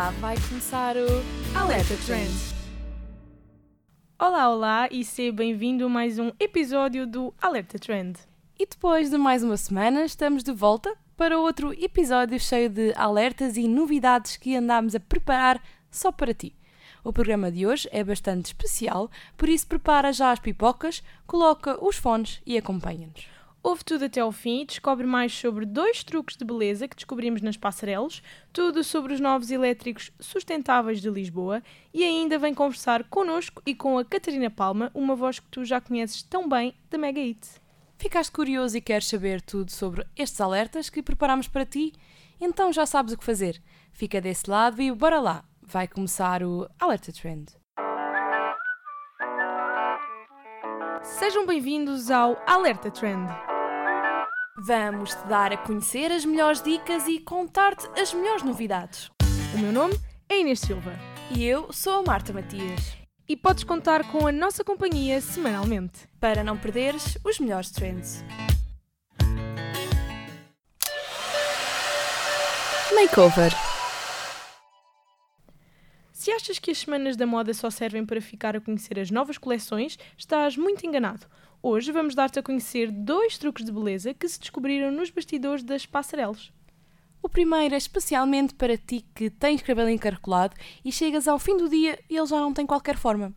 Olá, 0.00 0.10
vai 0.12 0.34
começar 0.48 0.96
o 0.96 1.06
Alerta 1.54 1.94
Trend. 2.06 2.30
Olá, 4.18 4.48
olá 4.48 4.88
e 4.90 5.04
seja 5.04 5.30
bem-vindo 5.30 5.84
a 5.84 5.88
mais 5.90 6.18
um 6.18 6.32
episódio 6.40 7.06
do 7.06 7.34
Alerta 7.38 7.78
Trend. 7.78 8.18
E 8.58 8.64
depois 8.64 9.10
de 9.10 9.18
mais 9.18 9.42
uma 9.42 9.58
semana, 9.58 10.02
estamos 10.02 10.42
de 10.42 10.52
volta 10.52 10.96
para 11.18 11.38
outro 11.38 11.74
episódio 11.74 12.40
cheio 12.40 12.70
de 12.70 12.94
alertas 12.96 13.58
e 13.58 13.68
novidades 13.68 14.38
que 14.38 14.56
andámos 14.56 14.94
a 14.94 15.00
preparar 15.00 15.62
só 15.90 16.10
para 16.10 16.32
ti. 16.32 16.56
O 17.04 17.12
programa 17.12 17.52
de 17.52 17.66
hoje 17.66 17.86
é 17.92 18.02
bastante 18.02 18.46
especial, 18.46 19.10
por 19.36 19.50
isso 19.50 19.66
prepara 19.66 20.14
já 20.14 20.30
as 20.30 20.38
pipocas, 20.38 21.02
coloca 21.26 21.76
os 21.84 21.96
fones 21.96 22.40
e 22.46 22.56
acompanha-nos. 22.56 23.28
Ouve 23.62 23.84
tudo 23.84 24.06
até 24.06 24.20
ao 24.20 24.32
fim 24.32 24.62
e 24.62 24.64
descobre 24.64 25.06
mais 25.06 25.34
sobre 25.34 25.66
dois 25.66 26.02
truques 26.02 26.34
de 26.34 26.46
beleza 26.46 26.88
que 26.88 26.96
descobrimos 26.96 27.42
nas 27.42 27.58
passarelas, 27.58 28.22
tudo 28.54 28.82
sobre 28.82 29.12
os 29.12 29.20
novos 29.20 29.50
elétricos 29.50 30.10
sustentáveis 30.18 31.00
de 31.00 31.10
Lisboa 31.10 31.62
e 31.92 32.02
ainda 32.02 32.38
vem 32.38 32.54
conversar 32.54 33.04
connosco 33.04 33.62
e 33.66 33.74
com 33.74 33.98
a 33.98 34.04
Catarina 34.04 34.48
Palma, 34.48 34.90
uma 34.94 35.14
voz 35.14 35.38
que 35.38 35.48
tu 35.50 35.62
já 35.62 35.78
conheces 35.78 36.22
tão 36.22 36.48
bem 36.48 36.74
da 36.90 36.96
Mega 36.96 37.20
Hit. 37.20 37.46
Ficaste 37.98 38.32
curioso 38.32 38.78
e 38.78 38.80
queres 38.80 39.06
saber 39.06 39.42
tudo 39.42 39.70
sobre 39.70 40.06
estes 40.16 40.40
alertas 40.40 40.88
que 40.88 41.02
preparamos 41.02 41.46
para 41.46 41.66
ti? 41.66 41.92
Então 42.40 42.72
já 42.72 42.86
sabes 42.86 43.12
o 43.12 43.18
que 43.18 43.24
fazer. 43.24 43.60
Fica 43.92 44.22
desse 44.22 44.48
lado 44.48 44.80
e 44.80 44.90
bora 44.90 45.20
lá! 45.20 45.44
Vai 45.62 45.86
começar 45.86 46.42
o 46.42 46.66
Alerta 46.80 47.12
Trend. 47.12 47.52
Sejam 51.02 51.46
bem-vindos 51.46 52.10
ao 52.10 52.42
Alerta 52.46 52.90
Trend. 52.90 53.28
Vamos 54.56 55.14
te 55.14 55.26
dar 55.28 55.52
a 55.52 55.56
conhecer 55.56 56.10
as 56.12 56.24
melhores 56.24 56.60
dicas 56.62 57.06
e 57.06 57.18
contar-te 57.20 57.88
as 57.98 58.12
melhores 58.12 58.42
novidades. 58.42 59.10
O 59.54 59.58
meu 59.58 59.72
nome 59.72 59.94
é 60.28 60.40
Inês 60.40 60.60
Silva 60.60 60.92
E 61.34 61.44
eu 61.44 61.72
sou 61.72 62.00
a 62.00 62.02
Marta 62.02 62.32
Matias. 62.32 62.96
e 63.28 63.36
podes 63.36 63.62
contar 63.64 64.10
com 64.10 64.26
a 64.26 64.32
nossa 64.32 64.64
companhia 64.64 65.20
semanalmente. 65.20 66.08
Para 66.18 66.42
não 66.42 66.58
perderes 66.58 67.16
os 67.24 67.38
melhores 67.38 67.70
trends. 67.70 68.24
Makeover. 72.94 73.52
Se 76.12 76.30
achas 76.32 76.58
que 76.58 76.70
as 76.72 76.78
semanas 76.78 77.16
da 77.16 77.24
moda 77.24 77.54
só 77.54 77.70
servem 77.70 78.04
para 78.04 78.20
ficar 78.20 78.54
a 78.56 78.60
conhecer 78.60 78.98
as 78.98 79.10
novas 79.10 79.38
coleções, 79.38 79.96
estás 80.18 80.56
muito 80.56 80.84
enganado. 80.84 81.24
Hoje 81.62 81.92
vamos 81.92 82.14
dar-te 82.14 82.38
a 82.38 82.42
conhecer 82.42 82.90
dois 82.90 83.36
truques 83.36 83.66
de 83.66 83.70
beleza 83.70 84.14
que 84.14 84.26
se 84.26 84.40
descobriram 84.40 84.90
nos 84.90 85.10
bastidores 85.10 85.62
das 85.62 85.84
passarelas. 85.84 86.50
O 87.22 87.28
primeiro 87.28 87.74
é 87.74 87.76
especialmente 87.76 88.54
para 88.54 88.78
ti 88.78 89.04
que 89.14 89.28
tens 89.28 89.60
cabelo 89.60 89.90
encaracolado 89.90 90.56
e 90.82 90.90
chegas 90.90 91.28
ao 91.28 91.38
fim 91.38 91.58
do 91.58 91.68
dia 91.68 91.98
e 92.08 92.16
ele 92.16 92.26
já 92.26 92.40
não 92.40 92.54
tem 92.54 92.64
qualquer 92.64 92.96
forma. 92.96 93.34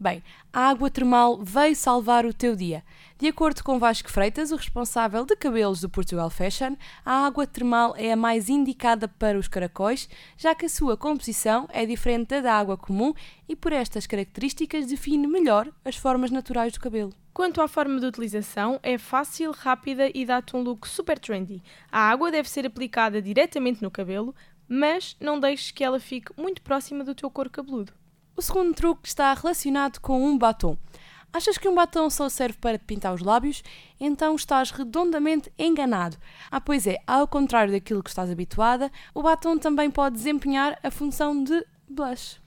Bem, 0.00 0.22
a 0.50 0.70
água 0.70 0.90
termal 0.90 1.38
veio 1.42 1.76
salvar 1.76 2.24
o 2.24 2.32
teu 2.32 2.56
dia. 2.56 2.82
De 3.18 3.28
acordo 3.28 3.62
com 3.62 3.78
Vasco 3.78 4.10
Freitas, 4.10 4.52
o 4.52 4.56
responsável 4.56 5.26
de 5.26 5.36
cabelos 5.36 5.82
do 5.82 5.90
Portugal 5.90 6.30
Fashion, 6.30 6.76
a 7.04 7.26
água 7.26 7.46
termal 7.46 7.94
é 7.98 8.10
a 8.10 8.16
mais 8.16 8.48
indicada 8.48 9.06
para 9.06 9.38
os 9.38 9.48
caracóis, 9.48 10.08
já 10.34 10.54
que 10.54 10.64
a 10.64 10.70
sua 10.70 10.96
composição 10.96 11.68
é 11.70 11.84
diferente 11.84 12.28
da 12.28 12.40
da 12.40 12.54
água 12.54 12.78
comum 12.78 13.12
e 13.46 13.54
por 13.54 13.74
estas 13.74 14.06
características 14.06 14.86
define 14.86 15.26
melhor 15.26 15.70
as 15.84 15.96
formas 15.96 16.30
naturais 16.30 16.72
do 16.72 16.80
cabelo. 16.80 17.12
Quanto 17.36 17.60
à 17.60 17.68
forma 17.68 18.00
de 18.00 18.06
utilização, 18.06 18.80
é 18.82 18.96
fácil, 18.96 19.52
rápida 19.52 20.10
e 20.14 20.24
dá-te 20.24 20.56
um 20.56 20.62
look 20.62 20.88
super 20.88 21.18
trendy. 21.18 21.62
A 21.92 22.08
água 22.08 22.30
deve 22.30 22.48
ser 22.48 22.64
aplicada 22.64 23.20
diretamente 23.20 23.82
no 23.82 23.90
cabelo, 23.90 24.34
mas 24.66 25.14
não 25.20 25.38
deixes 25.38 25.70
que 25.70 25.84
ela 25.84 26.00
fique 26.00 26.32
muito 26.34 26.62
próxima 26.62 27.04
do 27.04 27.14
teu 27.14 27.30
couro 27.30 27.50
cabeludo. 27.50 27.92
O 28.34 28.40
segundo 28.40 28.72
truque 28.72 29.06
está 29.06 29.34
relacionado 29.34 29.98
com 30.00 30.26
um 30.26 30.38
batom. 30.38 30.78
Achas 31.30 31.58
que 31.58 31.68
um 31.68 31.74
batom 31.74 32.08
só 32.08 32.30
serve 32.30 32.56
para 32.56 32.78
pintar 32.78 33.12
os 33.12 33.20
lábios? 33.20 33.62
Então 34.00 34.34
estás 34.34 34.70
redondamente 34.70 35.52
enganado. 35.58 36.16
Ah, 36.50 36.58
pois 36.58 36.86
é, 36.86 36.96
ao 37.06 37.28
contrário 37.28 37.70
daquilo 37.70 38.02
que 38.02 38.08
estás 38.08 38.30
habituada, 38.30 38.90
o 39.12 39.22
batom 39.22 39.58
também 39.58 39.90
pode 39.90 40.16
desempenhar 40.16 40.78
a 40.82 40.90
função 40.90 41.44
de 41.44 41.66
blush. 41.86 42.40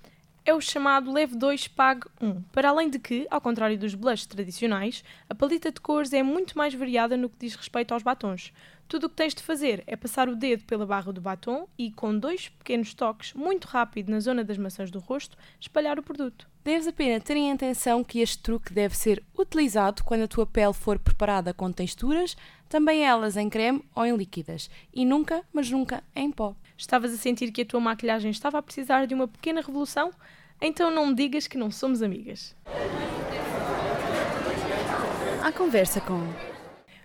É 0.49 0.53
o 0.55 0.59
chamado 0.59 1.13
Leve 1.13 1.35
2 1.35 1.67
Pague 1.67 2.07
1. 2.19 2.41
Para 2.51 2.69
além 2.69 2.89
de 2.89 2.97
que, 2.97 3.27
ao 3.29 3.39
contrário 3.39 3.77
dos 3.77 3.93
blushes 3.93 4.25
tradicionais, 4.25 5.03
a 5.29 5.35
paleta 5.35 5.71
de 5.71 5.79
cores 5.79 6.11
é 6.11 6.23
muito 6.23 6.57
mais 6.57 6.73
variada 6.73 7.15
no 7.15 7.29
que 7.29 7.37
diz 7.41 7.53
respeito 7.53 7.93
aos 7.93 8.01
batons. 8.01 8.51
Tudo 8.87 9.05
o 9.05 9.09
que 9.11 9.15
tens 9.15 9.35
de 9.35 9.43
fazer 9.43 9.83
é 9.85 9.95
passar 9.95 10.27
o 10.27 10.35
dedo 10.35 10.63
pela 10.63 10.87
barra 10.87 11.13
do 11.13 11.21
batom 11.21 11.67
e, 11.77 11.91
com 11.91 12.17
dois 12.17 12.49
pequenos 12.49 12.95
toques 12.95 13.31
muito 13.35 13.65
rápido 13.65 14.09
na 14.09 14.19
zona 14.19 14.43
das 14.43 14.57
maçãs 14.57 14.89
do 14.89 14.97
rosto, 14.97 15.37
espalhar 15.59 15.99
o 15.99 16.03
produto. 16.03 16.49
Deves 16.63 16.87
apenas 16.87 17.21
ter 17.21 17.37
em 17.37 17.51
atenção 17.51 18.03
que 18.03 18.19
este 18.19 18.39
truque 18.39 18.73
deve 18.73 18.97
ser 18.97 19.23
utilizado 19.37 20.03
quando 20.03 20.23
a 20.23 20.27
tua 20.27 20.47
pele 20.47 20.73
for 20.73 20.97
preparada 20.97 21.53
com 21.53 21.71
texturas, 21.71 22.35
também 22.67 23.05
elas 23.05 23.37
em 23.37 23.51
creme 23.51 23.85
ou 23.93 24.03
em 24.03 24.17
líquidas, 24.17 24.67
e 24.91 25.05
nunca, 25.05 25.43
mas 25.53 25.69
nunca 25.69 26.03
em 26.15 26.31
pó. 26.31 26.55
Estavas 26.75 27.13
a 27.13 27.17
sentir 27.17 27.51
que 27.51 27.61
a 27.61 27.65
tua 27.65 27.79
maquilhagem 27.79 28.31
estava 28.31 28.57
a 28.57 28.63
precisar 28.63 29.05
de 29.05 29.13
uma 29.13 29.27
pequena 29.27 29.61
revolução? 29.61 30.11
Então 30.61 30.91
não 30.91 31.07
me 31.07 31.15
digas 31.15 31.47
que 31.47 31.57
não 31.57 31.71
somos 31.71 32.01
amigas. 32.01 32.53
A 35.41 35.51
conversa 35.53 36.01
com 36.01 36.21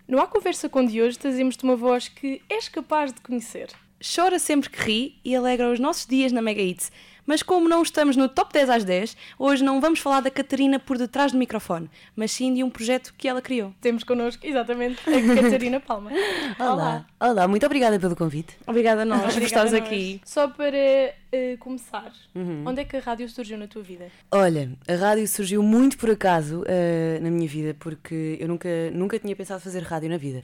No 0.09 0.21
A 0.21 0.27
Conversa 0.27 0.69
com 0.69 0.85
de 0.85 1.01
hoje 1.01 1.19
trazemos-te 1.19 1.63
uma 1.63 1.77
voz 1.77 2.09
que 2.09 2.43
és 2.51 2.69
capaz 2.69 3.13
de 3.13 3.21
conhecer. 3.21 3.69
Chora 4.15 4.39
sempre 4.39 4.69
que 4.71 4.81
ri 4.83 5.19
e 5.25 5.35
alegra 5.35 5.71
os 5.71 5.81
nossos 5.81 6.07
dias 6.07 6.33
na 6.33 6.43
Mega 6.43 6.61
Hits. 6.63 6.91
Mas 7.27 7.43
como 7.43 7.67
não 7.71 7.81
estamos 7.83 8.17
no 8.17 8.29
top 8.29 8.53
10 8.53 8.69
às 8.69 8.85
10, 8.85 9.17
hoje 9.39 9.65
não 9.65 9.81
vamos 9.81 9.99
falar 9.99 10.21
da 10.21 10.31
Catarina 10.31 10.79
por 10.79 10.99
detrás 10.99 11.33
do 11.33 11.39
microfone, 11.39 11.89
mas 12.15 12.31
sim 12.33 12.53
de 12.53 12.63
um 12.63 12.69
projeto 12.69 13.15
que 13.17 13.27
ela 13.27 13.41
criou. 13.41 13.73
Temos 13.81 14.05
connosco, 14.05 14.47
exatamente, 14.47 15.01
a 15.09 15.43
Catarina 15.43 15.81
Palma. 15.81 16.11
Olá. 16.61 17.07
Olá, 17.19 17.49
muito 17.49 17.65
obrigada 17.65 17.99
pelo 17.99 18.15
convite. 18.15 18.55
Obrigada 18.67 19.03
a 19.03 19.05
nós 19.07 19.21
por 19.23 19.29
Obrigada 19.31 19.47
estares 19.47 19.73
a 19.73 19.79
nós. 19.79 19.87
aqui. 19.89 20.21
Só 20.23 20.49
para 20.49 20.77
eh, 20.77 21.57
começar, 21.59 22.13
Uhum. 22.35 22.65
onde 22.67 22.83
é 22.83 22.85
que 22.85 22.95
a 22.99 23.01
rádio 23.01 23.27
surgiu 23.31 23.57
na 23.57 23.67
tua 23.69 23.83
vida? 23.83 24.09
Olha, 24.31 24.71
a 24.87 24.95
rádio 24.95 25.27
surgiu 25.27 25.63
muito 25.63 25.97
por 25.97 26.11
acaso 26.11 26.63
eh, 26.67 27.19
na 27.23 27.31
minha 27.31 27.49
vida, 27.49 27.75
porque 27.81 28.37
eu 28.39 28.49
nunca, 28.49 28.69
nunca 28.93 29.19
tinha 29.19 29.35
pensado 29.35 29.63
fazer 29.63 29.83
rádio 29.83 30.11
na 30.11 30.19
vida. 30.19 30.43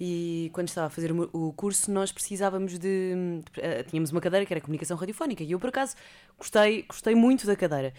E 0.00 0.50
quando 0.52 0.68
estava 0.68 0.86
a 0.86 0.90
fazer 0.90 1.12
o 1.12 1.52
curso, 1.54 1.90
nós 1.90 2.12
precisávamos 2.12 2.78
de. 2.78 3.42
eh, 3.56 3.82
tínhamos 3.82 4.12
uma 4.12 4.20
cadeira 4.20 4.46
que 4.46 4.52
era 4.52 4.60
comunicação 4.60 4.96
radiofónica, 4.96 5.42
e 5.42 5.52
eu 5.52 5.58
por 5.58 5.68
acaso 5.70 5.96
gostei, 6.38 6.82
gostei 6.82 7.14
muito 7.14 7.46
da 7.46 7.56
cadeira. 7.56 7.92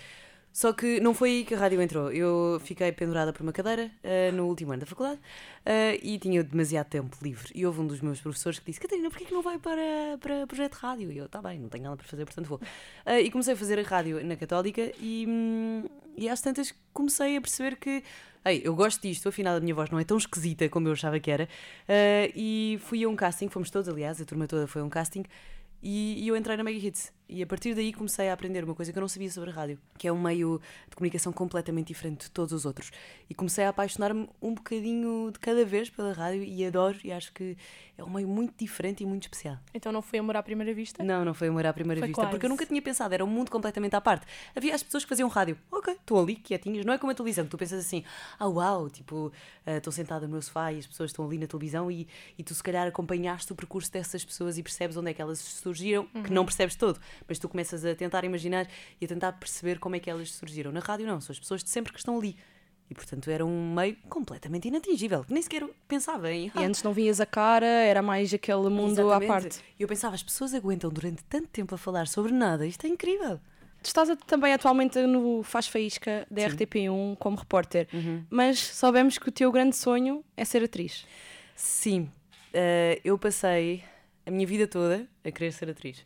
Só 0.51 0.73
que 0.73 0.99
não 0.99 1.13
foi 1.13 1.29
aí 1.29 1.45
que 1.45 1.53
a 1.53 1.57
rádio 1.57 1.81
entrou. 1.81 2.11
Eu 2.11 2.59
fiquei 2.63 2.91
pendurada 2.91 3.31
por 3.31 3.43
uma 3.43 3.53
cadeira 3.53 3.91
eh, 4.03 4.31
no 4.31 4.47
último 4.47 4.71
ano 4.71 4.79
da 4.81 4.85
faculdade 4.85 5.19
eh, 5.65 5.99
e 6.01 6.17
tinha 6.17 6.43
demasiado 6.43 6.87
tempo 6.87 7.15
livre. 7.21 7.51
E 7.53 7.65
houve 7.65 7.81
um 7.81 7.87
dos 7.87 8.01
meus 8.01 8.19
professores 8.19 8.59
que 8.59 8.65
disse: 8.65 8.79
Catarina, 8.79 9.09
porquê 9.09 9.25
que 9.25 9.33
não 9.33 9.41
vai 9.43 9.59
para, 9.59 10.17
para 10.19 10.47
projeto 10.47 10.73
de 10.73 10.79
rádio? 10.79 11.11
E 11.11 11.17
eu, 11.17 11.29
tá 11.29 11.41
bem, 11.41 11.59
não 11.59 11.69
tenho 11.69 11.83
nada 11.83 11.95
para 11.97 12.07
fazer, 12.07 12.25
portanto 12.25 12.47
vou. 12.47 12.59
Eh, 13.05 13.21
e 13.21 13.31
comecei 13.31 13.53
a 13.53 13.57
fazer 13.57 13.79
a 13.79 13.83
rádio 13.83 14.25
na 14.25 14.35
Católica 14.35 14.91
e, 14.99 15.25
hum, 15.27 15.83
e 16.17 16.27
às 16.27 16.41
tantas 16.41 16.73
comecei 16.93 17.37
a 17.37 17.41
perceber 17.41 17.75
que. 17.77 18.03
Ei, 18.45 18.61
eu 18.63 18.73
gosto 18.73 19.01
disto, 19.01 19.27
afinal 19.29 19.57
a 19.57 19.59
minha 19.59 19.75
voz 19.75 19.89
não 19.89 19.99
é 19.99 20.03
tão 20.03 20.17
esquisita 20.17 20.69
como 20.69 20.87
eu 20.87 20.93
achava 20.93 21.19
que 21.19 21.29
era. 21.29 21.47
Eh, 21.87 22.31
e 22.35 22.79
fui 22.81 23.03
a 23.03 23.09
um 23.09 23.15
casting, 23.15 23.49
fomos 23.49 23.69
todos, 23.69 23.89
aliás, 23.89 24.19
a 24.21 24.25
turma 24.25 24.47
toda 24.47 24.65
foi 24.67 24.81
a 24.81 24.85
um 24.85 24.89
casting. 24.89 25.23
E, 25.83 26.23
e 26.23 26.27
eu 26.27 26.35
entrei 26.37 26.57
na 26.57 26.63
Mega 26.63 26.77
Hits. 26.79 27.18
E 27.29 27.43
a 27.43 27.45
partir 27.45 27.75
daí 27.75 27.93
comecei 27.93 28.27
a 28.27 28.33
aprender 28.33 28.63
uma 28.63 28.73
coisa 28.73 28.91
que 28.91 28.97
eu 28.97 29.01
não 29.01 29.07
sabia 29.07 29.29
sobre 29.29 29.51
a 29.51 29.53
rádio, 29.53 29.77
que 29.99 30.07
é 30.07 30.11
um 30.11 30.19
meio 30.19 30.59
de 30.89 30.95
comunicação 30.95 31.31
completamente 31.31 31.89
diferente 31.89 32.21
de 32.21 32.31
todos 32.31 32.51
os 32.51 32.65
outros. 32.65 32.89
E 33.29 33.35
comecei 33.35 33.65
a 33.65 33.69
apaixonar-me 33.69 34.27
um 34.41 34.55
bocadinho 34.55 35.29
de 35.31 35.37
cada 35.37 35.63
vez 35.63 35.91
pela 35.91 36.11
rádio 36.11 36.43
e 36.43 36.65
adoro, 36.65 36.97
e 37.03 37.11
acho 37.11 37.31
que 37.31 37.55
é 37.95 38.03
um 38.03 38.09
meio 38.09 38.27
muito 38.27 38.55
diferente 38.57 39.03
e 39.03 39.05
muito 39.05 39.23
especial. 39.23 39.57
Então 39.73 39.91
não 39.91 40.01
foi 40.01 40.17
amor 40.17 40.37
à 40.37 40.41
primeira 40.41 40.73
vista? 40.73 41.03
Não, 41.03 41.23
não 41.23 41.35
foi 41.35 41.49
amor 41.49 41.65
à 41.67 41.73
primeira 41.73 41.99
Foi 41.99 42.07
vista, 42.07 42.21
porque 42.23 42.35
eu 42.37 42.39
quase. 42.39 42.49
nunca 42.49 42.65
tinha 42.65 42.81
pensado, 42.81 43.13
era 43.13 43.23
um 43.23 43.27
mundo 43.27 43.51
completamente 43.51 43.95
à 43.95 44.01
parte. 44.01 44.25
Havia 44.55 44.73
as 44.73 44.81
pessoas 44.81 45.03
que 45.03 45.09
faziam 45.09 45.29
rádio, 45.29 45.55
ok, 45.71 45.93
estão 45.93 46.17
ali, 46.17 46.35
quietinhas, 46.35 46.83
não 46.83 46.93
é 46.93 46.97
como 46.97 47.11
a 47.11 47.15
televisão, 47.15 47.45
que 47.45 47.51
tu 47.51 47.57
pensas 47.57 47.85
assim, 47.85 48.03
ah 48.39 48.47
uau, 48.47 48.89
tipo, 48.89 49.31
ah, 49.67 49.77
estou 49.77 49.93
sentada 49.93 50.25
no 50.25 50.31
meu 50.31 50.41
sofá 50.41 50.71
e 50.73 50.79
as 50.79 50.87
pessoas 50.87 51.11
estão 51.11 51.25
ali 51.25 51.37
na 51.37 51.45
televisão 51.45 51.91
e, 51.91 52.07
e 52.37 52.43
tu 52.43 52.55
se 52.55 52.63
calhar 52.63 52.87
acompanhaste 52.87 53.51
o 53.51 53.55
percurso 53.55 53.91
dessas 53.91 54.25
pessoas 54.25 54.57
e 54.57 54.63
percebes 54.63 54.97
onde 54.97 55.11
é 55.11 55.13
que 55.13 55.21
elas 55.21 55.39
surgiram, 55.39 56.07
que 56.23 56.31
não 56.33 56.43
percebes 56.43 56.75
todo, 56.75 56.99
mas 57.27 57.39
tu 57.39 57.47
começas 57.49 57.85
a 57.85 57.95
tentar 57.95 58.23
imaginar 58.23 58.67
e 58.99 59.05
a 59.05 59.07
tentar 59.07 59.33
perceber 59.33 59.79
como 59.79 59.95
é 59.95 59.99
que 59.99 60.09
elas 60.09 60.31
surgiram. 60.31 60.71
Na 60.71 60.79
rádio 60.79 61.05
não, 61.05 61.19
são 61.21 61.33
as 61.33 61.39
pessoas 61.39 61.63
de 61.63 61.69
sempre 61.69 61.91
que 61.93 61.99
estão 61.99 62.17
ali. 62.17 62.35
E 62.89 62.95
portanto 62.95 63.29
era 63.29 63.45
um 63.45 63.73
meio 63.73 63.95
completamente 64.09 64.67
inatingível, 64.67 65.23
que 65.23 65.31
nem 65.31 65.43
sequer 65.43 65.63
pensava 65.87 66.31
em. 66.31 66.51
E 66.55 66.63
antes 66.63 66.81
não 66.81 66.91
vias 66.91 67.21
a 67.21 67.25
cara, 67.25 67.65
era 67.65 68.01
mais 68.01 68.33
aquele 68.33 68.67
mundo 68.69 68.99
à 69.11 69.17
Exatamente. 69.17 69.27
parte. 69.27 69.59
E 69.77 69.83
eu 69.83 69.87
pensava, 69.87 70.15
as 70.15 70.23
pessoas 70.23 70.55
aguentam 70.55 70.89
durante 70.89 71.23
tanto 71.25 71.47
tempo 71.49 71.75
a 71.75 71.77
falar 71.77 72.07
sobre 72.07 72.31
nada, 72.31 72.65
isto 72.65 72.85
é 72.85 72.89
incrível. 72.89 73.39
Tu 73.81 73.85
estás 73.85 74.09
também 74.25 74.53
atualmente 74.53 74.99
no 75.03 75.41
Faz 75.43 75.67
Faísca 75.67 76.27
da 76.29 76.41
RTP1 76.41 77.15
como 77.17 77.37
repórter, 77.37 77.87
mas 78.29 78.59
soubemos 78.59 79.17
que 79.17 79.29
o 79.29 79.31
teu 79.31 79.51
grande 79.51 79.75
sonho 79.75 80.23
é 80.35 80.43
ser 80.43 80.63
atriz. 80.63 81.05
Sim, 81.55 82.09
eh, 82.53 82.99
eu 83.05 83.17
passei 83.17 83.83
a 84.25 84.31
minha 84.31 84.45
vida 84.45 84.67
toda 84.67 85.07
a 85.23 85.31
querer 85.31 85.51
ser 85.53 85.69
atriz. 85.69 86.05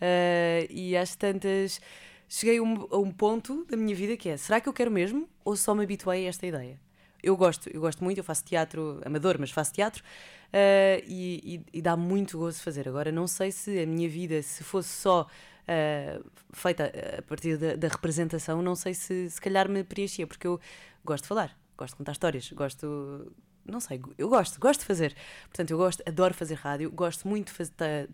Uh, 0.00 0.66
e 0.70 0.96
às 0.96 1.14
tantas 1.14 1.80
cheguei 2.28 2.58
a 2.58 2.62
um, 2.62 2.86
a 2.90 2.98
um 2.98 3.10
ponto 3.10 3.66
da 3.68 3.76
minha 3.76 3.94
vida 3.94 4.16
que 4.16 4.28
é: 4.28 4.36
será 4.36 4.60
que 4.60 4.68
eu 4.68 4.72
quero 4.72 4.90
mesmo 4.90 5.28
ou 5.44 5.56
só 5.56 5.74
me 5.74 5.84
habituei 5.84 6.26
a 6.26 6.28
esta 6.28 6.46
ideia? 6.46 6.80
Eu 7.22 7.36
gosto, 7.36 7.68
eu 7.68 7.80
gosto 7.80 8.02
muito, 8.02 8.18
eu 8.18 8.24
faço 8.24 8.44
teatro 8.44 9.00
amador, 9.04 9.36
mas 9.38 9.50
faço 9.50 9.74
teatro 9.74 10.02
uh, 10.02 11.04
e, 11.06 11.62
e, 11.72 11.78
e 11.78 11.82
dá 11.82 11.96
muito 11.96 12.38
gozo 12.38 12.62
fazer. 12.62 12.88
Agora, 12.88 13.12
não 13.12 13.26
sei 13.26 13.52
se 13.52 13.78
a 13.78 13.86
minha 13.86 14.08
vida, 14.08 14.42
se 14.42 14.64
fosse 14.64 14.88
só 14.88 15.22
uh, 15.22 16.30
feita 16.52 16.90
a 17.18 17.22
partir 17.22 17.58
da, 17.58 17.76
da, 17.76 17.88
representação, 17.88 18.62
não 18.62 18.74
sei 18.74 18.94
se 18.94 19.28
se 19.28 19.40
calhar 19.40 19.68
me 19.68 19.84
preenchia, 19.84 20.26
porque 20.26 20.46
eu 20.46 20.58
gosto 21.04 21.24
de 21.24 21.28
falar, 21.28 21.56
gosto 21.76 21.92
de 21.92 21.98
contar 21.98 22.12
histórias, 22.12 22.50
gosto 22.52 23.30
não 23.64 23.80
sei, 23.80 24.00
eu 24.18 24.28
gosto, 24.28 24.58
gosto 24.58 24.80
de 24.80 24.86
fazer. 24.86 25.14
Portanto, 25.44 25.70
eu 25.70 25.78
gosto, 25.78 26.02
adoro 26.06 26.34
fazer 26.34 26.54
rádio, 26.54 26.90
gosto 26.90 27.28
muito 27.28 27.48
de 27.48 27.52
fazer, 27.52 28.08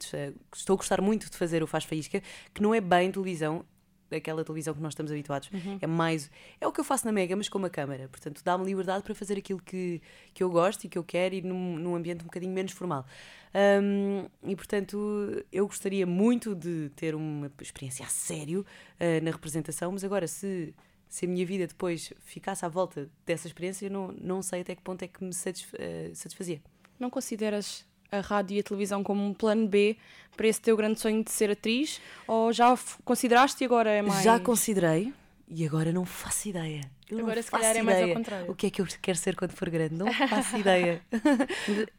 estou 0.55 0.75
a 0.75 0.77
gostar 0.77 1.01
muito 1.01 1.31
de 1.31 1.37
fazer 1.37 1.63
o 1.63 1.67
Faz 1.67 1.85
Faísca, 1.85 2.23
que 2.53 2.63
não 2.63 2.75
é 2.75 2.81
bem 2.81 3.11
televisão, 3.11 3.65
aquela 4.11 4.45
televisão 4.45 4.75
que 4.75 4.81
nós 4.81 4.93
estamos 4.93 5.11
habituados. 5.11 5.51
Uhum. 5.51 5.79
É 5.81 5.87
mais. 5.87 6.31
É 6.61 6.67
o 6.67 6.73
que 6.73 6.81
eu 6.81 6.85
faço 6.85 7.05
na 7.07 7.13
Mega, 7.13 7.35
mas 7.35 7.49
com 7.49 7.59
uma 7.59 7.71
câmara. 7.71 8.09
Portanto, 8.09 8.43
dá-me 8.45 8.65
liberdade 8.65 9.03
para 9.03 9.15
fazer 9.15 9.39
aquilo 9.39 9.61
que, 9.61 10.01
que 10.33 10.43
eu 10.43 10.51
gosto 10.51 10.85
e 10.85 10.89
que 10.89 10.99
eu 10.99 11.05
quero 11.05 11.35
e 11.35 11.43
num, 11.43 11.77
num 11.79 11.95
ambiente 11.95 12.23
um 12.23 12.27
bocadinho 12.27 12.53
menos 12.53 12.73
formal. 12.73 13.05
Um, 13.83 14.29
e 14.45 14.55
portanto, 14.55 15.45
eu 15.51 15.67
gostaria 15.67 16.07
muito 16.07 16.55
de 16.55 16.91
ter 16.95 17.15
uma 17.15 17.51
experiência 17.61 18.05
a 18.05 18.09
sério 18.09 18.61
uh, 18.61 19.25
na 19.25 19.31
representação, 19.31 19.93
mas 19.93 20.05
agora, 20.05 20.27
se, 20.27 20.75
se 21.17 21.25
a 21.25 21.29
minha 21.29 21.47
vida 21.47 21.67
depois 21.67 22.13
ficasse 22.27 22.63
à 22.63 22.69
volta 22.69 23.09
dessa 23.25 23.47
experiência, 23.47 23.87
eu 23.87 23.91
não, 23.91 24.15
não 24.21 24.43
sei 24.43 24.61
até 24.61 24.75
que 24.75 24.83
ponto 24.83 25.03
é 25.03 25.09
que 25.09 25.25
me 25.25 25.33
satisf 25.33 25.73
uh, 25.73 26.15
satisfazia. 26.15 26.61
Não 27.01 27.09
consideras 27.09 27.87
a 28.13 28.21
rádio 28.21 28.55
e 28.55 28.61
a 28.61 28.63
televisão 28.63 29.03
como 29.03 29.25
um 29.25 29.33
plano 29.33 29.67
B 29.67 29.97
para 30.37 30.47
esse 30.47 30.61
teu 30.61 30.77
grande 30.77 31.01
sonho 31.01 31.25
de 31.25 31.31
ser 31.31 31.51
atriz? 31.51 32.03
Ou 32.29 32.53
já 32.53 32.79
consideraste 33.03 33.65
e 33.65 33.65
agora 33.65 33.89
é 33.89 34.03
mais. 34.03 34.23
Já 34.23 34.39
considerei 34.39 35.11
e 35.49 35.65
agora 35.65 35.91
não 35.91 36.05
faço 36.05 36.51
ideia. 36.51 36.83
Eu 37.09 37.21
agora, 37.21 37.43
se 37.43 37.51
calhar, 37.51 37.71
ideia. 37.71 37.81
é 37.81 37.83
mais 37.83 38.03
ao 38.03 38.15
contrário. 38.15 38.51
O 38.51 38.55
que 38.55 38.67
é 38.67 38.71
que 38.71 38.83
eu 38.83 38.87
quero 39.01 39.17
ser 39.17 39.35
quando 39.37 39.53
for 39.53 39.71
grande? 39.71 39.95
Não 39.95 40.13
faço 40.13 40.55
ideia. 40.61 41.01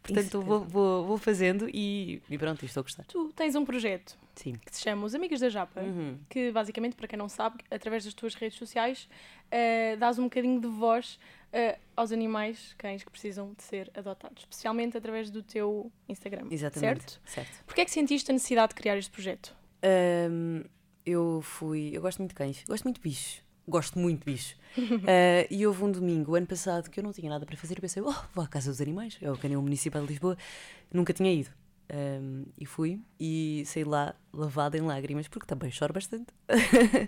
Portanto, 0.03 0.43
vou, 0.43 0.63
vou, 0.63 1.05
vou, 1.07 1.17
fazendo 1.17 1.67
e, 1.73 2.21
e 2.29 2.37
pronto, 2.37 2.63
estou 2.63 2.81
a 2.81 2.83
gostar. 2.83 3.03
Tu 3.05 3.33
tens 3.35 3.55
um 3.55 3.65
projeto 3.65 4.15
Sim. 4.37 4.53
que 4.53 4.75
se 4.75 4.83
chama 4.83 5.05
Os 5.05 5.15
Amigos 5.15 5.39
da 5.39 5.49
Japa, 5.49 5.81
uhum. 5.81 6.17
que 6.29 6.51
basicamente, 6.51 6.95
para 6.95 7.07
quem 7.07 7.17
não 7.17 7.27
sabe, 7.27 7.57
através 7.71 8.05
das 8.05 8.13
tuas 8.13 8.35
redes 8.35 8.57
sociais, 8.57 9.09
uh, 9.47 9.97
dás 9.97 10.19
um 10.19 10.23
bocadinho 10.23 10.61
de 10.61 10.67
voz 10.67 11.19
uh, 11.53 11.79
aos 11.95 12.11
animais, 12.11 12.75
cães 12.77 13.03
que 13.03 13.09
precisam 13.09 13.53
de 13.57 13.63
ser 13.63 13.91
adotados, 13.95 14.43
especialmente 14.43 14.97
através 14.97 15.29
do 15.29 15.41
teu 15.41 15.91
Instagram. 16.07 16.47
Exatamente. 16.51 17.11
Certo? 17.11 17.21
certo. 17.25 17.65
Porquê 17.65 17.81
é 17.81 17.85
que 17.85 17.91
sentiste 17.91 18.29
a 18.31 18.33
necessidade 18.33 18.69
de 18.69 18.75
criar 18.75 18.97
este 18.97 19.11
projeto? 19.11 19.55
Um, 20.31 20.63
eu 21.05 21.41
fui. 21.41 21.91
Eu 21.93 22.01
gosto 22.01 22.19
muito 22.19 22.31
de 22.31 22.35
cães, 22.35 22.63
gosto 22.67 22.83
muito 22.83 22.97
de 22.97 23.01
bichos. 23.01 23.41
Gosto 23.69 23.99
muito 23.99 24.19
de 24.19 24.25
bichos. 24.31 24.51
uh, 24.77 25.47
e 25.51 25.67
houve 25.67 25.83
um 25.83 25.91
domingo, 25.91 26.35
ano 26.35 26.47
passado, 26.47 26.89
que 26.89 26.99
eu 26.99 27.03
não 27.03 27.11
tinha 27.11 27.29
nada 27.29 27.45
para 27.45 27.57
fazer. 27.57 27.77
Eu 27.77 27.81
pensei, 27.81 28.01
oh, 28.01 28.13
vou 28.33 28.43
à 28.43 28.47
Casa 28.47 28.69
dos 28.69 28.79
Animais, 28.79 29.17
é 29.21 29.29
o 29.29 29.37
canil 29.37 29.61
municipal 29.61 30.01
de 30.03 30.07
Lisboa. 30.07 30.37
Nunca 30.91 31.11
tinha 31.11 31.33
ido. 31.33 31.49
Um, 31.89 32.43
e 32.57 32.65
fui 32.65 32.99
e 33.17 33.63
saí 33.65 33.85
lá 33.85 34.13
lavada 34.33 34.77
em 34.77 34.81
lágrimas, 34.81 35.27
porque 35.27 35.47
também 35.47 35.71
choro 35.71 35.93
bastante. 35.93 36.31
uh, 36.49 37.07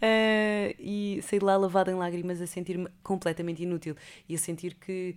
e 0.80 1.20
saí 1.22 1.38
lá 1.38 1.56
lavada 1.56 1.90
em 1.90 1.94
lágrimas 1.94 2.40
a 2.40 2.46
sentir-me 2.46 2.88
completamente 3.02 3.62
inútil 3.62 3.94
e 4.28 4.34
a 4.34 4.38
sentir 4.38 4.74
que 4.74 5.14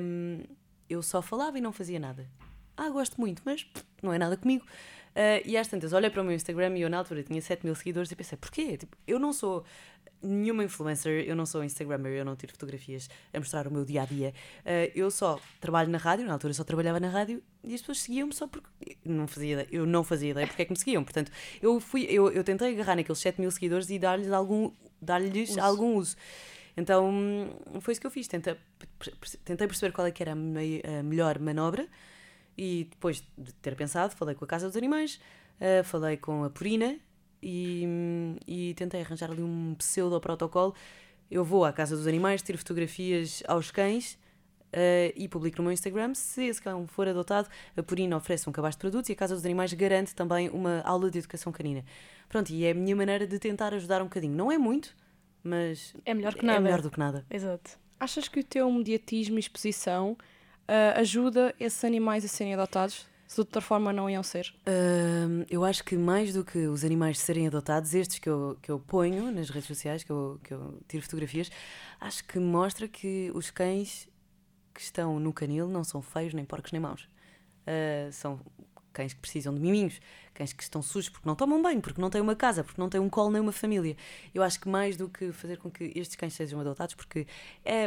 um, 0.00 0.42
eu 0.88 1.02
só 1.02 1.20
falava 1.20 1.58
e 1.58 1.60
não 1.60 1.72
fazia 1.72 2.00
nada. 2.00 2.26
Ah, 2.76 2.88
gosto 2.88 3.20
muito, 3.20 3.42
mas 3.44 3.64
pff, 3.64 3.84
não 4.02 4.12
é 4.12 4.18
nada 4.18 4.36
comigo. 4.36 4.64
Uh, 5.18 5.42
e 5.44 5.56
às 5.56 5.66
tantas, 5.66 5.92
olhei 5.92 6.08
para 6.08 6.22
o 6.22 6.24
meu 6.24 6.34
Instagram 6.34 6.78
e 6.78 6.82
eu 6.82 6.88
na 6.88 6.98
altura 6.98 7.22
tinha 7.22 7.42
7 7.42 7.64
mil 7.66 7.74
seguidores 7.74 8.10
e 8.10 8.16
pensei, 8.16 8.38
porquê? 8.38 8.76
Tipo, 8.76 8.96
eu 9.06 9.18
não 9.18 9.32
sou 9.32 9.64
nenhuma 10.22 10.64
influencer, 10.64 11.24
eu 11.26 11.36
não 11.36 11.46
sou 11.46 11.62
Instagrammer, 11.62 12.12
eu 12.12 12.24
não 12.24 12.36
tiro 12.36 12.52
fotografias 12.52 13.08
a 13.32 13.38
mostrar 13.38 13.66
o 13.66 13.70
meu 13.70 13.84
dia 13.84 14.02
a 14.02 14.04
dia. 14.04 14.34
Uh, 14.60 14.92
eu 14.94 15.10
só 15.10 15.40
trabalho 15.60 15.90
na 15.90 15.98
rádio, 15.98 16.26
na 16.26 16.32
altura 16.32 16.54
só 16.54 16.64
trabalhava 16.64 16.98
na 16.98 17.08
rádio 17.08 17.42
e 17.62 17.74
as 17.74 17.80
pessoas 17.80 18.00
seguiam-me 18.00 18.32
só 18.32 18.46
porque 18.46 18.96
não 19.04 19.26
fazia 19.26 19.66
eu 19.70 19.86
não 19.86 20.02
fazia 20.02 20.30
ideia 20.30 20.46
porque 20.46 20.62
é 20.62 20.64
que 20.64 20.72
me 20.72 20.78
seguiam. 20.78 21.04
Portanto, 21.04 21.30
eu 21.62 21.78
fui, 21.80 22.04
eu, 22.04 22.30
eu 22.30 22.42
tentei 22.42 22.72
agarrar 22.72 22.96
naqueles 22.96 23.18
7 23.18 23.40
mil 23.40 23.50
seguidores 23.50 23.90
e 23.90 23.98
dar-lhes 23.98 24.30
algum, 24.32 24.72
dar-lhes 25.00 25.50
uso. 25.50 25.60
algum 25.60 25.96
uso. 25.96 26.16
Então 26.76 27.10
foi 27.80 27.92
isso 27.92 28.00
que 28.00 28.06
eu 28.06 28.10
fiz. 28.10 28.28
Tentei, 28.28 28.56
tentei 29.44 29.66
perceber 29.66 29.92
qual 29.92 30.06
é 30.06 30.10
que 30.10 30.22
era 30.22 30.32
a, 30.32 30.36
me, 30.36 30.82
a 30.82 31.02
melhor 31.02 31.38
manobra 31.38 31.88
e 32.58 32.88
depois 32.90 33.22
de 33.36 33.52
ter 33.54 33.76
pensado, 33.76 34.16
falei 34.16 34.34
com 34.34 34.44
a 34.44 34.48
Casa 34.48 34.66
dos 34.66 34.76
Animais, 34.76 35.20
uh, 35.60 35.84
falei 35.84 36.16
com 36.16 36.42
a 36.42 36.50
Purina, 36.50 36.98
e, 37.42 37.86
e 38.46 38.74
tentei 38.74 39.00
arranjar 39.00 39.30
ali 39.30 39.42
um 39.42 39.74
pseudo-protocolo. 39.74 40.74
Eu 41.30 41.44
vou 41.44 41.64
à 41.64 41.72
casa 41.72 41.96
dos 41.96 42.06
animais, 42.06 42.42
tiro 42.42 42.58
fotografias 42.58 43.42
aos 43.46 43.70
cães 43.70 44.18
uh, 44.72 45.12
e 45.14 45.28
publico 45.28 45.58
no 45.58 45.64
meu 45.64 45.72
Instagram. 45.72 46.14
Se 46.14 46.44
esse 46.44 46.60
cão 46.60 46.86
for 46.86 47.06
adotado, 47.08 47.48
a 47.76 47.82
Purina 47.82 48.16
oferece 48.16 48.48
um 48.48 48.52
cabaz 48.52 48.74
de 48.74 48.78
produtos 48.78 49.08
e 49.10 49.12
a 49.12 49.16
Casa 49.16 49.34
dos 49.34 49.44
Animais 49.44 49.72
garante 49.72 50.14
também 50.14 50.48
uma 50.48 50.80
aula 50.82 51.10
de 51.10 51.18
educação 51.18 51.52
canina. 51.52 51.84
Pronto, 52.28 52.50
e 52.50 52.64
é 52.64 52.70
a 52.70 52.74
minha 52.74 52.96
maneira 52.96 53.26
de 53.26 53.38
tentar 53.38 53.74
ajudar 53.74 54.00
um 54.00 54.04
bocadinho. 54.04 54.34
Não 54.34 54.50
é 54.50 54.58
muito, 54.58 54.94
mas 55.42 55.94
é 56.04 56.14
melhor, 56.14 56.34
que 56.34 56.44
nada. 56.44 56.58
é 56.58 56.60
melhor 56.60 56.82
do 56.82 56.90
que 56.90 56.98
nada. 56.98 57.24
Exato. 57.30 57.78
Achas 57.98 58.28
que 58.28 58.40
o 58.40 58.44
teu 58.44 58.70
mediatismo 58.70 59.36
e 59.36 59.40
exposição 59.40 60.12
uh, 60.12 60.98
ajuda 60.98 61.54
esses 61.58 61.82
animais 61.84 62.24
a 62.24 62.28
serem 62.28 62.54
adotados? 62.54 63.06
Se 63.28 63.34
de 63.34 63.40
outra 63.42 63.60
forma 63.60 63.92
não 63.92 64.08
iam 64.08 64.22
ser? 64.22 64.54
Uh, 64.66 65.44
eu 65.50 65.62
acho 65.62 65.84
que 65.84 65.98
mais 65.98 66.32
do 66.32 66.42
que 66.42 66.66
os 66.66 66.82
animais 66.82 67.20
serem 67.20 67.46
adotados, 67.46 67.94
estes 67.94 68.18
que 68.18 68.28
eu, 68.28 68.58
que 68.62 68.70
eu 68.70 68.80
ponho 68.80 69.30
nas 69.30 69.50
redes 69.50 69.68
sociais, 69.68 70.02
que 70.02 70.10
eu, 70.10 70.40
que 70.42 70.54
eu 70.54 70.80
tiro 70.88 71.02
fotografias, 71.02 71.50
acho 72.00 72.24
que 72.24 72.38
mostra 72.38 72.88
que 72.88 73.30
os 73.34 73.50
cães 73.50 74.08
que 74.72 74.80
estão 74.80 75.20
no 75.20 75.30
canil 75.30 75.68
não 75.68 75.84
são 75.84 76.00
feios, 76.00 76.32
nem 76.32 76.42
porcos, 76.42 76.72
nem 76.72 76.80
maus. 76.80 77.02
Uh, 77.66 78.10
são 78.12 78.40
cães 78.98 79.12
que 79.12 79.20
precisam 79.20 79.54
de 79.54 79.60
miminhos, 79.60 80.00
cães 80.34 80.52
que 80.52 80.62
estão 80.62 80.80
sujos 80.80 81.08
porque 81.08 81.28
não 81.28 81.36
tomam 81.36 81.60
banho, 81.62 81.80
porque 81.80 82.00
não 82.00 82.10
têm 82.10 82.20
uma 82.20 82.34
casa, 82.34 82.64
porque 82.64 82.80
não 82.80 82.88
têm 82.88 83.00
um 83.00 83.08
colo 83.08 83.30
nem 83.30 83.40
uma 83.40 83.52
família. 83.52 83.96
Eu 84.34 84.42
acho 84.42 84.58
que 84.58 84.68
mais 84.68 84.96
do 84.96 85.08
que 85.08 85.32
fazer 85.32 85.58
com 85.58 85.70
que 85.70 85.92
estes 85.94 86.16
cães 86.16 86.32
sejam 86.32 86.58
adotados, 86.60 86.94
porque 86.94 87.26
é, 87.64 87.86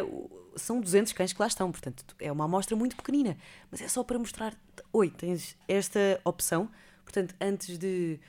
são 0.55 0.79
200 0.79 1.11
cães 1.13 1.33
que 1.33 1.41
lá 1.41 1.47
estão, 1.47 1.71
portanto 1.71 2.15
é 2.19 2.31
uma 2.31 2.45
amostra 2.45 2.75
muito 2.75 2.95
pequenina, 2.95 3.37
mas 3.69 3.81
é 3.81 3.87
só 3.87 4.03
para 4.03 4.19
mostrar: 4.19 4.55
oi, 4.93 5.09
tens 5.09 5.57
esta 5.67 6.19
opção, 6.23 6.69
portanto, 7.03 7.35
antes 7.39 7.77
de. 7.77 8.19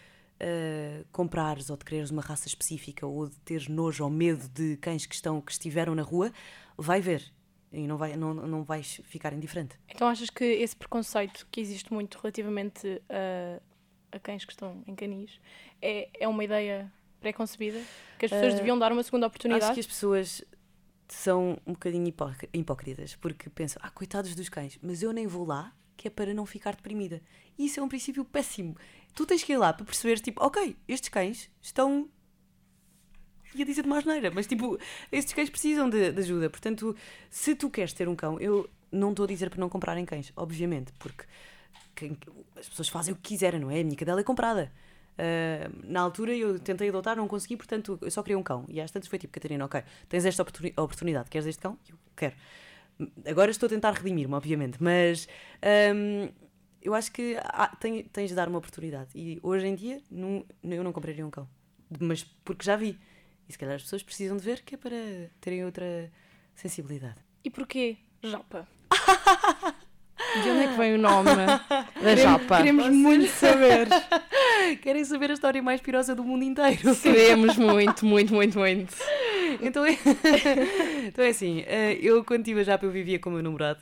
Uh, 0.40 1.06
comprares 1.12 1.70
ou 1.70 1.76
de 1.76 1.84
quereres 1.84 2.10
uma 2.10 2.20
raça 2.20 2.48
específica 2.48 3.06
ou 3.06 3.28
de 3.28 3.38
teres 3.42 3.68
nojo 3.68 4.02
ou 4.02 4.10
medo 4.10 4.48
de 4.48 4.76
cães 4.78 5.06
que 5.06 5.14
estão 5.14 5.40
que 5.40 5.52
estiveram 5.52 5.94
na 5.94 6.02
rua, 6.02 6.32
vai 6.76 7.00
ver 7.00 7.32
e 7.72 7.86
não, 7.86 7.96
vai, 7.96 8.16
não, 8.16 8.34
não 8.34 8.62
vais 8.62 9.00
ficar 9.04 9.32
indiferente. 9.32 9.78
Então 9.88 10.06
achas 10.06 10.28
que 10.28 10.44
esse 10.44 10.76
preconceito 10.76 11.46
que 11.50 11.60
existe 11.60 11.92
muito 11.92 12.18
relativamente 12.18 13.00
a, 13.08 14.16
a 14.16 14.18
cães 14.18 14.44
que 14.44 14.52
estão 14.52 14.82
em 14.86 14.94
canis 14.94 15.40
é, 15.80 16.08
é 16.20 16.28
uma 16.28 16.44
ideia 16.44 16.92
pré-concebida? 17.20 17.80
Que 18.18 18.26
as 18.26 18.30
pessoas 18.30 18.54
uh, 18.54 18.56
deviam 18.56 18.78
dar 18.78 18.92
uma 18.92 19.02
segunda 19.02 19.26
oportunidade? 19.26 19.64
Acho 19.64 19.74
que 19.74 19.80
as 19.80 19.86
pessoas 19.86 20.44
são 21.08 21.58
um 21.66 21.72
bocadinho 21.72 22.12
hipócritas, 22.52 23.16
porque 23.16 23.48
pensam, 23.48 23.80
ah, 23.82 23.90
coitados 23.90 24.34
dos 24.34 24.48
cães, 24.48 24.78
mas 24.82 25.02
eu 25.02 25.12
nem 25.12 25.26
vou 25.26 25.46
lá, 25.46 25.72
que 25.96 26.08
é 26.08 26.10
para 26.10 26.34
não 26.34 26.46
ficar 26.46 26.74
deprimida. 26.74 27.20
E 27.58 27.66
isso 27.66 27.80
é 27.80 27.82
um 27.82 27.88
princípio 27.88 28.24
péssimo. 28.24 28.76
Tu 29.14 29.26
tens 29.26 29.42
que 29.42 29.52
ir 29.52 29.56
lá 29.56 29.72
para 29.72 29.84
perceber, 29.84 30.18
tipo, 30.20 30.44
ok, 30.44 30.76
estes 30.88 31.08
cães 31.08 31.50
estão 31.60 32.08
ia 33.54 33.64
dizer 33.64 33.82
de 33.82 33.88
mais 33.88 34.04
neira, 34.04 34.30
mas 34.30 34.46
tipo, 34.46 34.78
estes 35.10 35.34
cães 35.34 35.50
precisam 35.50 35.88
de, 35.88 36.12
de, 36.12 36.20
ajuda. 36.20 36.48
Portanto, 36.48 36.96
se 37.30 37.54
tu 37.54 37.68
queres 37.70 37.92
ter 37.92 38.08
um 38.08 38.16
cão, 38.16 38.40
eu 38.40 38.68
não 38.90 39.10
estou 39.10 39.24
a 39.24 39.28
dizer 39.28 39.50
para 39.50 39.60
não 39.60 39.68
comprarem 39.68 40.04
cães, 40.04 40.32
obviamente, 40.36 40.92
porque 40.98 41.24
as 42.58 42.68
pessoas 42.68 42.88
fazem 42.88 43.12
o 43.12 43.16
que 43.16 43.22
quiserem, 43.22 43.60
não 43.60 43.70
é? 43.70 43.80
A 43.80 43.84
minha 43.84 43.96
cadela 43.96 44.20
é 44.20 44.24
comprada. 44.24 44.72
Uh, 45.12 45.84
na 45.84 46.00
altura 46.00 46.34
eu 46.34 46.58
tentei 46.58 46.88
adotar, 46.88 47.16
não 47.16 47.28
consegui, 47.28 47.56
portanto 47.56 47.98
eu 48.00 48.10
só 48.10 48.22
queria 48.22 48.38
um 48.38 48.42
cão. 48.42 48.64
E 48.68 48.80
às 48.80 48.90
tantas 48.90 49.08
foi 49.08 49.18
tipo, 49.18 49.32
Catarina, 49.32 49.64
ok, 49.64 49.82
tens 50.08 50.24
esta 50.24 50.42
oportunidade, 50.76 51.28
queres 51.28 51.46
este 51.46 51.60
cão? 51.60 51.78
Eu 51.88 51.96
quero. 52.16 52.34
Agora 53.26 53.50
estou 53.50 53.66
a 53.66 53.70
tentar 53.70 53.92
redimir-me, 53.92 54.34
obviamente, 54.34 54.82
mas 54.82 55.28
um, 55.94 56.28
eu 56.82 56.94
acho 56.94 57.12
que 57.12 57.36
há, 57.42 57.68
tens, 57.68 58.06
tens 58.12 58.28
de 58.30 58.34
dar 58.34 58.48
uma 58.48 58.58
oportunidade. 58.58 59.10
E 59.14 59.38
hoje 59.42 59.66
em 59.66 59.74
dia 59.74 60.00
não, 60.10 60.44
eu 60.62 60.82
não 60.82 60.92
compraria 60.92 61.26
um 61.26 61.30
cão, 61.30 61.48
mas 62.00 62.24
porque 62.44 62.64
já 62.64 62.76
vi. 62.76 62.98
E 63.48 63.52
se 63.52 63.58
calhar 63.58 63.76
as 63.76 63.82
pessoas 63.82 64.02
precisam 64.02 64.36
de 64.36 64.42
ver 64.42 64.62
que 64.62 64.74
é 64.74 64.78
para 64.78 64.96
terem 65.40 65.64
outra 65.64 66.10
sensibilidade. 66.54 67.16
E 67.44 67.50
porquê 67.50 67.96
Japa? 68.22 68.66
De 70.32 70.48
onde 70.48 70.64
é 70.64 70.68
que 70.68 70.78
vem 70.78 70.94
o 70.94 70.98
nome 70.98 71.30
da 72.00 72.16
Japa? 72.16 72.58
Queremos 72.58 72.88
muito 72.88 73.28
saber. 73.34 73.88
Querem 74.80 75.04
saber 75.04 75.30
a 75.30 75.34
história 75.34 75.62
mais 75.62 75.80
pirosa 75.80 76.14
do 76.14 76.24
mundo 76.24 76.44
inteiro? 76.44 76.96
Queremos 76.96 77.56
muito, 77.56 78.06
muito, 78.06 78.32
muito, 78.32 78.58
muito. 78.58 78.94
Então 79.66 79.84
é, 79.86 79.96
então 81.06 81.24
é 81.24 81.28
assim, 81.28 81.60
eh, 81.66 81.98
eu 82.00 82.24
quando 82.24 82.40
estive 82.40 82.60
a 82.60 82.64
Japa 82.64 82.84
eu 82.84 82.90
vivia 82.90 83.18
com 83.18 83.30
o 83.30 83.32
meu 83.34 83.42
namorado, 83.42 83.80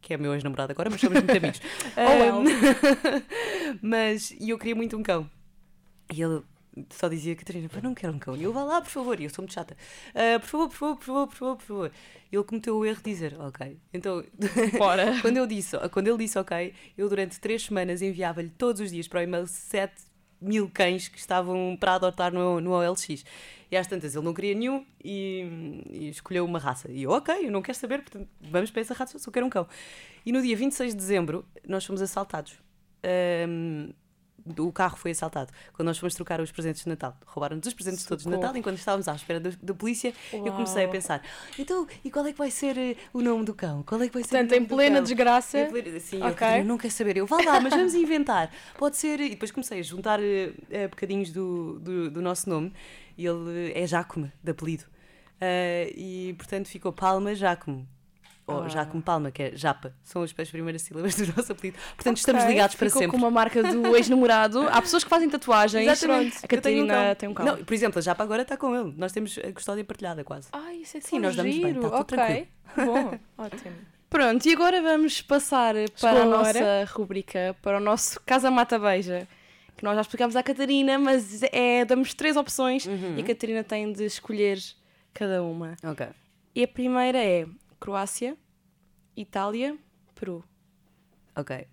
que 0.00 0.14
é 0.14 0.16
meu 0.16 0.32
ex-namorado 0.34 0.72
agora, 0.72 0.88
mas 0.90 1.00
somos 1.00 1.18
muito 1.22 1.36
amigos. 1.36 1.60
Oh, 1.96 2.40
well. 2.40 2.42
mas 3.82 4.34
eu 4.40 4.58
queria 4.58 4.74
muito 4.74 4.96
um 4.96 5.02
cão. 5.02 5.28
E 6.12 6.22
ele 6.22 6.42
só 6.90 7.08
dizia, 7.08 7.34
Catarina, 7.36 7.68
pá, 7.68 7.80
não 7.82 7.94
quero 7.94 8.12
um 8.12 8.18
cão. 8.18 8.36
E 8.36 8.42
eu, 8.42 8.52
vá 8.52 8.64
lá, 8.64 8.80
por 8.80 8.90
favor. 8.90 9.20
E 9.20 9.24
eu 9.24 9.30
sou 9.30 9.42
muito 9.42 9.54
chata. 9.54 9.76
"Ah, 10.14 10.38
por 10.40 10.46
favor, 10.48 10.68
por 10.68 10.74
favor, 10.76 10.96
por 10.96 11.04
favor, 11.04 11.26
por 11.28 11.34
favor, 11.36 11.56
por 11.56 11.64
favor. 11.64 11.92
E 12.32 12.36
ele 12.36 12.44
cometeu 12.44 12.76
o 12.76 12.84
erro 12.84 12.96
de 13.02 13.10
dizer, 13.10 13.36
ok. 13.40 13.78
Então, 13.92 14.24
Bora. 14.78 15.18
quando, 15.22 15.36
eu 15.36 15.46
disse, 15.46 15.76
quando 15.90 16.08
ele 16.08 16.18
disse 16.18 16.38
ok, 16.38 16.74
eu 16.98 17.08
durante 17.08 17.38
três 17.40 17.62
semanas 17.62 18.02
enviava-lhe 18.02 18.50
todos 18.50 18.80
os 18.80 18.90
dias 18.90 19.06
para 19.08 19.20
o 19.20 19.22
e-mail 19.22 19.46
7 19.46 19.92
mil 20.40 20.68
cães 20.68 21.08
que 21.08 21.18
estavam 21.18 21.76
para 21.78 21.94
adotar 21.94 22.32
no, 22.32 22.60
no 22.60 22.72
OLX. 22.72 23.24
E 23.74 23.76
às 23.76 23.88
tantas 23.88 24.14
ele 24.14 24.24
não 24.24 24.32
queria 24.32 24.54
nenhum 24.54 24.86
e, 25.04 25.82
e 25.90 26.08
escolheu 26.08 26.44
uma 26.44 26.60
raça. 26.60 26.88
E 26.92 27.02
eu, 27.02 27.10
ok, 27.10 27.48
eu 27.48 27.50
não 27.50 27.60
quero 27.60 27.76
saber, 27.76 28.02
portanto, 28.02 28.28
vamos 28.40 28.70
para 28.70 28.82
essa 28.82 28.94
raça, 28.94 29.16
eu 29.16 29.20
só 29.20 29.32
quero 29.32 29.44
um 29.44 29.50
cão. 29.50 29.66
E 30.24 30.30
no 30.30 30.40
dia 30.40 30.56
26 30.56 30.92
de 30.92 30.96
dezembro 30.96 31.44
nós 31.66 31.84
fomos 31.84 32.00
assaltados. 32.00 32.56
Ahm, 33.02 33.90
o 34.58 34.70
carro 34.72 34.96
foi 34.96 35.10
assaltado 35.10 35.50
quando 35.72 35.86
nós 35.86 35.98
fomos 35.98 36.14
trocar 36.14 36.40
os 36.40 36.52
presentes 36.52 36.82
de 36.84 36.88
Natal. 36.88 37.16
Roubaram-nos 37.26 37.66
os 37.66 37.74
presentes 37.74 38.04
todos 38.04 38.24
de 38.24 38.30
Socorro. 38.30 38.42
Natal 38.42 38.56
enquanto 38.56 38.78
estávamos 38.78 39.08
à 39.08 39.14
espera 39.14 39.40
da, 39.40 39.74
polícia. 39.74 40.12
Eu 40.32 40.52
comecei 40.52 40.82
a 40.82 40.84
Uau. 40.84 40.92
pensar: 40.92 41.22
então, 41.58 41.86
e 42.04 42.10
qual 42.10 42.26
é 42.26 42.32
que 42.32 42.38
vai 42.38 42.50
ser 42.50 42.76
eh, 42.76 42.96
o 43.12 43.22
nome 43.22 43.44
do 43.44 43.54
cão? 43.54 43.82
Qual 43.82 44.00
é 44.02 44.06
que 44.06 44.14
vai 44.14 44.22
ser 44.22 44.28
Portanto, 44.30 44.52
o 44.52 44.54
em 44.54 44.58
nome 44.58 44.68
do 44.68 44.76
plena 44.76 45.02
desgraça. 45.02 45.58
Em 45.58 45.70
plena- 45.70 45.98
Sim, 45.98 46.18
eu, 46.18 46.26
Ok. 46.26 46.34
Catarina, 46.34 46.64
não 46.64 46.78
quer 46.78 46.90
saber. 46.90 47.16
Eu, 47.16 47.26
vá 47.26 47.38
lá, 47.42 47.58
mas 47.60 47.74
vamos 47.74 47.94
inventar. 47.94 48.52
Pode 48.78 48.96
ser. 48.96 49.18
E 49.20 49.30
depois 49.30 49.50
comecei 49.50 49.80
a 49.80 49.82
juntar 49.82 50.20
eh, 50.22 50.52
eh, 50.70 50.88
bocadinhos 50.88 51.32
do, 51.32 51.80
do, 51.80 52.10
do 52.10 52.22
nosso 52.22 52.48
nome. 52.48 52.72
E 53.16 53.26
ele 53.26 53.72
é 53.74 53.86
Jacome, 53.86 54.32
de 54.42 54.50
apelido. 54.50 54.84
Eh, 55.40 55.92
e 55.96 56.34
portanto 56.38 56.68
ficou 56.68 56.92
Palma 56.92 57.34
Jacome. 57.34 57.86
Ou 58.46 58.64
Ah. 58.64 58.68
Jacome 58.68 59.02
Palma, 59.02 59.30
que 59.30 59.42
é 59.42 59.56
Japa. 59.56 59.94
São 60.02 60.22
as 60.22 60.34
as 60.38 60.50
primeiras 60.50 60.82
sílabas 60.82 61.14
do 61.16 61.26
nosso 61.34 61.50
apelido. 61.52 61.78
Portanto, 61.96 62.12
Ok, 62.12 62.20
estamos 62.20 62.44
ligados 62.44 62.76
para 62.76 62.88
Ficou 62.88 63.00
sempre. 63.00 63.16
com 63.18 63.24
uma 63.24 63.30
marca 63.30 63.62
do 63.62 63.96
ex-namorado. 63.96 64.68
Há 64.68 64.82
pessoas 64.82 65.02
que 65.02 65.08
fazem 65.08 65.30
tatuagens. 65.30 65.86
Exatamente. 65.90 66.44
A 66.44 66.48
Catarina 66.48 67.14
tem 67.14 67.26
um 67.28 67.32
cão. 67.32 67.46
Não, 67.46 67.64
por 67.64 67.72
exemplo, 67.72 67.98
a 67.98 68.02
Japa 68.02 68.22
agora 68.22 68.42
está 68.42 68.54
com 68.58 68.76
ele. 68.76 68.92
Nós 68.98 69.12
temos 69.12 69.38
a 69.38 69.50
custódia 69.50 69.82
partilhada 69.82 70.22
quase. 70.24 70.48
Ai, 70.52 70.76
isso 70.76 70.98
é 70.98 71.00
Sim, 71.00 71.20
nós 71.20 71.34
damos 71.36 71.54
bem, 71.54 71.64
giro. 71.72 71.90
tá 71.90 72.04
tudo 72.04 72.20
ok. 72.20 72.48
Bom, 72.84 73.18
ótimo. 73.38 73.72
Pronto, 74.10 74.46
e 74.46 74.52
agora 74.52 74.82
vamos 74.82 75.22
passar 75.22 75.74
para 75.98 76.18
a 76.20 76.22
a 76.22 76.26
nossa 76.26 76.58
hora. 76.58 76.84
rubrica, 76.92 77.56
para 77.62 77.78
o 77.78 77.80
nosso 77.80 78.20
Casa 78.26 78.50
Mata 78.50 78.78
Beija, 78.78 79.26
que 79.76 79.82
nós 79.84 79.94
já 79.94 80.00
explicámos 80.02 80.36
à 80.36 80.42
Catarina, 80.42 80.98
mas 80.98 81.42
é, 81.52 81.84
damos 81.84 82.14
três 82.14 82.36
opções 82.36 82.86
Uhum. 82.86 83.16
e 83.18 83.20
a 83.20 83.24
Catarina 83.24 83.64
tem 83.64 83.92
de 83.92 84.04
escolher 84.04 84.58
cada 85.12 85.42
uma. 85.42 85.76
Ok. 85.82 86.06
E 86.54 86.62
a 86.62 86.68
primeira 86.68 87.18
é 87.18 87.46
Croácia, 87.80 88.36
Itália, 89.16 89.76
Peru. 90.14 90.44
Ok. 91.36 91.66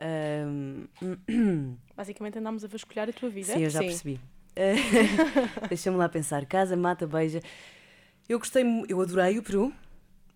Ahm, 0.00 0.86
Basicamente 1.96 2.38
andámos 2.38 2.64
a 2.64 2.68
vasculhar 2.68 3.08
a 3.08 3.12
tua 3.12 3.28
vida. 3.28 3.52
Sim, 3.52 3.62
eu 3.64 3.70
já 3.70 3.80
Sim. 3.80 3.86
percebi. 3.86 4.20
Deixa-me 5.68 5.96
lá 5.96 6.08
pensar. 6.08 6.44
Casa, 6.46 6.76
mata, 6.76 7.06
beija. 7.06 7.40
Eu 8.28 8.38
gostei, 8.38 8.64
eu 8.88 9.00
adorei 9.00 9.38
o 9.38 9.42
Peru, 9.42 9.72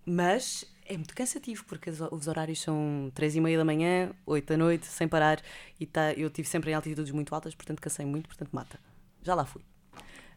mas 0.06 0.64
é 0.84 0.96
muito 0.96 1.14
cansativo 1.14 1.64
porque 1.64 1.90
os 1.90 2.28
horários 2.28 2.60
são 2.60 3.10
três 3.14 3.34
e 3.34 3.40
meia 3.40 3.56
da 3.56 3.64
manhã, 3.64 4.10
oito 4.26 4.48
da 4.48 4.56
noite, 4.56 4.86
sem 4.86 5.08
parar. 5.08 5.40
E 5.80 5.86
tá, 5.86 6.12
eu 6.12 6.28
estive 6.28 6.48
sempre 6.48 6.70
em 6.70 6.74
altitudes 6.74 7.12
muito 7.12 7.34
altas, 7.34 7.54
portanto 7.54 7.80
cansei 7.80 8.04
muito, 8.04 8.28
portanto 8.28 8.50
mata. 8.52 8.78
Já 9.22 9.34
lá 9.34 9.44
fui. 9.44 9.62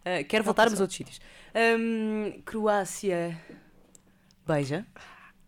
Eh, 0.06 0.24
quero 0.24 0.44
voltar, 0.44 0.70
mas 0.70 0.80
outros 0.80 0.96
sítios. 0.96 1.20
Ahm, 1.54 2.42
Croácia, 2.46 3.38
beija. 4.46 4.86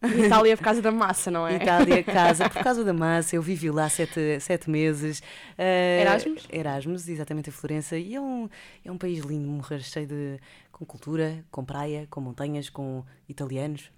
Itália 0.02 0.56
por 0.56 0.64
causa 0.64 0.82
da 0.82 0.92
massa, 0.92 1.30
não 1.30 1.48
é? 1.48 1.56
Itália, 1.56 2.04
casa, 2.04 2.50
por 2.50 2.64
causa 2.64 2.84
da 2.84 2.94
massa, 2.94 3.36
eu 3.36 3.42
vivi 3.42 3.70
lá 3.70 3.88
sete, 3.90 4.40
sete 4.40 4.70
meses. 4.70 5.22
Eh, 5.58 6.02
Erasmus? 6.02 6.48
Erasmus, 6.52 7.08
exatamente, 7.08 7.50
em 7.50 7.54
Florença. 7.54 7.98
E 7.98 8.16
é 8.16 8.22
um, 8.22 8.50
é 8.84 8.92
um 8.92 8.98
país 8.98 9.24
lindo, 9.24 9.48
morrer 9.48 9.80
cheio 9.82 10.08
de. 10.08 10.40
com 10.72 10.86
cultura, 10.86 11.44
com 11.52 11.64
praia, 11.64 12.08
com 12.10 12.20
montanhas, 12.22 12.70
com 12.70 13.04
italianos. 13.28 13.92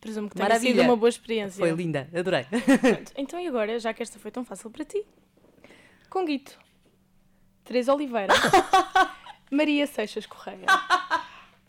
Presumo 0.00 0.28
que 0.28 0.36
tenha 0.36 0.58
sido 0.60 0.82
uma 0.82 0.96
boa 0.96 1.08
experiência. 1.08 1.58
Foi 1.58 1.70
linda, 1.72 2.08
adorei. 2.14 2.44
Pronto, 2.44 3.12
Então 3.16 3.40
e 3.40 3.46
agora, 3.48 3.78
já 3.78 3.92
que 3.94 4.02
esta 4.02 4.18
foi 4.18 4.30
tão 4.30 4.44
fácil 4.44 4.70
para 4.70 4.84
ti? 4.84 5.04
Conguito. 6.10 6.58
Teresa 7.64 7.94
Oliveira. 7.94 8.32
Maria 9.50 9.86
Seixas 9.86 10.26
Correia. 10.26 10.66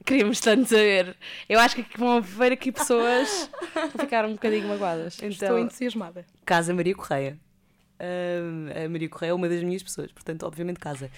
Queríamos 0.06 0.40
tanto 0.40 0.68
saber. 0.70 1.16
Eu 1.50 1.60
acho 1.60 1.76
que 1.82 1.98
vão 1.98 2.22
ver 2.22 2.52
aqui 2.52 2.72
pessoas 2.72 3.50
que 3.74 3.80
vão 3.80 3.90
ficar 3.92 4.26
um 4.26 4.34
bocadinho 4.34 4.68
magoadas. 4.68 5.14
Estou 5.14 5.30
Então, 5.30 5.60
entusiasmada. 5.60 6.26
casa 6.46 6.74
Maria 6.74 6.94
Correia. 6.94 7.40
Ahm, 8.00 8.86
a 8.86 8.90
Maria 8.90 9.10
Correia 9.10 9.32
é 9.32 9.34
uma 9.34 9.48
das 9.50 9.64
minhas 9.64 9.82
pessoas, 9.82 10.12
portanto, 10.12 10.44
obviamente, 10.46 10.80
casa. 10.80 11.10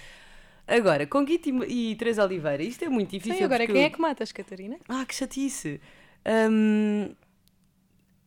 Agora, 0.66 1.06
com 1.06 1.24
Guito 1.24 1.48
e, 1.64 1.90
e 1.92 1.96
Teresa 1.96 2.24
Oliveira, 2.24 2.62
isto 2.62 2.84
é 2.84 2.88
muito 2.88 3.10
difícil. 3.10 3.40
E 3.40 3.44
agora 3.44 3.60
porque 3.64 3.72
quem 3.72 3.84
é 3.84 3.90
que 3.90 4.00
matas, 4.00 4.32
Catarina? 4.32 4.78
Ah, 4.88 5.04
que 5.04 5.14
chatice! 5.14 5.80
Hum, 6.26 7.10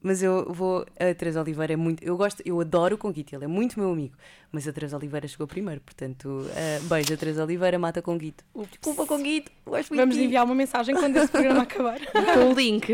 mas 0.01 0.23
eu 0.23 0.51
vou. 0.51 0.85
A 0.99 1.13
Teresa 1.13 1.41
Oliveira 1.41 1.73
é 1.73 1.75
muito. 1.75 2.03
Eu 2.03 2.17
gosto, 2.17 2.41
eu 2.45 2.59
adoro 2.59 2.95
o 2.95 2.97
Conguito, 2.97 3.35
ele 3.35 3.45
é 3.45 3.47
muito 3.47 3.79
meu 3.79 3.91
amigo. 3.91 4.15
Mas 4.51 4.67
a 4.67 4.73
Teresa 4.73 4.97
Oliveira 4.97 5.27
chegou 5.27 5.45
primeiro, 5.47 5.79
portanto, 5.81 6.25
uh, 6.27 6.83
beijo 6.87 7.13
a 7.13 7.17
Teresa 7.17 7.43
Oliveira, 7.43 7.77
mata 7.77 8.01
Conguito. 8.01 8.43
Desculpa, 8.69 9.05
Conguito, 9.05 9.51
gosto 9.65 9.89
muito 9.89 9.99
Vamos 9.99 10.17
enviar 10.17 10.43
uma 10.43 10.55
mensagem 10.55 10.95
quando 10.95 11.15
esse 11.17 11.31
programa 11.31 11.61
acabar. 11.63 11.99
Com 12.33 12.51
o 12.51 12.53
link. 12.53 12.87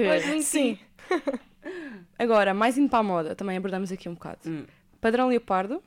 Sim. 0.44 0.78
Agora, 2.20 2.54
mais 2.54 2.78
indo 2.78 2.90
para 2.90 3.00
a 3.00 3.04
moda, 3.04 3.36
também 3.36 3.58
abordamos 3.58 3.92
aqui 3.92 4.10
um 4.10 4.14
bocado. 4.14 4.40
Hum, 4.46 4.66
Padrão 5.00 5.30
leopardo, 5.30 5.82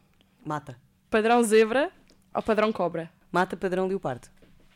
mata. 0.44 0.78
padrão 1.10 1.42
zebra 1.42 1.90
ou 2.32 2.42
padrão 2.42 2.72
cobra? 2.72 3.10
Mata 3.30 3.56
padrão 3.56 3.86
leopardo. 3.86 4.28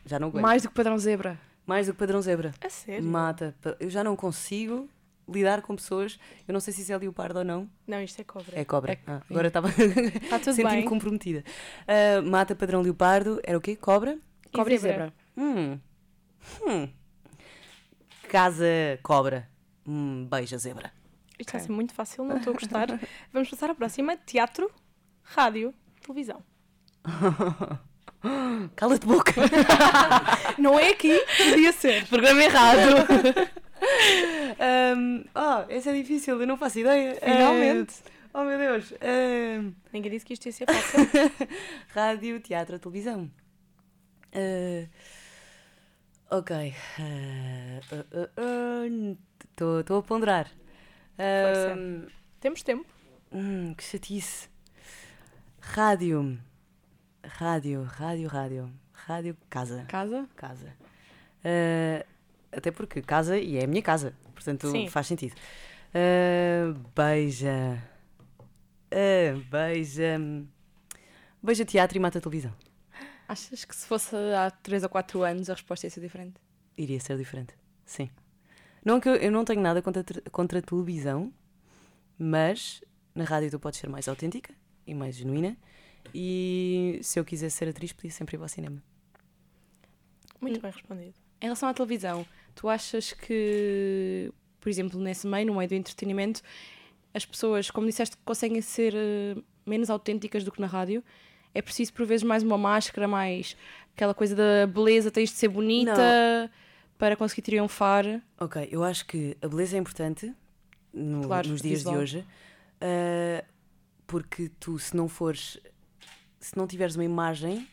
Já 0.05 0.19
não 0.19 0.27
aguento. 0.27 0.43
Mais 0.43 0.61
do 0.61 0.69
que 0.69 0.75
padrão 0.75 0.97
zebra. 0.97 1.39
Mais 1.65 1.87
do 1.87 1.93
que 1.93 1.99
padrão 1.99 2.21
zebra. 2.21 2.53
A 2.61 2.69
sério? 2.69 3.03
Mata. 3.03 3.55
Eu 3.79 3.89
já 3.89 4.03
não 4.03 4.15
consigo 4.15 4.87
lidar 5.27 5.61
com 5.63 5.75
pessoas. 5.75 6.19
Eu 6.47 6.53
não 6.53 6.59
sei 6.59 6.71
se 6.73 6.81
isso 6.83 6.93
é 6.93 6.97
leopardo 6.97 7.39
ou 7.39 7.45
não. 7.45 7.67
Não, 7.87 8.01
isto 8.01 8.19
é 8.21 8.23
cobra. 8.23 8.59
É 8.59 8.63
cobra. 8.63 8.93
É- 8.93 8.99
Ah, 9.07 9.21
agora 9.29 9.47
estava. 9.47 9.69
Está 9.69 10.37
Senti-me 10.43 10.69
bem. 10.69 10.85
comprometida. 10.85 11.43
Ah, 11.87 12.21
mata 12.21 12.55
padrão 12.55 12.81
leopardo. 12.81 13.39
Era 13.43 13.57
o 13.57 13.61
quê? 13.61 13.75
Cobra? 13.75 14.19
Cobra 14.53 14.73
e 14.73 14.77
zebra? 14.77 15.05
zebra. 15.05 15.13
Hum. 15.37 15.79
Hum. 16.67 16.89
Casa 18.29 18.65
cobra. 19.03 19.49
Hum, 19.87 20.27
beija 20.29 20.57
zebra. 20.57 20.91
Isto 21.39 21.41
está 21.41 21.57
a 21.57 21.59
Ok. 21.61 21.67
ser 21.67 21.73
muito 21.73 21.93
fácil, 21.93 22.23
não 22.25 22.37
estou 22.37 22.51
a 22.51 22.53
gostar. 22.53 22.87
Vamos 23.33 23.49
passar 23.49 23.69
à 23.69 23.75
próxima. 23.75 24.15
Teatro, 24.17 24.71
rádio, 25.23 25.73
televisão. 26.01 26.43
Cala-te 28.75 29.05
boca. 29.05 29.33
Não 30.57 30.79
é 30.79 30.89
aqui, 30.89 31.19
podia 31.37 31.71
ser. 31.71 32.05
Programa 32.09 32.43
errado. 32.43 33.05
um, 34.97 35.23
oh, 35.35 35.65
essa 35.69 35.91
é 35.91 35.93
difícil, 35.93 36.39
eu 36.39 36.47
não 36.47 36.57
faço 36.57 36.79
ideia. 36.79 37.15
Finalmente. 37.15 37.95
Ah, 38.33 38.41
oh 38.41 38.43
meu 38.45 38.57
Deus. 38.57 38.93
Um, 38.93 39.73
Ninguém 39.93 40.11
disse 40.11 40.25
que 40.25 40.33
isto 40.33 40.45
ia 40.45 40.51
ser 40.51 40.65
fácil. 40.65 40.99
rádio, 41.89 42.39
teatro, 42.39 42.79
televisão. 42.79 43.29
Ah, 44.33 44.87
ok. 46.37 46.73
Estou 49.51 49.99
a 49.99 50.03
ponderar. 50.03 50.47
Força. 51.15 51.75
Um, 51.77 52.07
Temos 52.39 52.63
tempo. 52.63 52.85
Hum, 53.31 53.73
que 53.75 53.83
chatice. 53.83 54.49
Rádio. 55.59 56.37
Rádio, 57.27 57.83
rádio, 57.83 58.27
rádio. 58.27 58.71
Rádio, 58.93 59.37
casa. 59.49 59.85
Casa? 59.87 60.27
Casa. 60.35 60.73
Ah, 61.43 62.05
até 62.51 62.71
porque 62.71 63.01
casa 63.01 63.37
e 63.37 63.57
é 63.57 63.63
a 63.63 63.67
minha 63.67 63.81
casa. 63.81 64.13
Portanto, 64.33 64.69
Sim. 64.69 64.87
faz 64.87 65.07
sentido. 65.07 65.35
Ah, 65.93 66.73
beija. 66.95 67.81
Ah, 68.91 69.39
beija. 69.49 70.19
Beija 71.41 71.65
teatro 71.65 71.97
e 71.97 72.01
mata 72.01 72.19
televisão. 72.19 72.53
Achas 73.27 73.65
que 73.65 73.75
se 73.75 73.87
fosse 73.87 74.15
há 74.15 74.51
3 74.51 74.83
ou 74.83 74.89
4 74.89 75.23
anos 75.23 75.49
a 75.49 75.53
resposta 75.53 75.85
ia 75.85 75.89
ser 75.89 76.01
diferente? 76.01 76.35
Iria 76.77 76.99
ser 76.99 77.17
diferente. 77.17 77.55
Sim. 77.83 78.09
Não 78.83 78.99
que 78.99 79.09
eu, 79.09 79.15
eu 79.15 79.31
não 79.31 79.43
tenho 79.43 79.61
nada 79.61 79.81
contra, 79.81 80.03
contra 80.31 80.59
a 80.59 80.61
televisão, 80.61 81.33
mas 82.19 82.83
na 83.15 83.23
rádio 83.23 83.49
tu 83.49 83.59
podes 83.59 83.79
ser 83.79 83.89
mais 83.89 84.07
autêntica 84.07 84.53
e 84.85 84.93
mais 84.93 85.15
genuína. 85.15 85.57
E 86.13 86.99
se 87.03 87.19
eu 87.19 87.25
quisesse 87.25 87.57
ser 87.57 87.69
atriz, 87.69 87.91
podia 87.93 88.11
sempre 88.11 88.35
ir 88.37 88.41
ao 88.41 88.47
cinema. 88.47 88.81
Muito 90.39 90.59
bem 90.61 90.71
respondido. 90.71 91.13
Em 91.41 91.45
relação 91.45 91.69
à 91.69 91.73
televisão, 91.73 92.25
tu 92.53 92.67
achas 92.69 93.13
que, 93.13 94.31
por 94.59 94.69
exemplo, 94.69 94.99
nesse 94.99 95.27
meio, 95.27 95.47
no 95.47 95.55
meio 95.55 95.67
do 95.69 95.75
entretenimento, 95.75 96.41
as 97.13 97.25
pessoas, 97.25 97.69
como 97.71 97.87
disseste, 97.87 98.17
conseguem 98.25 98.61
ser 98.61 98.93
eh, 98.95 99.35
menos 99.65 99.89
autênticas 99.89 100.43
do 100.43 100.51
que 100.51 100.61
na 100.61 100.67
rádio? 100.67 101.03
É 101.53 101.61
preciso, 101.61 101.93
por 101.93 102.05
vezes, 102.05 102.23
mais 102.23 102.43
uma 102.43 102.57
máscara, 102.57 103.07
mais 103.07 103.55
aquela 103.95 104.13
coisa 104.13 104.35
da 104.35 104.67
beleza, 104.67 105.09
tens 105.09 105.29
de 105.29 105.35
ser 105.37 105.47
bonita 105.47 106.51
para 106.97 107.15
conseguir 107.15 107.41
triunfar. 107.43 108.21
Ok, 108.39 108.67
eu 108.71 108.83
acho 108.83 109.05
que 109.05 109.37
a 109.41 109.47
beleza 109.47 109.77
é 109.77 109.79
importante 109.79 110.33
no- 110.93 111.25
Claro, 111.27 111.47
nos 111.49 111.61
dias 111.61 111.79
visual. 111.79 111.95
de 111.95 112.01
hoje, 112.01 112.25
ah, 112.81 113.43
porque 114.05 114.49
tu, 114.59 114.77
se 114.77 114.95
não 114.95 115.07
fores, 115.07 115.57
se 116.45 116.57
não 116.57 116.67
tiveres 116.67 116.95
uma 116.95 117.03
imagem 117.03 117.67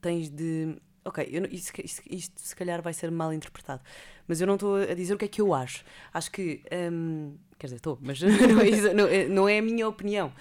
tens 0.00 0.28
de. 0.28 0.76
Ok, 1.04 1.28
eu, 1.32 1.44
isto, 1.46 1.72
isto- 1.84 2.02
isto 2.08 2.40
se 2.40 2.54
calhar 2.54 2.80
vai 2.80 2.92
ser 2.92 3.10
mal 3.10 3.32
interpretado, 3.32 3.82
mas 4.28 4.40
eu 4.40 4.46
não 4.46 4.54
estou 4.54 4.76
a 4.76 4.94
dizer 4.94 5.14
o 5.14 5.18
que 5.18 5.24
é 5.24 5.28
que 5.28 5.40
eu 5.40 5.52
acho. 5.54 5.84
Acho 6.12 6.30
que. 6.30 6.62
hum, 6.92 7.36
quer 7.58 7.66
dizer, 7.66 7.76
estou, 7.76 7.98
mas 8.00 8.20
não 8.22 8.60
é, 8.60 8.68
isso- 8.68 8.94
não 8.94 9.06
é- 9.08 9.28
não 9.28 9.48
é 9.48 9.58
a 9.58 9.62
minha 9.62 9.88
opinião. 9.88 10.32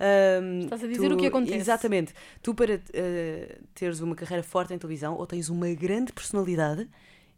Hum, 0.00 0.60
Estás 0.60 0.82
a 0.84 0.86
dizer 0.86 1.12
o 1.12 1.16
que 1.16 1.26
acontece. 1.26 1.56
Exatamente. 1.56 2.14
Tu, 2.42 2.54
para 2.54 2.80
eh, 2.92 3.58
teres 3.74 4.00
uma 4.00 4.14
carreira 4.14 4.42
forte 4.42 4.72
em 4.74 4.78
televisão, 4.78 5.14
ou 5.16 5.26
tens 5.26 5.48
uma 5.48 5.68
grande 5.74 6.12
personalidade 6.12 6.88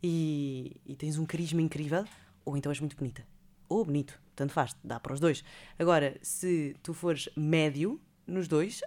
e, 0.02 0.76
e 0.87 0.95
tens 0.95 1.19
um 1.19 1.25
carisma 1.26 1.61
incrível, 1.62 2.04
ou 2.45 2.57
então 2.57 2.71
és 2.71 2.80
muito 2.80 2.97
bonita. 2.97 3.26
Ou 3.69 3.85
bonito, 3.85 4.21
tanto 4.37 4.52
faz, 4.52 4.75
dá 4.85 4.99
para 5.00 5.12
os 5.14 5.21
dois. 5.21 5.42
Agora, 5.78 6.16
se 6.23 6.75
tu 6.83 6.92
fores 6.92 7.28
médio 7.37 8.00
nos 8.26 8.47
dois, 8.49 8.80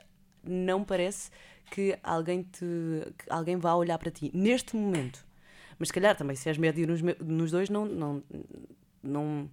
não 0.44 0.84
parece 0.84 1.30
que 1.72 1.98
alguém, 2.04 2.44
te, 2.44 2.66
que 3.18 3.26
alguém 3.30 3.58
vá 3.58 3.74
olhar 3.76 3.98
para 3.98 4.12
ti 4.12 4.30
neste 4.34 4.76
momento. 4.76 5.26
Mas 5.80 5.88
se 5.90 5.94
calhar 5.94 6.16
também, 6.16 6.36
se 6.36 6.48
és 6.50 6.58
médio 6.58 6.88
nos, 6.88 7.02
nos 7.02 7.52
dois, 7.52 7.70
não. 7.70 7.86
não, 7.86 8.24
não 9.02 9.50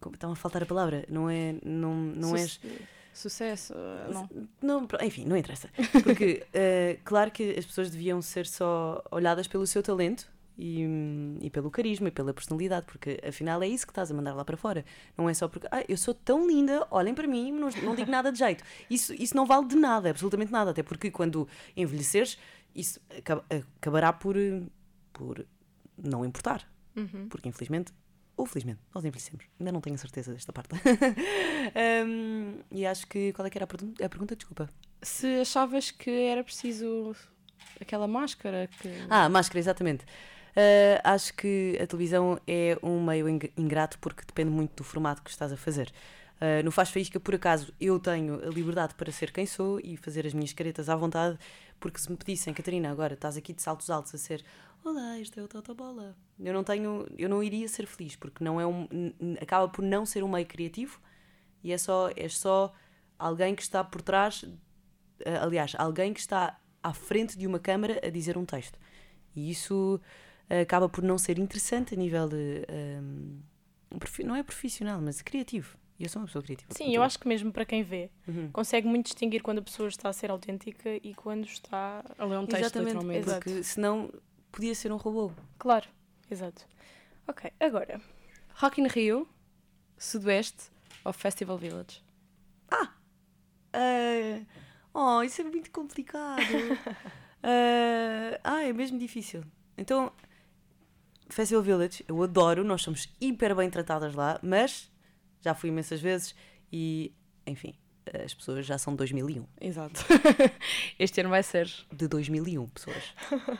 como- 0.00 0.14
Está-me 0.14 0.32
a 0.32 0.36
faltar 0.36 0.62
a 0.62 0.66
palavra. 0.66 1.04
Não 1.08 1.28
é. 1.28 1.56
Não, 1.64 1.94
não 1.94 2.36
és. 2.36 2.60
Sucesso, 3.12 3.72
eh, 3.76 4.12
não. 4.12 4.28
Não, 4.60 4.88
enfim, 5.02 5.24
não 5.24 5.36
interessa. 5.36 5.68
Porque, 6.02 6.44
eh, 6.52 6.98
claro 7.04 7.30
que 7.30 7.56
as 7.56 7.64
pessoas 7.64 7.88
deviam 7.90 8.20
ser 8.20 8.44
só 8.44 9.02
olhadas 9.10 9.46
pelo 9.46 9.66
seu 9.68 9.82
talento 9.84 10.28
e, 10.56 10.84
e 11.40 11.50
pelo 11.50 11.70
carisma 11.70 12.08
e 12.08 12.10
pela 12.10 12.32
personalidade, 12.32 12.86
porque 12.86 13.20
afinal 13.26 13.62
é 13.62 13.66
isso 13.68 13.86
que 13.86 13.90
estás 13.90 14.10
a 14.10 14.14
mandar 14.14 14.34
lá 14.34 14.44
para 14.44 14.56
fora. 14.56 14.84
Não 15.16 15.28
é 15.28 15.34
só 15.34 15.48
porque, 15.48 15.66
ah, 15.70 15.84
eu 15.88 15.96
sou 15.96 16.14
tão 16.14 16.46
linda, 16.46 16.86
olhem 16.90 17.14
para 17.14 17.26
mim, 17.26 17.50
não, 17.52 17.68
não 17.82 17.94
digo 17.94 18.10
nada 18.10 18.30
de 18.30 18.38
jeito. 18.38 18.62
Isso, 18.88 19.12
isso 19.14 19.36
não 19.36 19.46
vale 19.46 19.66
de 19.66 19.76
nada, 19.76 20.10
absolutamente 20.10 20.52
nada, 20.52 20.70
até 20.70 20.82
porque 20.82 21.10
quando 21.10 21.48
envelheceres, 21.76 22.38
isso 22.74 23.00
acaba- 23.16 23.44
acabará 23.80 24.12
por, 24.12 24.36
por 25.12 25.44
não 25.96 26.24
importar. 26.24 26.68
Uhum. 26.96 27.28
Porque 27.28 27.48
infelizmente, 27.48 27.92
ou 28.36 28.46
felizmente, 28.46 28.80
nós 28.94 29.04
envelhecemos. 29.04 29.44
Ainda 29.58 29.70
não 29.72 29.80
tenho 29.80 29.96
certeza 29.98 30.32
desta 30.32 30.52
parte. 30.52 30.70
Hum, 32.06 32.58
e 32.70 32.84
acho 32.86 33.06
que. 33.06 33.32
Qual 33.32 33.46
é 33.46 33.50
que 33.50 33.56
era 33.58 33.64
a 33.64 33.66
pergunta? 33.66 34.04
A 34.04 34.08
pergunta, 34.08 34.36
desculpa. 34.36 34.68
Se 35.02 35.40
achavas 35.40 35.90
que 35.90 36.10
era 36.10 36.44
preciso 36.44 37.14
aquela 37.80 38.06
máscara 38.06 38.68
que. 38.80 38.88
Ah, 39.08 39.28
máscara, 39.28 39.58
exatamente. 39.58 40.04
Uh, 40.56 41.00
acho 41.02 41.34
que 41.34 41.76
a 41.82 41.86
televisão 41.86 42.38
é 42.46 42.78
um 42.80 43.04
meio 43.04 43.28
ing- 43.28 43.50
ingrato 43.56 43.98
porque 43.98 44.22
depende 44.24 44.50
muito 44.50 44.76
do 44.76 44.84
formato 44.84 45.22
que 45.22 45.30
estás 45.30 45.52
a 45.52 45.56
fazer. 45.56 45.92
Uh, 46.36 46.64
no 46.64 46.70
Faz 46.70 46.90
Faísca, 46.90 47.18
por 47.18 47.34
acaso, 47.34 47.72
eu 47.80 47.98
tenho 47.98 48.36
a 48.44 48.50
liberdade 48.50 48.94
para 48.94 49.10
ser 49.10 49.32
quem 49.32 49.46
sou 49.46 49.80
e 49.82 49.96
fazer 49.96 50.26
as 50.26 50.32
minhas 50.32 50.52
caretas 50.52 50.88
à 50.88 50.94
vontade, 50.94 51.38
porque 51.80 51.98
se 51.98 52.10
me 52.10 52.16
pedissem, 52.16 52.54
Catarina, 52.54 52.90
agora 52.90 53.14
estás 53.14 53.36
aqui 53.36 53.52
de 53.52 53.62
saltos 53.62 53.90
altos 53.90 54.14
a 54.14 54.18
ser 54.18 54.44
Olá, 54.84 55.18
isto 55.18 55.40
é 55.40 55.42
o 55.42 55.48
Toto 55.48 55.74
Bola. 55.74 56.14
Eu 56.38 56.52
não 56.52 56.62
tenho, 56.62 57.06
eu 57.16 57.26
não 57.26 57.42
iria 57.42 57.66
ser 57.66 57.86
feliz, 57.86 58.16
porque 58.16 58.44
não 58.44 58.60
é 58.60 58.66
um, 58.66 58.86
acaba 59.40 59.66
por 59.66 59.82
não 59.82 60.04
ser 60.04 60.22
um 60.22 60.28
meio 60.28 60.44
criativo 60.44 61.00
e 61.62 61.72
é 61.72 61.78
só, 61.78 62.10
é 62.14 62.28
só 62.28 62.70
alguém 63.18 63.54
que 63.54 63.62
está 63.62 63.82
por 63.82 64.02
trás, 64.02 64.44
eh, 65.20 65.38
aliás, 65.38 65.74
alguém 65.78 66.12
que 66.12 66.20
está 66.20 66.60
à 66.82 66.92
frente 66.92 67.38
de 67.38 67.46
uma 67.46 67.58
câmara 67.58 67.98
a 68.06 68.10
dizer 68.10 68.36
um 68.36 68.44
texto. 68.44 68.78
E 69.34 69.50
isso 69.50 69.98
acaba 70.62 70.88
por 70.88 71.02
não 71.02 71.16
ser 71.18 71.38
interessante 71.38 71.94
a 71.94 71.96
nível 71.96 72.28
de. 72.28 72.64
ehm, 72.68 73.38
profi- 73.98 74.24
não 74.24 74.34
é 74.36 74.42
profissional, 74.42 75.00
mas 75.00 75.22
criativo. 75.22 75.76
E 75.98 76.02
eu 76.02 76.08
sou 76.08 76.20
uma 76.20 76.26
pessoa 76.26 76.42
criativa. 76.42 76.72
Sim, 76.74 76.92
eu 76.94 77.02
acho 77.04 77.18
que 77.18 77.28
mesmo 77.28 77.52
para 77.52 77.64
quem 77.64 77.82
vê, 77.84 78.10
Uhum. 78.26 78.50
consegue 78.52 78.86
muito 78.88 79.06
distinguir 79.06 79.42
quando 79.42 79.58
a 79.58 79.62
pessoa 79.62 79.88
está 79.88 80.08
a 80.08 80.12
ser 80.12 80.28
autêntica 80.30 80.90
e 81.02 81.14
quando 81.14 81.44
está. 81.46 82.04
A 82.18 82.24
ler 82.24 82.38
um 82.38 82.46
texto, 82.46 82.62
Exatamente, 82.62 82.88
literalmente. 82.94 83.18
exato. 83.28 83.44
porque 83.44 83.62
senão 83.62 84.10
podia 84.50 84.74
ser 84.74 84.90
um 84.92 84.96
robô. 84.96 85.30
Claro, 85.58 85.86
exato. 86.30 86.66
Ok, 87.28 87.50
agora. 87.60 88.00
Rock 88.56 88.80
in 88.80 88.88
Rio, 88.88 89.28
Sudoeste 89.96 90.64
ou 91.04 91.12
Festival 91.12 91.56
Village? 91.58 92.02
Ah, 92.70 92.92
oh, 94.92 95.22
isso 95.22 95.40
é 95.40 95.44
muito 95.44 95.70
complicado. 95.70 96.42
Ah, 97.42 98.38
ah, 98.44 98.62
é 98.62 98.72
mesmo 98.72 98.98
difícil. 98.98 99.44
Então, 99.76 100.12
Festival 101.28 101.62
Village, 101.62 102.04
eu 102.06 102.22
adoro, 102.22 102.62
nós 102.64 102.82
somos 102.82 103.08
hiper 103.20 103.54
bem 103.54 103.70
tratadas 103.70 104.14
lá, 104.14 104.38
mas 104.42 104.90
já 105.40 105.54
fui 105.54 105.70
imensas 105.70 106.00
vezes 106.00 106.34
e, 106.72 107.12
enfim, 107.46 107.74
as 108.24 108.34
pessoas 108.34 108.66
já 108.66 108.76
são 108.78 108.92
de 108.92 108.98
2001. 108.98 109.46
Exato. 109.60 110.04
este 110.98 111.20
ano 111.20 111.30
vai 111.30 111.42
ser. 111.42 111.70
De 111.92 112.06
2001, 112.06 112.66
pessoas. 112.68 113.14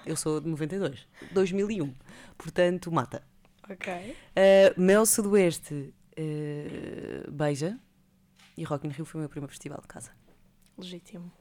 Eu 0.05 0.17
sou 0.17 0.41
de 0.41 0.49
92. 0.49 1.07
2001. 1.33 1.95
Portanto, 2.37 2.93
mata. 2.93 3.23
Ok. 3.69 3.93
Uh, 3.93 4.81
Mel 4.81 5.07
Sudoeste, 5.07 5.95
uh, 6.19 7.31
Beija. 7.31 7.79
E 8.57 8.63
Rock 8.63 8.87
in 8.87 8.91
Rio 8.91 9.05
foi 9.05 9.19
o 9.19 9.23
meu 9.23 9.29
primeiro 9.29 9.51
festival 9.51 9.81
de 9.81 9.89
casa. 9.89 10.13
Legítimo. 10.79 11.33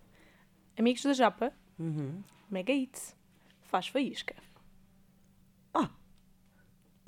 Amigos 0.77 1.03
da 1.03 1.13
Japa, 1.13 1.51
Uhum. 1.77 2.23
Mega 2.49 2.71
Hits. 2.71 3.15
Faz 3.63 3.87
faísca. 3.87 4.35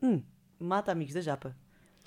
Hum, 0.05 0.21
mata 0.59 0.91
amigos 0.91 1.13
da 1.13 1.21
Japa. 1.21 1.55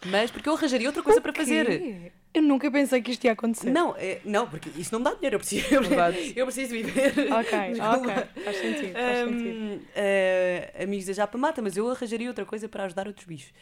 Mas 0.06 0.30
porque 0.30 0.48
eu 0.48 0.54
arranjaria 0.54 0.88
outra 0.88 1.02
coisa 1.02 1.20
para 1.20 1.32
fazer. 1.32 2.12
Eu 2.32 2.42
nunca 2.42 2.70
pensei 2.70 3.02
que 3.02 3.10
isto 3.10 3.24
ia 3.24 3.32
acontecer. 3.32 3.70
Não, 3.70 3.96
é, 3.96 4.20
não, 4.24 4.48
porque 4.48 4.68
isso 4.78 4.92
não 4.92 5.00
me 5.00 5.04
dá 5.06 5.14
dinheiro. 5.14 5.36
Eu 5.36 5.40
preciso, 5.40 5.74
eu, 5.74 5.82
Verdade. 5.82 6.32
eu 6.36 6.46
preciso 6.46 6.70
viver. 6.72 7.32
Ok, 7.32 7.50
Desculpa. 7.74 7.96
ok. 7.96 8.44
Faz 8.44 8.56
sentido, 8.58 8.92
faz 8.92 9.18
sentido. 9.18 9.58
Hum, 9.58 9.80
eh, 9.96 10.72
amigos 10.84 11.06
da 11.06 11.12
Japa 11.14 11.36
mata, 11.38 11.60
mas 11.62 11.76
eu 11.76 11.90
arranjaria 11.90 12.28
outra 12.28 12.44
coisa 12.44 12.68
para 12.68 12.84
ajudar 12.84 13.08
outros 13.08 13.26
bichos. 13.26 13.52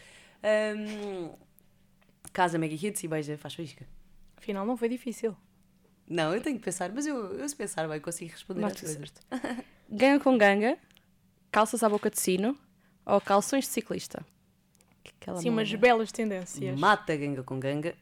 Hum, 0.77 1.33
casa 2.33 2.59
Mega 2.59 2.75
Hits 2.75 3.03
e 3.03 3.09
beija 3.09 3.39
faz 3.39 3.55
faísca. 3.55 3.87
Afinal, 4.37 4.67
não 4.67 4.77
foi 4.77 4.89
difícil. 4.89 5.35
Não, 6.09 6.35
eu 6.35 6.41
tenho 6.41 6.59
que 6.59 6.65
pensar, 6.65 6.93
mas 6.93 7.07
eu, 7.07 7.33
eu 7.39 7.49
se 7.49 7.57
pensar 7.57 7.89
bem 7.89 8.01
consigo 8.01 8.31
responder 8.31 8.61
Mas 8.61 8.73
às 8.73 8.79
tu 8.79 8.85
coisas. 8.85 9.13
Ganga 9.89 10.23
com 10.23 10.37
ganga, 10.37 10.77
calças 11.51 11.83
à 11.83 11.89
boca 11.89 12.11
de 12.11 12.21
sino 12.21 12.59
ou 13.07 13.21
calções 13.21 13.65
de 13.65 13.71
ciclista? 13.71 14.25
Aquela 15.21 15.41
Sim, 15.41 15.51
umas 15.51 15.73
belas 15.75 16.11
tendências. 16.13 16.79
Mata 16.79 17.17
ganga 17.17 17.43
com 17.43 17.59
ganga. 17.59 17.95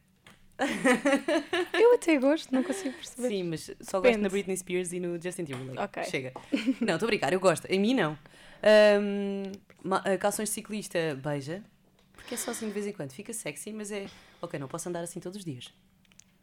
Eu 1.73 1.95
até 1.95 2.17
gosto, 2.19 2.53
não 2.55 2.63
consigo 2.63 2.95
perceber. 2.95 3.29
Sim, 3.29 3.43
mas 3.45 3.63
só 3.81 3.99
gosto 3.99 4.03
Depende. 4.03 4.23
na 4.23 4.29
Britney 4.29 4.57
Spears 4.57 4.93
e 4.93 5.01
no 5.01 5.21
Justin 5.21 5.45
Timberlake. 5.45 5.79
Ok. 5.81 6.05
Chega. 6.05 6.33
Não, 6.81 6.95
estou 6.95 7.07
a 7.07 7.11
brincar, 7.11 7.33
eu 7.33 7.41
gosto. 7.41 7.67
Em 7.67 7.79
mim, 7.81 7.95
não. 7.95 8.19
Ma- 9.83 10.03
ah, 10.05 10.17
calções 10.19 10.49
de 10.49 10.55
ciclista, 10.55 10.99
beija. 11.23 11.63
Porque 12.15 12.35
é 12.35 12.37
só 12.39 12.53
assim 12.53 12.67
de 12.69 12.73
vez 12.73 12.87
em 12.87 12.93
quando. 12.93 13.13
Fica 13.13 13.33
sexy, 13.33 13.73
mas 13.73 13.91
é. 13.91 14.07
Ok, 14.41 14.59
não 14.59 14.69
posso 14.69 14.89
andar 14.89 15.03
assim 15.03 15.21
todos 15.21 15.39
os 15.39 15.45
dias. 15.45 15.73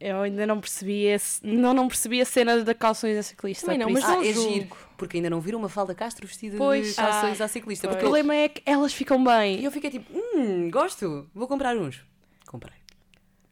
Eu 0.04 0.22
ainda 0.22 0.44
não 0.48 0.60
percebi, 0.60 1.04
esse, 1.04 1.46
não, 1.46 1.72
não 1.72 1.86
percebi 1.86 2.20
a 2.20 2.24
cena 2.24 2.64
da 2.64 2.74
calções 2.74 3.16
a 3.16 3.22
ciclista. 3.22 3.66
Também 3.66 3.78
não, 3.78 3.88
mas 3.88 4.02
não 4.02 4.18
ah, 4.20 4.26
é 4.26 4.32
giro. 4.32 4.68
Porque 4.96 5.18
ainda 5.18 5.30
não 5.30 5.40
viram 5.40 5.60
uma 5.60 5.68
falda 5.68 5.94
Castro 5.94 6.26
vestida 6.26 6.56
Pois. 6.56 6.88
de 6.88 6.94
calções 6.94 7.40
Ah, 7.40 7.44
à 7.44 7.48
ciclista. 7.48 7.86
o 7.86 7.90
Porque 7.90 8.04
eu, 8.04 8.08
problema 8.10 8.34
é 8.34 8.48
que 8.48 8.60
elas 8.66 8.92
ficam 8.92 9.22
bem. 9.22 9.60
e 9.60 9.64
eu 9.64 9.70
fiquei 9.70 9.90
tipo, 9.90 10.12
hum, 10.12 10.68
gosto, 10.72 11.28
vou 11.32 11.46
comprar 11.46 11.76
uns. 11.76 12.02
Comprei. 12.48 12.74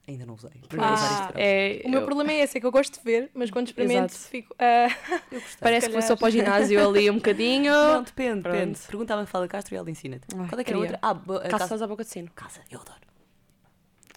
Ainda 0.09 0.27
não 0.27 0.35
usei. 0.35 0.51
Ah. 0.77 1.31
É, 1.37 1.83
O 1.85 1.89
meu 1.89 2.01
eu- 2.01 2.05
problema 2.05 2.33
é 2.33 2.41
esse, 2.41 2.59
é 2.59 2.61
que 2.61 2.67
eu 2.67 2.73
gosto 2.73 2.99
de 2.99 3.05
ver, 3.05 3.31
mas 3.33 3.49
quando 3.49 3.69
experimento 3.69 4.13
Exato. 4.13 4.29
fico. 4.29 4.53
Eu 5.31 5.41
gostei. 5.41 5.57
Parece 5.61 5.89
que 5.89 6.03
só 6.03 6.17
para 6.17 6.27
o 6.27 6.31
ginásio 6.31 6.89
ali 6.89 7.09
um 7.09 7.15
bocadinho. 7.15 7.73
Não, 7.73 8.03
depende, 8.03 8.41
Pronto. 8.43 8.57
depende. 8.57 8.79
Perguntava 8.89 9.23
a 9.23 9.27
falda 9.27 9.47
Castro 9.47 9.73
e 9.73 9.79
ela 9.79 9.89
ensina-te. 9.89 10.27
Qual 10.35 10.45
é 10.45 10.49
que 10.49 10.55
era 10.55 10.61
a 10.61 10.65
queria. 10.65 10.79
outra? 10.81 10.99
Ah, 11.01 11.47
a. 11.47 11.49
Calças 11.49 11.81
à 11.81 11.87
boca 11.87 12.03
de 12.03 12.11
sino. 12.11 12.29
Casa, 12.35 12.59
eu 12.69 12.81
adoro. 12.81 12.99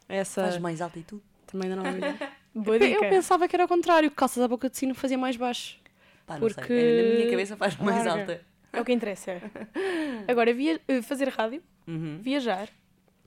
Essa 0.09 0.41
Faz 0.45 0.57
mais 0.57 0.81
alta 0.81 0.97
e 0.97 1.03
tudo. 1.03 1.21
Também 1.53 1.71
ainda 1.71 1.81
não 1.81 1.91
vi. 1.93 2.01
boa 2.53 2.75
Eu 2.75 2.79
dica. 2.79 3.09
pensava 3.09 3.47
que 3.47 3.55
era 3.55 3.63
o 3.63 3.67
contrário, 3.67 4.09
que 4.09 4.15
calças 4.17 4.43
à 4.43 4.47
boca 4.47 4.69
de 4.69 4.77
sino 4.77 4.93
fazia 4.93 5.17
mais 5.17 5.37
baixo. 5.37 5.77
Pá, 6.25 6.33
não 6.33 6.41
Porque- 6.41 6.65
sei. 6.67 7.09
Na 7.11 7.15
minha 7.19 7.29
cabeça 7.31 7.55
faz 7.55 7.77
mais 7.77 8.05
Larga. 8.05 8.21
alta. 8.21 8.41
É 8.73 8.81
o 8.81 8.85
que 8.85 8.91
interessa. 8.91 9.39
Agora, 10.27 10.53
via... 10.53 10.81
eh, 10.87 11.01
fazer 11.01 11.29
rádio, 11.29 11.63
Uhum. 11.87 12.19
viajar 12.21 12.67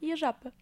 e 0.02 0.12
a 0.12 0.16
japa. 0.16 0.52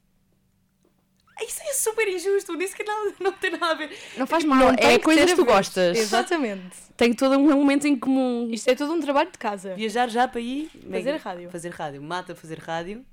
Isso 1.42 1.61
é 1.62 1.72
super 1.72 2.07
injusto. 2.09 2.57
Disse 2.57 2.77
que 2.77 2.85
não, 2.85 3.12
não 3.20 3.33
tem 3.33 3.50
nada 3.50 3.66
a 3.66 3.74
ver. 3.74 3.90
Não 4.16 4.27
faz 4.27 4.44
mal, 4.44 4.59
Não 4.59 4.70
é 4.79 4.98
coisas 5.00 5.31
que 5.31 5.35
tu 5.37 5.44
gostas. 5.44 5.96
Exatamente. 5.98 6.77
Tem 6.96 7.12
todo 7.12 7.37
um 7.37 7.57
momento 7.57 7.87
em 7.88 7.96
comum. 7.98 8.48
Isto 8.53 8.70
é 8.70 8.74
todo 8.77 8.92
um 8.92 9.00
trabalho 9.00 9.31
de 9.33 9.38
casa. 9.38 9.74
Viajar 9.74 10.09
já 10.09 10.29
para 10.29 10.40
ir. 10.40 10.70
Fazer 10.88 11.16
rádio. 11.16 11.50
Fazer 11.50 11.70
rádio. 11.70 12.03
Mata 12.03 12.35
fazer 12.37 12.59
rádio. 12.61 13.05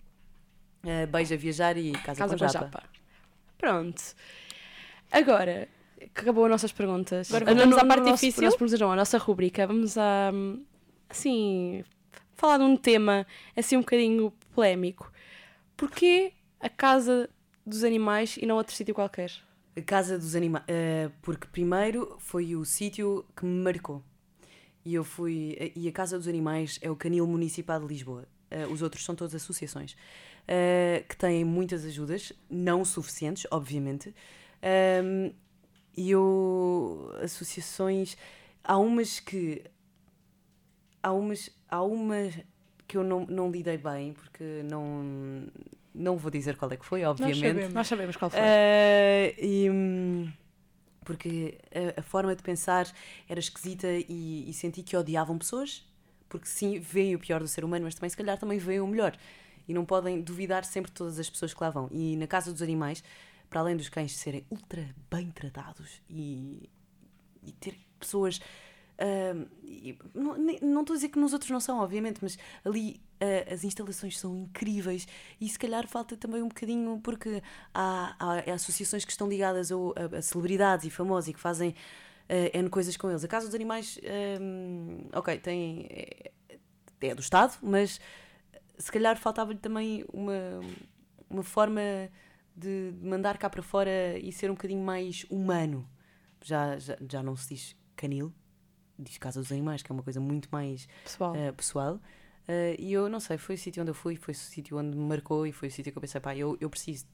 Uh, 0.83 1.07
beija 1.07 1.35
viajar 1.35 1.77
e 1.77 1.91
casa, 1.93 2.19
Casa 2.19 2.33
com 2.33 2.39
com 2.39 2.45
a 2.45 2.47
japa. 2.47 2.65
japa. 2.65 2.83
Pronto. 3.61 4.01
Agora, 5.11 5.67
que 5.99 6.21
acabou 6.21 6.45
as 6.45 6.51
nossas 6.51 6.71
perguntas. 6.71 7.31
Agora 7.33 7.65
no- 7.65 7.77
à 7.77 7.85
parte 7.85 7.99
nosso- 8.03 8.13
difícil? 8.15 8.43
nosso 8.43 8.57
perguntas 8.57 8.79
não, 8.79 8.91
a 8.91 8.95
nossa 8.95 9.17
rubrica. 9.17 9.67
Vamos 9.67 9.97
a, 9.97 10.31
assim, 11.09 11.83
falar 12.33 12.57
de 12.57 12.63
um 12.63 12.75
tema 12.75 13.25
assim 13.55 13.77
um 13.77 13.81
bocadinho 13.81 14.33
polémico. 14.53 15.11
Porquê 15.77 16.33
a 16.59 16.69
casa 16.69 17.29
dos 17.65 17.83
animais 17.83 18.37
e 18.41 18.45
não 18.45 18.55
outro 18.55 18.73
sítio 18.75 18.93
qualquer? 18.95 19.31
A 19.77 19.81
casa 19.81 20.17
dos 20.17 20.35
animais. 20.35 20.65
porque 21.21 21.47
primeiro 21.47 22.15
foi 22.19 22.55
o 22.55 22.65
sítio 22.65 23.23
que 23.35 23.45
me 23.45 23.63
marcou. 23.63 24.03
E 24.83 24.95
eu 24.95 25.03
fui. 25.03 25.71
E 25.75 25.87
a 25.87 25.91
Casa 25.91 26.17
dos 26.17 26.27
Animais 26.27 26.79
é 26.81 26.89
o 26.89 26.95
Canil 26.95 27.27
Municipal 27.27 27.79
de 27.79 27.85
Lisboa. 27.85 28.27
Uh, 28.51 28.73
os 28.73 28.81
outros 28.81 29.05
são 29.05 29.13
todas 29.13 29.35
associações 29.35 29.95
uh, 30.43 31.07
que 31.07 31.15
têm 31.15 31.43
muitas 31.43 31.85
ajudas, 31.85 32.33
não 32.49 32.83
suficientes, 32.85 33.45
obviamente. 33.51 34.13
Um, 35.03 35.31
e 35.95 36.11
eu. 36.11 37.13
Associações. 37.21 38.17
Há 38.63 38.77
umas 38.77 39.19
que. 39.19 39.63
Há 41.01 41.11
umas. 41.11 41.49
Há 41.69 41.81
umas 41.81 42.37
que 42.87 42.97
eu 42.97 43.03
não, 43.03 43.25
não 43.25 43.51
lidei 43.51 43.77
bem, 43.77 44.13
porque 44.13 44.63
não. 44.69 45.47
Não 45.93 46.17
vou 46.17 46.31
dizer 46.31 46.55
qual 46.55 46.71
é 46.71 46.77
que 46.77 46.85
foi, 46.85 47.03
obviamente. 47.03 47.41
Nós 47.41 47.49
sabemos, 47.49 47.73
Nós 47.73 47.87
sabemos 47.87 48.15
qual 48.15 48.31
foi. 48.31 48.39
Uh, 48.39 49.33
e, 49.37 49.69
porque 51.03 51.57
a, 51.73 51.99
a, 51.99 52.03
forma 52.03 52.33
de 52.33 52.41
pensar 52.41 52.87
era 53.27 53.39
esquisita 53.39 53.87
e, 53.87 54.49
e, 54.49 54.53
senti 54.53 54.83
que 54.83 54.95
odiavam 54.95 55.37
pessoas, 55.37 55.85
porque 56.29 56.47
sim, 56.47 56.79
veem 56.79 57.15
o 57.15 57.19
pior 57.19 57.41
do 57.41 57.47
ser 57.47 57.65
humano, 57.65 57.83
mas 57.83 57.95
também 57.95 58.09
se 58.09 58.15
calhar 58.15 58.37
também 58.37 58.57
veem 58.57 58.79
o 58.79 58.87
melhor. 58.87 59.17
E 59.71 59.73
não 59.73 59.85
podem 59.85 60.21
duvidar 60.21 60.65
sempre 60.65 60.91
de 60.91 60.95
todas 60.97 61.17
as 61.17 61.29
pessoas 61.29 61.53
que 61.53 61.63
lá 61.63 61.69
vão. 61.69 61.87
E 61.91 62.17
na 62.17 62.27
casa 62.27 62.51
dos 62.51 62.61
animais, 62.61 63.01
para 63.49 63.61
além 63.61 63.77
dos 63.77 63.87
cães 63.87 64.17
serem 64.17 64.45
ultra 64.51 64.93
bem 65.09 65.31
tratados 65.31 66.01
e, 66.09 66.69
e 67.41 67.53
ter 67.53 67.77
pessoas. 67.97 68.41
Uh, 68.99 69.47
não, 70.13 70.35
não 70.61 70.81
estou 70.81 70.93
a 70.93 70.97
dizer 70.97 71.07
que 71.07 71.17
nos 71.17 71.31
outros 71.31 71.49
não 71.49 71.61
são, 71.61 71.79
obviamente, 71.79 72.19
mas 72.21 72.37
ali 72.65 73.01
uh, 73.21 73.53
as 73.53 73.63
instalações 73.63 74.19
são 74.19 74.39
incríveis 74.39 75.07
e 75.39 75.47
se 75.47 75.57
calhar 75.57 75.87
falta 75.87 76.17
também 76.17 76.43
um 76.43 76.49
bocadinho, 76.49 76.99
porque 77.01 77.41
há, 77.73 78.13
há 78.19 78.53
associações 78.53 79.05
que 79.05 79.11
estão 79.11 79.29
ligadas 79.29 79.71
a, 79.71 79.75
a, 79.75 80.17
a 80.17 80.21
celebridades 80.21 80.85
e 80.85 80.89
famosos 80.89 81.29
e 81.29 81.33
que 81.33 81.39
fazem 81.39 81.69
uh, 81.69 82.57
N 82.57 82.69
coisas 82.69 82.97
com 82.97 83.09
eles. 83.09 83.23
A 83.23 83.27
Casa 83.29 83.45
dos 83.45 83.55
Animais, 83.55 83.97
um, 84.41 85.07
ok, 85.13 85.39
tem, 85.39 85.87
é, 85.89 86.31
é 86.99 87.15
do 87.15 87.21
Estado, 87.21 87.57
mas 87.61 88.01
se 88.77 88.91
calhar 88.91 89.17
faltava-lhe 89.17 89.59
também 89.59 90.05
uma, 90.11 90.59
uma 91.29 91.43
forma 91.43 91.81
de 92.55 92.93
mandar 93.01 93.37
cá 93.37 93.49
para 93.49 93.61
fora 93.61 94.17
e 94.19 94.31
ser 94.31 94.49
um 94.49 94.53
bocadinho 94.53 94.83
mais 94.83 95.25
humano. 95.29 95.87
Já, 96.43 96.77
já, 96.79 96.97
já 97.09 97.23
não 97.23 97.35
se 97.35 97.53
diz 97.53 97.75
canil, 97.95 98.33
diz 98.97 99.17
Casa 99.17 99.39
dos 99.39 99.51
Animais, 99.51 99.81
que 99.81 99.91
é 99.91 99.93
uma 99.93 100.03
coisa 100.03 100.19
muito 100.19 100.49
mais 100.51 100.87
pessoal. 101.03 101.33
Uh, 101.33 101.53
pessoal. 101.53 101.95
Uh, 102.47 102.75
e 102.79 102.91
eu 102.93 103.07
não 103.07 103.19
sei, 103.19 103.37
foi 103.37 103.55
o 103.55 103.57
sítio 103.57 103.81
onde 103.81 103.91
eu 103.91 103.95
fui, 103.95 104.15
foi 104.15 104.33
o 104.33 104.37
sítio 104.37 104.77
onde 104.77 104.97
me 104.97 105.05
marcou 105.05 105.45
e 105.45 105.51
foi 105.51 105.67
o 105.67 105.71
sítio 105.71 105.91
que 105.91 105.97
eu 105.97 106.01
pensei, 106.01 106.19
pá, 106.19 106.35
eu, 106.35 106.57
eu 106.59 106.69
preciso 106.69 107.05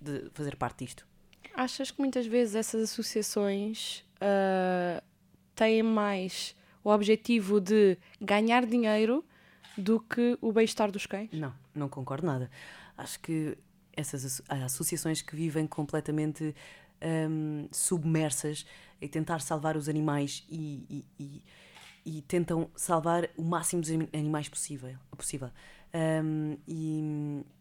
de 0.00 0.30
fazer 0.32 0.56
parte 0.56 0.84
disto. 0.84 1.06
Achas 1.54 1.90
que 1.90 2.00
muitas 2.00 2.26
vezes 2.26 2.54
essas 2.54 2.90
associações 2.90 4.04
uh, 4.16 5.02
têm 5.54 5.82
mais 5.82 6.56
o 6.82 6.90
objetivo 6.90 7.60
de 7.60 7.96
ganhar 8.20 8.66
dinheiro 8.66 9.24
do 9.76 10.00
que 10.00 10.38
o 10.40 10.52
bem-estar 10.52 10.90
dos 10.90 11.06
cães? 11.06 11.30
Não, 11.32 11.52
não 11.74 11.88
concordo 11.88 12.26
nada. 12.26 12.50
Acho 12.96 13.20
que 13.20 13.56
essas 13.96 14.42
associações 14.48 15.22
que 15.22 15.36
vivem 15.36 15.66
completamente 15.66 16.54
um, 17.30 17.68
submersas 17.70 18.66
em 19.00 19.08
tentar 19.08 19.40
salvar 19.40 19.76
os 19.76 19.88
animais 19.88 20.44
e, 20.48 20.86
e, 20.88 21.04
e, 21.18 21.42
e, 22.04 22.22
tentam 22.22 22.70
salvar 22.74 23.28
o 23.36 23.42
máximo 23.42 23.82
dos 23.82 23.90
animais 23.90 24.48
possível. 24.48 24.96
possível. 25.16 25.50
Um, 25.94 26.56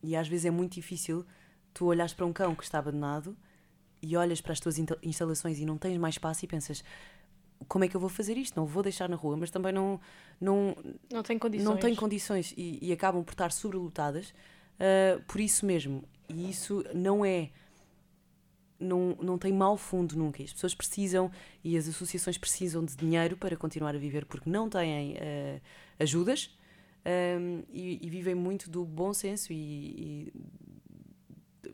e, 0.01 0.15
às 0.15 0.27
vezes 0.27 0.45
é 0.45 0.51
muito 0.51 0.73
difícil 0.73 1.25
tu 1.73 1.85
olhares 1.85 2.13
para 2.13 2.25
um 2.25 2.33
cão 2.33 2.55
que 2.55 2.63
está 2.63 2.79
abandonado 2.79 3.37
e 4.01 4.17
olhas 4.17 4.41
para 4.41 4.53
as 4.53 4.59
tuas 4.59 4.77
instalações 5.01 5.59
e 5.59 5.65
não 5.65 5.77
tens 5.77 5.97
mais 5.97 6.15
espaço 6.15 6.43
e 6.43 6.47
pensas 6.47 6.83
como 7.67 7.83
é 7.85 7.87
que 7.87 7.95
eu 7.95 7.99
vou 7.99 8.09
fazer 8.09 8.37
isto? 8.37 8.55
Não 8.55 8.65
vou 8.65 8.83
deixar 8.83 9.09
na 9.09 9.15
rua, 9.15 9.37
mas 9.37 9.51
também 9.51 9.71
não 9.71 9.99
não 10.39 10.75
não 11.11 11.23
tem 11.23 11.37
condições, 11.37 11.65
não 11.65 11.77
tem 11.77 11.95
condições 11.95 12.53
e, 12.57 12.79
e 12.81 12.91
acabam 12.91 13.23
por 13.23 13.31
estar 13.31 13.51
sobrelotadas 13.51 14.29
uh, 14.29 15.21
por 15.27 15.39
isso 15.39 15.65
mesmo. 15.65 16.03
E 16.29 16.49
isso 16.49 16.83
não 16.93 17.25
é 17.25 17.49
não, 18.79 19.17
não 19.21 19.37
tem 19.37 19.53
mau 19.53 19.77
fundo 19.77 20.15
nunca. 20.17 20.43
As 20.43 20.51
pessoas 20.53 20.75
precisam 20.75 21.31
e 21.63 21.77
as 21.77 21.87
associações 21.87 22.37
precisam 22.37 22.83
de 22.83 22.95
dinheiro 22.95 23.37
para 23.37 23.55
continuar 23.55 23.95
a 23.95 23.97
viver 23.97 24.25
porque 24.25 24.49
não 24.49 24.69
têm 24.69 25.13
uh, 25.13 25.61
ajudas 25.99 26.49
um, 27.05 27.63
e, 27.71 27.99
e, 28.01 28.09
vivem 28.09 28.33
muito 28.33 28.69
do 28.69 28.85
bom 28.85 29.13
senso 29.13 29.51
e, 29.51 29.55
e 29.55 30.33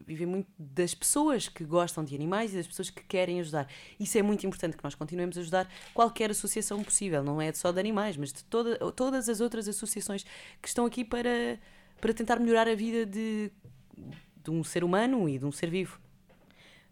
vivem 0.06 0.28
muito 0.28 0.47
das 0.58 0.93
pessoas 0.93 1.47
que 1.47 1.63
gostam 1.63 2.04
de 2.04 2.15
animais 2.15 2.54
e 2.54 2.58
das 2.58 2.67
pessoas 2.67 2.89
que 2.89 3.04
querem 3.04 3.39
ajudar. 3.39 3.67
Isso 3.99 4.17
é 4.17 4.21
muito 4.21 4.45
importante 4.45 4.78
que 4.78 4.84
nós 4.84 4.95
continuemos 4.95 5.38
a 5.38 5.41
ajudar 5.41 5.69
qualquer 5.93 6.32
associação 6.32 6.84
possível, 6.84 7.23
não 7.23 7.41
é 7.41 7.52
só 7.54 7.71
de 7.71 7.80
animais, 7.80 8.17
mas 8.17 8.32
de 8.32 8.43
toda, 8.43 8.78
todas 8.91 9.30
as 9.30 9.41
outras 9.41 9.67
associações 9.67 10.23
que 10.62 10.67
estão 10.67 10.86
aqui 10.86 11.04
para, 11.04 11.60
para 11.99 12.13
tentar 12.13 12.39
melhorar 12.39 12.67
a 12.67 12.75
vida 12.75 13.06
de, 13.06 13.52
de 14.43 14.52
um 14.52 14.63
ser 14.63 14.84
humano 14.84 15.28
e 15.28 15.38
de 15.38 15.45
um 15.45 15.52
ser 15.52 15.69
vivo. 15.69 15.99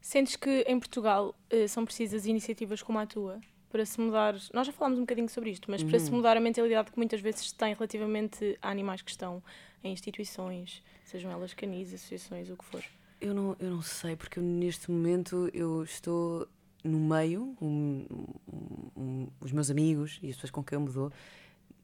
Sentes 0.01 0.35
que 0.35 0.61
em 0.67 0.79
Portugal 0.79 1.35
uh, 1.51 1.67
são 1.67 1.83
precisas 1.83 2.25
iniciativas 2.25 2.81
como 2.81 2.99
a 2.99 3.05
tua 3.05 3.39
para 3.69 3.85
se 3.85 3.99
mudar? 3.99 4.35
Nós 4.53 4.67
já 4.67 4.73
falámos 4.73 4.97
um 4.97 5.01
bocadinho 5.01 5.29
sobre 5.29 5.51
isto, 5.51 5.69
mas 5.69 5.81
uhum. 5.81 5.89
para 5.89 5.99
se 5.99 6.09
uhum. 6.09 6.17
mudar 6.17 6.37
a 6.37 6.39
mentalidade 6.39 6.91
que 6.91 6.97
muitas 6.97 7.19
vezes 7.19 7.49
se 7.49 7.55
tem 7.55 7.73
relativamente 7.73 8.57
a 8.61 8.69
animais 8.69 9.01
que 9.01 9.11
estão 9.11 9.43
em 9.83 9.91
instituições, 9.91 10.83
sejam 11.05 11.31
elas 11.31 11.53
canis, 11.53 11.93
associações, 11.93 12.49
o 12.49 12.57
que 12.57 12.65
for. 12.65 12.83
Eu 13.19 13.33
não, 13.33 13.55
eu 13.59 13.69
não 13.69 13.81
sei, 13.81 14.15
porque 14.15 14.39
neste 14.39 14.91
momento 14.91 15.49
eu 15.53 15.83
estou 15.83 16.47
no 16.83 16.99
meio, 16.99 17.55
um, 17.61 18.05
um, 18.47 19.01
um, 19.01 19.27
os 19.39 19.51
meus 19.51 19.69
amigos 19.69 20.19
e 20.21 20.29
as 20.29 20.35
pessoas 20.35 20.51
com 20.51 20.63
quem 20.63 20.75
eu 20.75 20.81
me 20.81 20.91
dou 20.91 21.11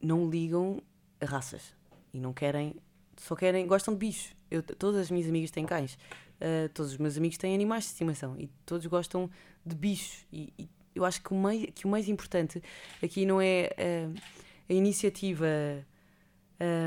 não 0.01 0.29
ligam 0.29 0.81
a 1.19 1.25
raças 1.25 1.73
e 2.13 2.19
não 2.19 2.33
querem, 2.33 2.75
só 3.17 3.35
querem, 3.35 3.65
gostam 3.65 3.93
de 3.93 3.99
bichos. 3.99 4.35
Eu, 4.51 4.61
todas 4.61 5.01
as 5.01 5.09
minhas 5.09 5.27
amigas 5.27 5.49
têm 5.49 5.65
cães 5.65 5.97
Uh, 6.43 6.67
todos 6.73 6.91
os 6.91 6.97
meus 6.97 7.17
amigos 7.17 7.37
têm 7.37 7.55
animais 7.55 7.85
de 7.85 7.91
estimação 7.91 8.35
e 8.37 8.49
todos 8.65 8.85
gostam 8.87 9.29
de 9.65 9.73
bichos. 9.73 10.25
E, 10.29 10.51
e 10.59 10.69
eu 10.93 11.05
acho 11.05 11.21
que 11.23 11.31
o, 11.31 11.35
mais, 11.35 11.65
que 11.73 11.85
o 11.85 11.89
mais 11.89 12.09
importante 12.09 12.61
aqui 13.01 13.25
não 13.25 13.39
é 13.39 13.69
uh, 13.79 14.21
a 14.69 14.73
iniciativa 14.73 15.47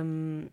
um, 0.04 0.46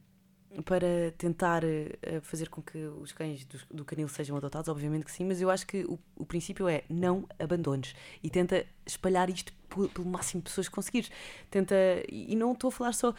para 0.61 1.11
tentar 1.17 1.63
uh, 1.63 2.21
fazer 2.21 2.49
com 2.49 2.61
que 2.61 2.77
os 2.77 3.11
cães 3.11 3.43
do, 3.45 3.59
do, 3.71 3.85
canil 3.85 4.07
sejam 4.07 4.37
adotados, 4.37 4.69
obviamente 4.69 5.05
que 5.05 5.11
sim, 5.11 5.25
mas 5.25 5.41
eu 5.41 5.49
acho 5.49 5.65
que 5.65 5.83
o, 5.85 5.97
o 6.15 6.25
princípio 6.25 6.67
é 6.67 6.83
não 6.89 7.27
abandones 7.39 7.95
e 8.21 8.29
tenta 8.29 8.65
espalhar 8.85 9.29
isto 9.29 9.51
pelo 9.93 10.07
máximo 10.07 10.41
de 10.41 10.49
pessoas 10.49 10.67
que 10.67 10.75
conseguires. 10.75 11.11
Tenta, 11.49 11.75
e 12.07 12.35
não 12.35 12.53
estou 12.53 12.67
a 12.67 12.71
falar 12.71 12.93
só, 12.93 13.15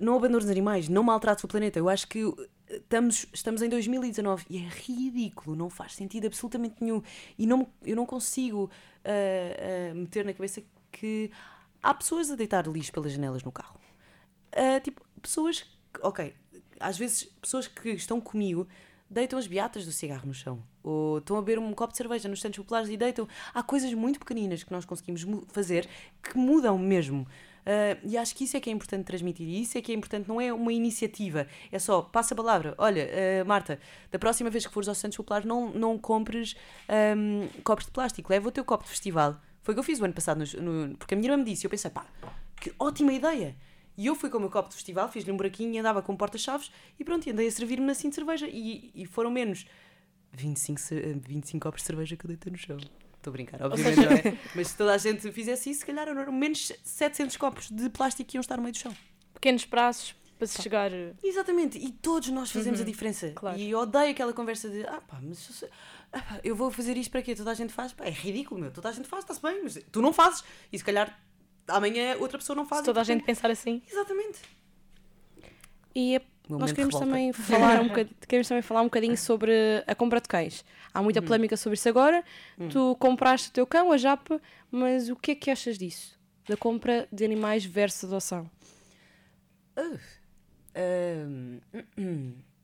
não 0.00 0.16
abandones 0.16 0.48
animais, 0.48 0.88
não 0.88 1.02
maltrates 1.02 1.44
o 1.44 1.48
planeta. 1.48 1.78
Eu 1.78 1.88
acho 1.88 2.08
que 2.08 2.20
estamos, 2.68 3.26
estamos 3.32 3.62
em 3.62 3.68
2019 3.68 4.46
e 4.48 4.58
é 4.58 4.68
ridículo, 4.68 5.56
não 5.56 5.68
faz 5.68 5.94
sentido 5.94 6.26
absolutamente 6.26 6.76
nenhum. 6.80 7.02
E 7.38 7.46
não, 7.46 7.68
eu 7.84 7.96
não 7.96 8.06
consigo 8.06 8.64
uh, 8.64 9.92
uh, 9.92 9.94
meter 9.94 10.24
na 10.24 10.32
cabeça 10.32 10.62
que 10.90 11.30
há 11.82 11.92
pessoas 11.92 12.30
a 12.30 12.36
deitar 12.36 12.66
lixo 12.66 12.92
pelas 12.92 13.12
janelas 13.12 13.42
no 13.42 13.52
carro. 13.52 13.78
Uh, 14.54 14.80
tipo, 14.80 15.02
pessoas, 15.20 15.64
ok, 16.00 16.34
às 16.82 16.98
vezes 16.98 17.24
pessoas 17.40 17.66
que 17.66 17.90
estão 17.90 18.20
comigo 18.20 18.66
deitam 19.08 19.38
as 19.38 19.46
beatas 19.46 19.84
do 19.84 19.92
cigarro 19.92 20.26
no 20.26 20.34
chão. 20.34 20.62
Ou 20.82 21.18
estão 21.18 21.36
a 21.36 21.40
beber 21.40 21.58
um 21.58 21.72
copo 21.74 21.92
de 21.92 21.98
cerveja 21.98 22.28
nos 22.28 22.40
centros 22.40 22.64
populares 22.64 22.88
e 22.88 22.96
deitam. 22.96 23.28
Há 23.52 23.62
coisas 23.62 23.92
muito 23.92 24.18
pequeninas 24.18 24.64
que 24.64 24.72
nós 24.72 24.84
conseguimos 24.84 25.24
fazer 25.48 25.86
que 26.22 26.36
mudam 26.36 26.78
mesmo. 26.78 27.26
Uh, 27.62 27.94
e 28.04 28.16
acho 28.18 28.34
que 28.34 28.44
isso 28.44 28.56
é 28.56 28.60
que 28.60 28.68
é 28.68 28.72
importante 28.72 29.04
transmitir. 29.04 29.46
E 29.46 29.62
isso 29.62 29.78
é 29.78 29.82
que 29.82 29.92
é 29.92 29.94
importante, 29.94 30.28
não 30.28 30.40
é 30.40 30.52
uma 30.52 30.72
iniciativa, 30.72 31.46
é 31.70 31.78
só 31.78 32.02
passa 32.02 32.34
a 32.34 32.36
palavra. 32.36 32.74
Olha, 32.78 33.06
uh, 33.06 33.46
Marta, 33.46 33.78
da 34.10 34.18
próxima 34.18 34.50
vez 34.50 34.66
que 34.66 34.72
fores 34.72 34.88
aos 34.88 34.98
Santos 34.98 35.16
Populares, 35.16 35.46
não, 35.46 35.70
não 35.70 35.98
compres 35.98 36.56
um, 37.16 37.48
copos 37.62 37.84
de 37.84 37.92
plástico, 37.92 38.32
leva 38.32 38.48
o 38.48 38.50
teu 38.50 38.64
copo 38.64 38.84
de 38.84 38.90
festival. 38.90 39.36
Foi 39.62 39.72
o 39.72 39.76
que 39.76 39.78
eu 39.78 39.84
fiz 39.84 40.00
o 40.00 40.04
ano 40.04 40.14
passado, 40.14 40.42
no, 40.60 40.88
no, 40.88 40.96
porque 40.96 41.14
a 41.14 41.16
minha 41.16 41.30
irmã 41.30 41.44
me 41.44 41.48
disse, 41.48 41.64
eu 41.64 41.70
pensei, 41.70 41.90
pá, 41.90 42.04
que 42.60 42.74
ótima 42.80 43.12
ideia! 43.12 43.54
E 43.96 44.06
eu 44.06 44.14
fui 44.14 44.30
com 44.30 44.38
o 44.38 44.40
meu 44.40 44.50
copo 44.50 44.68
de 44.68 44.74
festival, 44.74 45.08
fiz-lhe 45.08 45.30
um 45.30 45.36
buraquinho 45.36 45.74
e 45.74 45.78
andava 45.78 46.02
com 46.02 46.16
porta-chaves 46.16 46.70
e 46.98 47.04
pronto, 47.04 47.28
andei 47.28 47.46
a 47.46 47.50
servir-me 47.50 47.90
assim 47.90 48.08
de 48.08 48.14
cerveja. 48.14 48.48
E, 48.48 48.90
e 48.94 49.06
foram 49.06 49.30
menos 49.30 49.66
25, 50.32 50.80
25 51.20 51.62
copos 51.62 51.82
de 51.82 51.86
cerveja 51.86 52.16
que 52.16 52.24
eu 52.24 52.28
deitei 52.28 52.50
no 52.50 52.58
chão. 52.58 52.76
Estou 52.76 53.30
a 53.30 53.32
brincar, 53.32 53.62
obviamente 53.62 53.94
seja... 53.94 54.10
não 54.10 54.16
é. 54.16 54.38
Mas 54.54 54.68
se 54.68 54.76
toda 54.76 54.94
a 54.94 54.98
gente 54.98 55.30
fizesse 55.30 55.70
isso, 55.70 55.80
se 55.80 55.86
calhar 55.86 56.08
eram 56.08 56.32
menos 56.32 56.72
700 56.82 57.36
copos 57.36 57.70
de 57.70 57.88
plástico 57.88 58.28
que 58.28 58.36
iam 58.36 58.40
estar 58.40 58.56
no 58.56 58.62
meio 58.62 58.72
do 58.72 58.78
chão. 58.78 58.96
Pequenos 59.34 59.64
praços 59.64 60.14
para 60.38 60.46
se 60.48 60.60
chegar. 60.60 60.90
Exatamente, 61.22 61.78
e 61.78 61.92
todos 61.92 62.30
nós 62.30 62.50
fazemos 62.50 62.80
uhum. 62.80 62.86
a 62.86 62.88
diferença. 62.88 63.30
Claro. 63.30 63.58
E 63.58 63.70
eu 63.70 63.78
odeio 63.78 64.10
aquela 64.10 64.32
conversa 64.32 64.68
de 64.68 64.84
ah 64.86 65.00
pá, 65.00 65.20
mas 65.22 65.64
ah, 66.12 66.40
eu 66.42 66.56
vou 66.56 66.70
fazer 66.70 66.96
isto 66.96 67.12
para 67.12 67.22
quê? 67.22 67.34
Toda 67.34 67.52
a 67.52 67.54
gente 67.54 67.72
faz? 67.72 67.92
Pá, 67.92 68.04
é 68.04 68.10
ridículo, 68.10 68.60
meu. 68.60 68.70
Toda 68.72 68.88
a 68.88 68.92
gente 68.92 69.06
faz, 69.06 69.22
está-se 69.22 69.40
bem, 69.40 69.62
mas 69.62 69.78
tu 69.92 70.02
não 70.02 70.12
fazes. 70.12 70.42
E 70.72 70.78
se 70.78 70.84
calhar 70.84 71.16
amanhã 71.68 72.16
outra 72.18 72.38
pessoa 72.38 72.56
não 72.56 72.66
faz. 72.66 72.80
Se 72.80 72.86
toda 72.86 73.00
a 73.00 73.04
gente 73.04 73.24
pensar 73.24 73.50
assim. 73.50 73.82
Exatamente. 73.90 74.40
E 75.94 76.16
a 76.16 76.22
nós 76.48 76.72
queremos 76.72 76.98
também, 76.98 77.32
falar 77.32 77.80
um 77.80 77.88
queremos 78.28 78.48
também 78.48 78.62
falar 78.62 78.82
um 78.82 78.86
bocadinho 78.86 79.16
sobre 79.16 79.52
a 79.86 79.94
compra 79.94 80.20
de 80.20 80.28
cães. 80.28 80.64
Há 80.92 81.02
muita 81.02 81.20
uhum. 81.20 81.26
polémica 81.26 81.56
sobre 81.56 81.74
isso 81.74 81.88
agora. 81.88 82.22
Uhum. 82.58 82.68
Tu 82.68 82.96
compraste 82.98 83.48
o 83.48 83.52
teu 83.52 83.66
cão, 83.66 83.92
a 83.92 83.96
Japa, 83.96 84.40
mas 84.70 85.08
o 85.08 85.16
que 85.16 85.30
é 85.30 85.34
que 85.34 85.50
achas 85.50 85.78
disso? 85.78 86.20
da 86.46 86.56
compra 86.56 87.08
de 87.12 87.24
animais 87.24 87.64
versus 87.64 88.04
adoção? 88.04 88.50
Uh, 90.74 91.60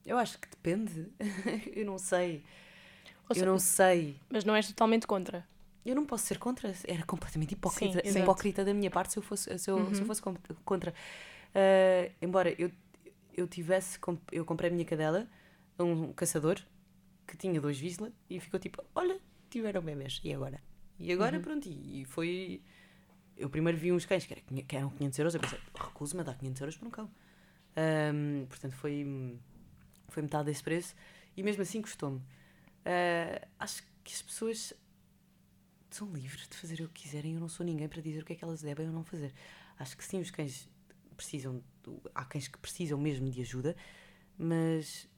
eu 0.04 0.18
acho 0.18 0.38
que 0.38 0.48
depende. 0.48 1.06
eu 1.74 1.86
não 1.86 1.98
sei. 1.98 2.42
Ou 3.28 3.30
eu 3.30 3.34
seja, 3.34 3.46
não 3.46 3.58
sei. 3.58 4.16
Mas 4.28 4.44
não 4.44 4.54
és 4.54 4.66
totalmente 4.68 5.06
contra. 5.06 5.46
Eu 5.88 5.94
não 5.94 6.04
posso 6.04 6.26
ser 6.26 6.38
contra. 6.38 6.72
Era 6.86 7.02
completamente 7.04 7.52
hipócrita, 7.52 8.02
Sim, 8.06 8.20
hipócrita 8.20 8.64
da 8.64 8.74
minha 8.74 8.90
parte 8.90 9.12
se 9.14 9.18
eu 9.18 9.22
fosse, 9.22 9.44
se 9.58 9.70
eu, 9.70 9.76
se 9.86 9.92
eu 9.92 9.98
Uhum. 10.00 10.04
fosse 10.04 10.22
contra. 10.64 10.94
Ah, 11.54 12.10
embora 12.20 12.54
eu, 12.60 12.70
eu 13.34 13.46
tivesse. 13.48 13.98
Eu 14.30 14.44
comprei 14.44 14.68
a 14.70 14.72
minha 14.72 14.84
cadela 14.84 15.26
a 15.78 15.82
um 15.84 16.12
caçador 16.12 16.60
que 17.26 17.36
tinha 17.38 17.58
dois 17.60 17.78
Visla 17.78 18.12
e 18.28 18.38
ficou 18.38 18.60
tipo: 18.60 18.84
Olha, 18.94 19.18
tiveram 19.48 19.80
bebês, 19.80 20.20
e 20.22 20.34
agora? 20.34 20.60
E 20.98 21.10
agora, 21.10 21.36
Uhum. 21.36 21.42
pronto, 21.42 21.66
e, 21.68 22.02
e 22.02 22.04
foi. 22.04 22.60
Eu 23.36 23.48
primeiro 23.48 23.78
vi 23.78 23.90
uns 23.92 24.04
cães 24.04 24.26
que, 24.26 24.34
era, 24.34 24.42
que 24.42 24.76
eram 24.76 24.90
500 24.90 25.18
euros, 25.20 25.34
eu 25.34 25.40
pensei: 25.40 25.58
Recuso-me 25.74 26.20
a 26.20 26.24
dar 26.24 26.34
500 26.36 26.60
euros 26.60 26.76
por 26.76 26.88
um 26.88 26.90
cão. 26.90 27.10
Ahm, 27.76 28.44
portanto, 28.46 28.72
foi, 28.74 29.38
foi 30.08 30.22
metade 30.22 30.46
desse 30.46 30.62
preço 30.62 30.94
e 31.36 31.42
mesmo 31.42 31.62
assim 31.62 31.80
custou-me. 31.80 32.20
Ah, 32.84 33.46
acho 33.60 33.82
que 34.04 34.12
as 34.12 34.20
pessoas 34.22 34.74
são 35.96 36.12
livres 36.12 36.48
de 36.48 36.56
fazer 36.56 36.80
o 36.82 36.88
que 36.88 37.02
quiserem. 37.02 37.34
Eu 37.34 37.40
não 37.40 37.48
sou 37.48 37.64
ninguém 37.64 37.88
para 37.88 38.00
dizer 38.02 38.22
o 38.22 38.24
que 38.24 38.32
é 38.32 38.36
que 38.36 38.44
elas 38.44 38.62
devem 38.62 38.86
ou 38.86 38.92
não 38.92 39.04
fazer. 39.04 39.32
Acho 39.78 39.96
que 39.96 40.04
sim, 40.04 40.20
os 40.20 40.30
cães 40.30 40.68
precisam. 41.16 41.62
Há 42.14 42.24
cães 42.24 42.48
que 42.48 42.58
precisam 42.58 42.98
mesmo 42.98 43.30
de 43.30 43.40
ajuda, 43.40 43.76
mas 44.36 45.08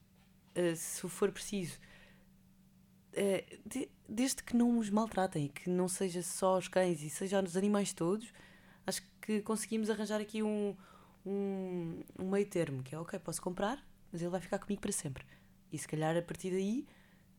ah, 0.54 0.74
se 0.76 1.08
for 1.08 1.30
preciso, 1.32 1.78
de- 3.66 3.88
desde 4.08 4.42
que 4.42 4.56
não 4.56 4.78
os 4.78 4.90
maltratem, 4.90 5.48
que 5.48 5.68
não 5.68 5.88
seja 5.88 6.22
só 6.22 6.58
os 6.58 6.68
cães 6.68 7.02
e 7.02 7.10
seja 7.10 7.42
os 7.42 7.56
animais 7.56 7.92
todos, 7.92 8.32
acho 8.86 9.02
que 9.20 9.40
conseguimos 9.42 9.90
arranjar 9.90 10.20
aqui 10.20 10.42
um, 10.42 10.76
um, 11.24 12.02
um 12.18 12.30
meio 12.30 12.46
termo 12.46 12.82
que 12.82 12.94
é 12.94 12.98
ok, 12.98 13.18
posso 13.18 13.42
comprar, 13.42 13.84
mas 14.12 14.20
ele 14.22 14.30
vai 14.30 14.40
ficar 14.40 14.58
comigo 14.58 14.80
para 14.80 14.92
sempre. 14.92 15.24
E 15.72 15.78
se 15.78 15.86
calhar 15.86 16.16
a 16.16 16.22
partir 16.22 16.50
daí 16.50 16.86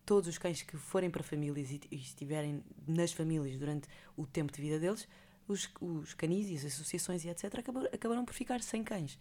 todos 0.05 0.27
os 0.27 0.37
cães 0.37 0.61
que 0.61 0.77
forem 0.77 1.09
para 1.09 1.23
famílias 1.23 1.71
e, 1.71 1.79
e 1.91 1.95
estiverem 1.95 2.63
nas 2.87 3.11
famílias 3.11 3.57
durante 3.57 3.87
o 4.17 4.25
tempo 4.25 4.51
de 4.51 4.61
vida 4.61 4.79
deles, 4.79 5.07
os, 5.47 5.69
os 5.79 6.13
canis 6.13 6.49
e 6.49 6.55
as 6.55 6.65
associações 6.65 7.23
e 7.25 7.29
etc. 7.29 7.59
Acabar, 7.59 7.85
acabarão 7.85 8.25
por 8.25 8.33
ficar 8.33 8.61
sem 8.61 8.83
cães. 8.83 9.17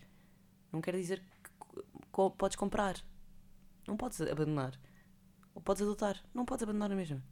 Não 0.72 0.80
quer 0.80 0.94
dizer 0.96 1.20
que 1.42 1.50
co- 2.10 2.30
podes 2.30 2.56
comprar, 2.56 2.96
não 3.86 3.96
podes 3.96 4.20
abandonar. 4.20 4.78
Ou 5.54 5.60
podes 5.60 5.82
adotar, 5.82 6.22
não 6.32 6.44
podes 6.44 6.62
abandonar 6.62 6.88
na 6.88 6.94
mesma. 6.94 7.22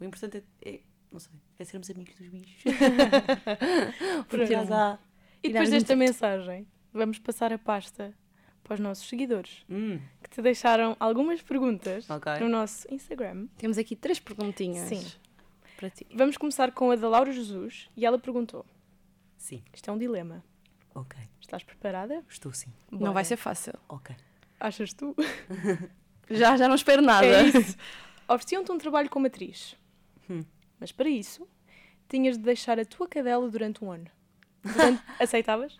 O 0.00 0.04
importante 0.04 0.44
é, 0.62 0.68
é 0.74 0.80
não 1.10 1.20
sei, 1.20 1.32
é 1.58 1.64
sermos 1.64 1.88
amigos 1.90 2.14
dos 2.16 2.28
bichos. 2.28 2.62
Por 4.28 4.38
Porque 4.38 4.54
acaso. 4.54 4.72
há. 4.74 4.98
E 5.42 5.48
depois 5.48 5.70
desta 5.70 5.94
mensagem, 5.96 6.66
vamos 6.92 7.18
passar 7.18 7.52
a 7.52 7.58
pasta 7.58 8.14
para 8.64 8.74
os 8.74 8.80
nossos 8.80 9.08
seguidores, 9.08 9.64
Hum, 9.68 9.98
que 10.22 10.30
te 10.30 10.40
deixaram 10.42 10.96
algumas 11.00 11.42
perguntas 11.42 12.08
ok. 12.08 12.38
no 12.40 12.48
nosso 12.48 12.86
Instagram. 12.92 13.46
Temos 13.58 13.76
aqui 13.78 13.94
três 13.96 14.18
perguntinhas 14.20 14.88
Sim. 14.88 15.04
para 15.76 15.90
ti. 15.90 16.06
Vamos 16.14 16.36
começar 16.36 16.70
com 16.72 16.90
a 16.90 16.96
da 16.96 17.08
Laura 17.08 17.32
Jesus 17.32 17.88
e 17.96 18.06
ela 18.06 18.18
perguntou: 18.18 18.64
Sim, 19.36 19.62
Isto 19.74 19.90
é 19.90 19.92
um 19.92 19.98
dilema. 19.98 20.44
ok. 20.94 21.18
Estás 21.40 21.62
preparada? 21.64 22.24
Estou 22.28 22.52
sim. 22.52 22.72
Não 22.90 23.12
vai 23.12 23.24
ser 23.24 23.36
fácil. 23.36 23.74
Ok. 23.88 24.14
Achas 24.60 24.92
tu? 24.94 25.14
Já, 26.30 26.56
já 26.56 26.66
não 26.68 26.76
espero 26.76 27.02
nada. 27.02 27.26
É 27.26 27.42
isso. 27.46 27.76
Ofereciam-te 28.28 28.70
um 28.72 28.78
trabalho 28.78 29.10
como 29.10 29.26
atriz. 29.26 29.76
Hum. 30.30 30.42
Mas 30.80 30.90
para 30.92 31.08
isso, 31.08 31.46
tinhas 32.08 32.38
de 32.38 32.44
deixar 32.44 32.78
a 32.78 32.84
tua 32.84 33.06
cadela 33.08 33.50
durante 33.50 33.84
um 33.84 33.90
ano. 33.90 34.06
Durante- 34.62 35.02
Aceitavas? 35.20 35.76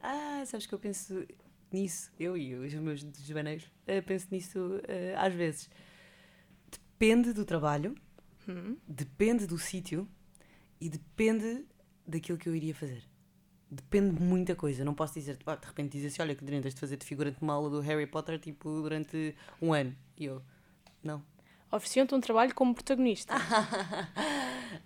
Ah, 0.00 0.42
sabes 0.46 0.66
que 0.66 0.74
eu 0.74 0.78
penso 0.78 1.24
nisso, 1.72 2.10
eu 2.18 2.36
e 2.36 2.54
os 2.54 2.74
meus 2.74 3.02
desvaneios, 3.04 3.70
eh, 3.86 4.00
penso 4.00 4.26
nisso 4.30 4.80
eh, 4.88 5.14
às 5.16 5.32
vezes. 5.34 5.68
Depende 6.70 7.32
do 7.32 7.44
trabalho, 7.44 7.94
Hum. 8.48 8.76
depende 8.88 9.46
do 9.46 9.58
sítio 9.58 10.08
e 10.80 10.88
depende 10.88 11.64
daquilo 12.06 12.38
que 12.38 12.48
eu 12.48 12.54
iria 12.56 12.74
fazer. 12.74 13.02
Depende 13.70 14.16
de 14.16 14.22
muita 14.22 14.56
coisa. 14.56 14.82
Não 14.84 14.94
posso 14.94 15.12
dizer, 15.14 15.36
pá, 15.44 15.54
de 15.54 15.66
repente 15.66 15.92
dizer 15.92 16.08
assim: 16.08 16.22
olha, 16.22 16.34
que 16.34 16.42
tens 16.44 16.74
de 16.74 16.80
fazer 16.80 16.96
de 16.96 17.04
figurante 17.04 17.36
aula 17.44 17.68
do 17.68 17.80
Harry 17.80 18.06
Potter 18.06 18.38
tipo 18.38 18.80
durante 18.82 19.36
um 19.60 19.74
ano. 19.74 19.94
E 20.16 20.24
eu, 20.24 20.42
não. 21.02 21.22
Ofereciam-te 21.70 22.14
um 22.14 22.20
trabalho 22.20 22.54
como 22.54 22.74
protagonista. 22.74 23.34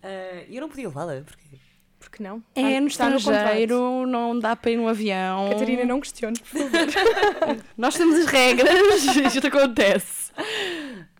Eh, 0.03 0.47
E 0.49 0.57
eu 0.57 0.61
não 0.61 0.69
podia 0.69 0.89
levá-la, 0.89 1.23
porque. 1.23 1.59
Por 2.03 2.11
que 2.11 2.21
não? 2.23 2.43
É 2.57 2.81
no 2.81 2.89
Está 2.89 3.15
estrangeiro, 3.15 4.07
não 4.07 4.37
dá 4.37 4.57
para 4.57 4.73
ir 4.73 4.77
no 4.77 4.89
avião. 4.89 5.49
Catarina, 5.51 5.85
não 5.85 6.01
questiones, 6.01 6.41
por 6.41 6.49
favor. 6.49 6.71
Nós 7.79 7.95
temos 7.97 8.17
as 8.19 8.27
regras, 8.27 9.05
isto 9.33 9.47
acontece. 9.47 10.33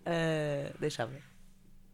eh, 0.05 0.73
deixava, 0.81 1.13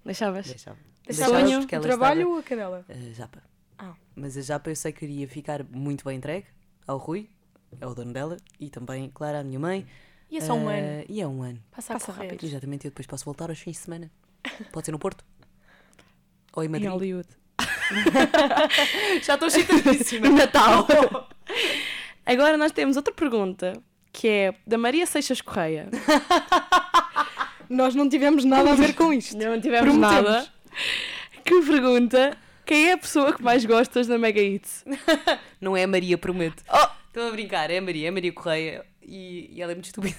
Deixavas? 0.04 0.46
deixava. 0.46 0.78
Deixavas 1.06 1.40
Sonho, 1.42 1.60
porque 1.60 1.76
o 1.76 1.80
trabalho 1.80 2.20
estava- 2.20 2.34
ou 2.34 2.38
a 2.38 2.42
cadela? 2.42 2.84
A 2.88 3.12
japa. 3.12 3.42
Ah. 3.78 3.92
Mas 4.16 4.36
a 4.38 4.40
japa 4.42 4.70
eu 4.70 4.76
sei 4.76 4.90
que 4.92 5.04
iria 5.04 5.28
ficar 5.28 5.62
muito 5.64 6.04
bem 6.04 6.16
entregue 6.16 6.46
ao 6.86 6.96
Rui, 6.96 7.28
é 7.80 7.86
o 7.86 7.94
dono 7.94 8.12
dela, 8.14 8.36
e 8.58 8.70
também, 8.70 9.10
claro, 9.12 9.36
à 9.38 9.44
minha 9.44 9.58
mãe. 9.58 9.86
E 10.30 10.38
é 10.38 10.40
só 10.40 10.54
um 10.54 10.70
Eh, 10.70 10.78
ano. 11.00 11.04
E 11.10 11.20
é 11.20 11.26
um 11.26 11.42
ano. 11.42 11.62
Passa, 11.70 11.92
passa 11.94 12.10
a 12.10 12.14
correr. 12.14 12.28
rápido. 12.28 12.44
Exatamente, 12.46 12.86
eu 12.86 12.90
depois 12.90 13.06
posso 13.06 13.24
voltar 13.26 13.50
aos 13.50 13.58
fins 13.58 13.72
de 13.72 13.78
semana. 13.78 14.10
Pode 14.72 14.86
ser 14.86 14.92
no 14.92 14.98
Porto. 14.98 15.24
Ou 16.54 16.62
em 16.62 16.66
Em 16.66 16.68
Madrid. 16.70 16.88
Hollywood. 16.90 17.28
Já 19.22 19.34
estou 19.34 19.48
excitadíssima. 19.48 20.28
Natal. 20.28 20.86
Agora 22.26 22.56
nós 22.56 22.72
temos 22.72 22.96
outra 22.96 23.12
pergunta, 23.12 23.72
que 24.12 24.28
é 24.28 24.54
da 24.66 24.76
Maria 24.76 25.06
Seixas 25.06 25.40
Correia. 25.40 25.88
Nós 27.68 27.94
não 27.94 28.08
tivemos 28.08 28.44
nada 28.44 28.72
a 28.72 28.74
ver 28.74 28.94
com 28.94 29.12
isto. 29.12 29.36
Não 29.36 29.60
tivemos 29.60 29.90
Prometemos. 29.90 30.30
nada. 30.30 30.48
Que 31.44 31.62
pergunta 31.62 32.36
quem 32.68 32.90
é 32.90 32.92
a 32.92 32.98
pessoa 32.98 33.32
que 33.32 33.42
mais 33.42 33.64
gostas 33.64 34.06
na 34.08 34.18
Mega 34.18 34.42
Hits? 34.42 34.84
Não 35.58 35.74
é 35.74 35.84
a 35.84 35.86
Maria, 35.86 36.18
prometo. 36.18 36.62
Oh! 36.70 36.88
Estou 37.08 37.28
a 37.28 37.30
brincar, 37.30 37.70
é 37.70 37.78
a 37.78 37.82
Maria, 37.82 38.06
é 38.06 38.08
a 38.10 38.12
Maria 38.12 38.32
Correia. 38.32 38.84
E, 39.02 39.50
e 39.54 39.62
ela 39.62 39.72
é 39.72 39.74
muito 39.74 39.86
estúpida. 39.86 40.14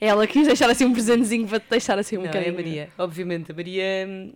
Ela 0.00 0.26
quis 0.26 0.46
deixar 0.46 0.70
assim 0.70 0.86
um 0.86 0.92
presentezinho 0.92 1.46
para 1.46 1.60
te 1.60 1.66
deixar 1.68 1.98
assim 1.98 2.16
um 2.16 2.20
não, 2.20 2.26
é 2.26 2.32
bocadinho. 2.32 2.54
a 2.54 2.56
Maria. 2.56 2.88
Obviamente, 2.96 3.52
a 3.52 3.54
Maria. 3.54 4.32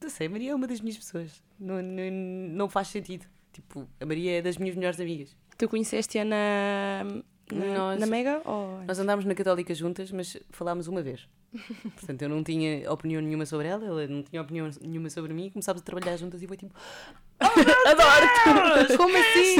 Não 0.00 0.08
sei, 0.10 0.26
a 0.26 0.30
Maria 0.30 0.52
é 0.52 0.54
uma 0.54 0.66
das 0.66 0.80
minhas 0.80 0.96
pessoas. 0.96 1.42
Não, 1.58 1.82
não, 1.82 2.10
não 2.12 2.68
faz 2.68 2.88
sentido. 2.88 3.26
Tipo, 3.52 3.88
a 4.00 4.06
Maria 4.06 4.38
é 4.38 4.42
das 4.42 4.56
minhas 4.56 4.76
melhores 4.76 5.00
amigas. 5.00 5.36
Tu 5.56 5.68
conheceste-a 5.68 6.24
na, 6.24 7.04
na, 7.52 7.66
Nós- 7.76 8.00
na 8.00 8.06
Mega? 8.06 8.40
Ou... 8.44 8.80
Nós 8.86 8.98
andámos 8.98 9.24
na 9.24 9.34
Católica 9.34 9.74
juntas, 9.74 10.12
mas 10.12 10.36
falámos 10.50 10.86
uma 10.86 11.02
vez. 11.02 11.28
Portanto, 11.96 12.22
eu 12.22 12.28
não 12.28 12.44
tinha 12.44 12.90
opinião 12.92 13.20
nenhuma 13.20 13.44
sobre 13.46 13.66
ela, 13.66 13.84
ela 13.84 14.06
não 14.06 14.22
tinha 14.22 14.40
opinião 14.40 14.70
nenhuma 14.80 15.10
sobre 15.10 15.32
mim. 15.34 15.50
Começámos 15.50 15.82
a 15.82 15.84
trabalhar 15.84 16.16
juntas 16.16 16.40
e 16.42 16.46
foi 16.46 16.56
tipo: 16.56 16.72
Adoro-te! 17.40 18.96
Como 18.96 19.16
assim? 19.16 19.56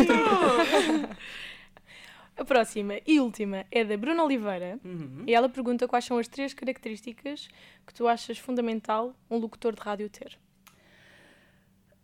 A 2.39 2.45
próxima 2.45 2.95
e 3.07 3.19
última 3.21 3.67
é 3.71 3.85
da 3.85 3.97
Bruna 3.97 4.23
Oliveira 4.25 4.79
Uhum. 4.85 5.25
e 5.27 5.35
ela 5.35 5.49
pergunta 5.49 5.89
quais 5.89 6.05
são 6.05 6.19
as 6.19 6.29
três 6.29 6.55
características 6.55 7.49
que 7.87 7.93
tu 7.93 8.07
achas 8.07 8.39
fundamental 8.39 9.15
um 9.31 9.39
locutor 9.39 9.75
de 9.75 9.81
rádio 9.83 10.09
ter. 10.09 10.39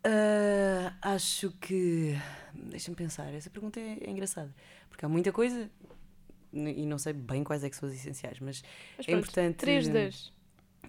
Ah, 0.03 0.93
acho 1.01 1.51
que. 1.61 2.15
Deixa-me 2.53 2.95
pensar, 2.95 3.33
essa 3.33 3.49
pergunta 3.49 3.79
é, 3.79 3.97
é 4.01 4.09
engraçada. 4.09 4.53
Porque 4.89 5.05
há 5.05 5.09
muita 5.09 5.31
coisa 5.31 5.69
e 6.53 6.85
não 6.85 6.97
sei 6.97 7.13
bem 7.13 7.43
quais 7.43 7.63
é 7.63 7.69
que 7.69 7.75
são 7.75 7.87
as 7.89 7.95
essenciais, 7.95 8.39
mas 8.39 8.61
Mas 8.97 9.07
É 9.07 9.11
pronto, 9.11 9.23
importante- 9.23 9.55
três 9.57 9.87
das. 9.87 10.31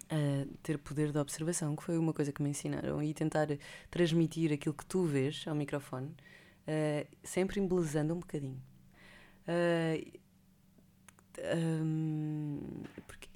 ah, 0.09 0.45
ter 0.61 0.77
poder 0.77 1.11
de 1.11 1.17
observação, 1.17 1.75
que 1.75 1.83
foi 1.83 1.97
uma 1.97 2.13
coisa 2.13 2.31
que 2.31 2.41
me 2.43 2.49
ensinaram, 2.49 3.01
e 3.01 3.13
tentar 3.13 3.47
transmitir 3.89 4.51
aquilo 4.53 4.75
que 4.75 4.85
tu 4.85 5.03
vês 5.03 5.43
ao 5.47 5.55
microfone, 5.55 6.13
ah, 6.67 7.05
sempre 7.23 7.59
embelezando 7.59 8.13
um 8.13 8.19
bocadinho. 8.19 8.61
Ah, 9.47 9.97
hum, 11.83 12.59
porque 13.05 13.29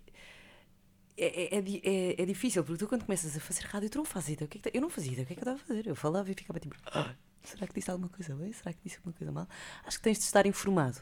é, 1.17 1.55
é, 1.55 1.59
é 1.59 1.63
é- 1.83 2.21
é 2.21 2.25
difícil, 2.25 2.63
porque 2.63 2.79
tu 2.79 2.87
quando 2.87 3.05
começas 3.05 3.35
a 3.35 3.39
fazer 3.39 3.63
rádio, 3.65 3.89
tu 3.89 3.97
não 3.97 4.05
fazes 4.05 4.29
ideia. 4.29 4.45
O 4.45 4.49
que 4.49 4.57
é 4.57 4.61
que 4.61 4.69
tá- 4.71 4.75
eu 4.77 4.81
não 4.81 4.89
fazia 4.89 5.11
ideia 5.11 5.23
o 5.23 5.27
que 5.27 5.33
é 5.33 5.35
que 5.35 5.39
eu 5.41 5.51
estava 5.53 5.61
a 5.61 5.67
fazer. 5.67 5.87
Eu 5.87 5.95
falava 5.95 6.29
e 6.31 6.33
ficava 6.33 6.59
tipo, 6.59 6.75
"Ah, 6.87 7.15
será 7.43 7.67
que 7.67 7.73
disse 7.73 7.91
alguma 7.91 8.09
coisa 8.09 8.35
bem? 8.35 8.51
Será 8.53 8.73
que 8.73 8.79
disse 8.83 8.97
alguma 8.97 9.13
coisa 9.13 9.31
mal? 9.31 9.47
Acho 9.85 9.97
que 9.97 10.03
tens 10.03 10.17
de 10.19 10.23
estar 10.25 10.45
informado. 10.45 10.99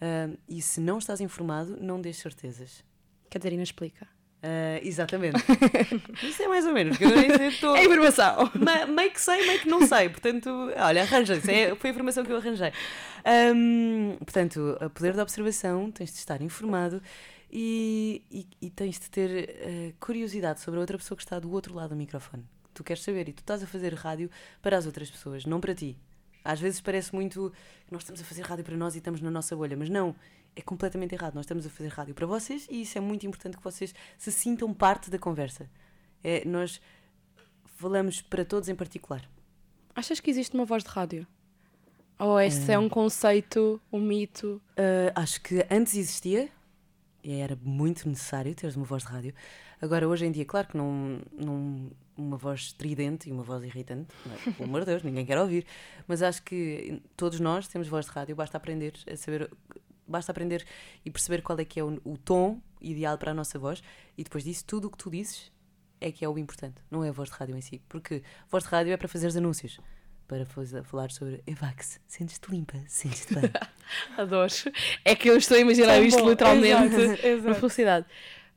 Ah, 0.00 0.30
e 0.48 0.62
se 0.62 0.80
não 0.80 0.98
estás 0.98 1.20
informado, 1.20 1.76
não 1.80 2.00
dês 2.00 2.16
certezas. 2.18 2.84
Catarina 3.30 3.62
explica. 3.62 4.08
Ah, 4.42 4.80
exatamente. 4.82 5.36
Isso 6.22 6.42
é 6.42 6.48
mais 6.48 6.64
ou 6.66 6.72
menos, 6.72 6.96
porque 6.96 7.12
eu 7.12 7.16
nem 7.16 7.36
sei, 7.36 7.48
estou. 7.48 7.76
É 7.76 7.84
informação! 7.84 8.50
Ma- 8.54 8.86
meio 8.86 9.10
que 9.10 9.20
sei, 9.20 9.46
meio 9.46 9.60
que 9.60 9.68
não 9.68 9.86
sei. 9.86 10.08
Portanto, 10.08 10.48
olha, 10.76 11.02
arranja-se. 11.02 11.50
É, 11.50 11.74
foi 11.74 11.90
a 11.90 11.92
informação 11.92 12.24
que 12.24 12.32
eu 12.32 12.36
arranjei. 12.38 12.72
Ahm, 13.24 14.16
portanto, 14.18 14.78
a 14.80 14.88
poder 14.88 15.12
da 15.14 15.22
observação, 15.22 15.90
tens 15.90 16.10
de 16.10 16.16
estar 16.18 16.40
informado 16.40 17.02
e, 17.52 18.22
e, 18.30 18.46
e 18.62 18.70
tens 18.70 18.98
de 18.98 19.10
ter 19.10 19.30
eh, 19.60 19.92
curiosidade 20.00 20.60
sobre 20.60 20.78
a 20.78 20.80
outra 20.80 20.96
pessoa 20.96 21.16
que 21.16 21.22
está 21.24 21.38
do 21.38 21.50
outro 21.52 21.74
lado 21.74 21.90
do 21.90 21.96
microfone. 21.96 22.44
tu 22.72 22.82
queres 22.82 23.02
saber 23.02 23.28
e 23.28 23.32
tu 23.32 23.40
estás 23.40 23.62
a 23.62 23.66
fazer 23.66 23.92
rádio 23.94 24.30
para 24.62 24.76
as 24.78 24.86
outras 24.86 25.10
pessoas, 25.10 25.44
não 25.44 25.60
para 25.60 25.74
ti. 25.74 25.96
Às 26.42 26.58
vezes 26.58 26.80
parece 26.80 27.14
muito 27.14 27.52
que 27.86 27.92
nós 27.92 28.00
estamos 28.02 28.20
a 28.22 28.24
fazer 28.24 28.42
rádio 28.42 28.64
para 28.64 28.76
nós 28.76 28.94
e 28.94 28.98
estamos 28.98 29.20
na 29.20 29.30
nossa 29.30 29.54
bolha, 29.54 29.76
mas 29.76 29.90
não, 29.90 30.14
é 30.54 30.62
completamente 30.62 31.14
errado. 31.14 31.34
Nós 31.34 31.44
estamos 31.44 31.66
a 31.66 31.70
fazer 31.70 31.88
rádio 31.88 32.14
para 32.14 32.26
vocês 32.26 32.66
e 32.70 32.82
isso 32.82 32.96
é 32.98 33.00
muito 33.00 33.26
importante 33.26 33.56
que 33.56 33.64
vocês 33.64 33.94
se 34.18 34.32
sintam 34.32 34.72
parte 34.72 35.10
da 35.10 35.18
conversa. 35.18 35.70
É, 36.22 36.44
nós 36.44 36.80
falamos 37.76 38.20
para 38.20 38.44
todos 38.44 38.68
em 38.68 38.74
particular. 38.74 39.28
Achas 39.94 40.20
que 40.20 40.30
existe 40.30 40.54
uma 40.54 40.64
voz 40.64 40.84
de 40.84 40.90
rádio? 40.90 41.26
Ou 42.18 42.38
esse 42.38 42.70
é 42.70 42.78
um 42.78 42.88
conceito, 42.88 43.80
um 43.90 43.98
mito? 43.98 44.60
Uh, 44.72 45.10
acho 45.14 45.40
que 45.40 45.64
antes 45.70 45.94
existia 45.96 46.50
e 47.24 47.32
era 47.32 47.58
muito 47.62 48.08
necessário 48.08 48.54
teres 48.54 48.76
uma 48.76 48.84
voz 48.84 49.02
de 49.02 49.08
rádio. 49.08 49.34
Agora, 49.80 50.06
hoje 50.06 50.26
em 50.26 50.32
dia, 50.32 50.44
claro 50.44 50.68
que 50.68 50.76
não, 50.76 51.20
não 51.32 51.90
uma 52.16 52.36
voz 52.36 52.60
estridente 52.60 53.28
e 53.28 53.32
uma 53.32 53.42
voz 53.42 53.64
irritante, 53.64 54.08
é? 54.46 54.50
pelo 54.52 54.68
amor 54.68 54.80
de 54.80 54.86
Deus, 54.86 55.02
ninguém 55.02 55.24
quer 55.24 55.38
ouvir. 55.38 55.66
Mas 56.06 56.22
acho 56.22 56.42
que 56.42 57.00
todos 57.16 57.40
nós 57.40 57.66
temos 57.68 57.88
voz 57.88 58.06
de 58.06 58.12
rádio, 58.12 58.36
basta 58.36 58.56
aprender 58.56 58.92
a 59.10 59.16
saber, 59.16 59.50
basta 60.10 60.32
aprender 60.32 60.64
e 61.04 61.10
perceber 61.10 61.42
qual 61.42 61.58
é 61.58 61.64
que 61.64 61.78
é 61.80 61.84
o, 61.84 62.00
o 62.04 62.18
tom 62.18 62.60
ideal 62.80 63.16
para 63.18 63.30
a 63.30 63.34
nossa 63.34 63.58
voz 63.58 63.82
e 64.16 64.24
depois 64.24 64.44
disso, 64.44 64.64
tudo 64.66 64.88
o 64.88 64.90
que 64.90 64.98
tu 64.98 65.10
dizes 65.10 65.52
é 66.00 66.10
que 66.10 66.24
é 66.24 66.28
o 66.28 66.38
importante, 66.38 66.82
não 66.90 67.04
é 67.04 67.10
a 67.10 67.12
voz 67.12 67.28
de 67.28 67.36
rádio 67.36 67.56
em 67.56 67.60
si. 67.60 67.80
Porque 67.88 68.22
voz 68.48 68.64
de 68.64 68.70
rádio 68.70 68.92
é 68.92 68.96
para 68.96 69.08
fazer 69.08 69.36
anúncios 69.36 69.78
para 70.26 70.46
falar 70.84 71.10
sobre 71.10 71.42
Evax, 71.44 71.98
sentes-te 72.06 72.48
limpa, 72.50 72.78
sentes-te 72.86 73.34
bem. 73.34 73.50
Adoro. 74.16 74.52
É 75.04 75.16
que 75.16 75.28
eu 75.28 75.36
estou 75.36 75.56
a 75.56 75.60
imaginar 75.60 75.96
Tão 75.96 76.04
isto 76.04 76.22
bom. 76.22 76.30
literalmente 76.30 76.94
Exato, 76.94 77.26
exato. 77.26 77.48
na 77.48 77.54
felicidade. 77.54 78.06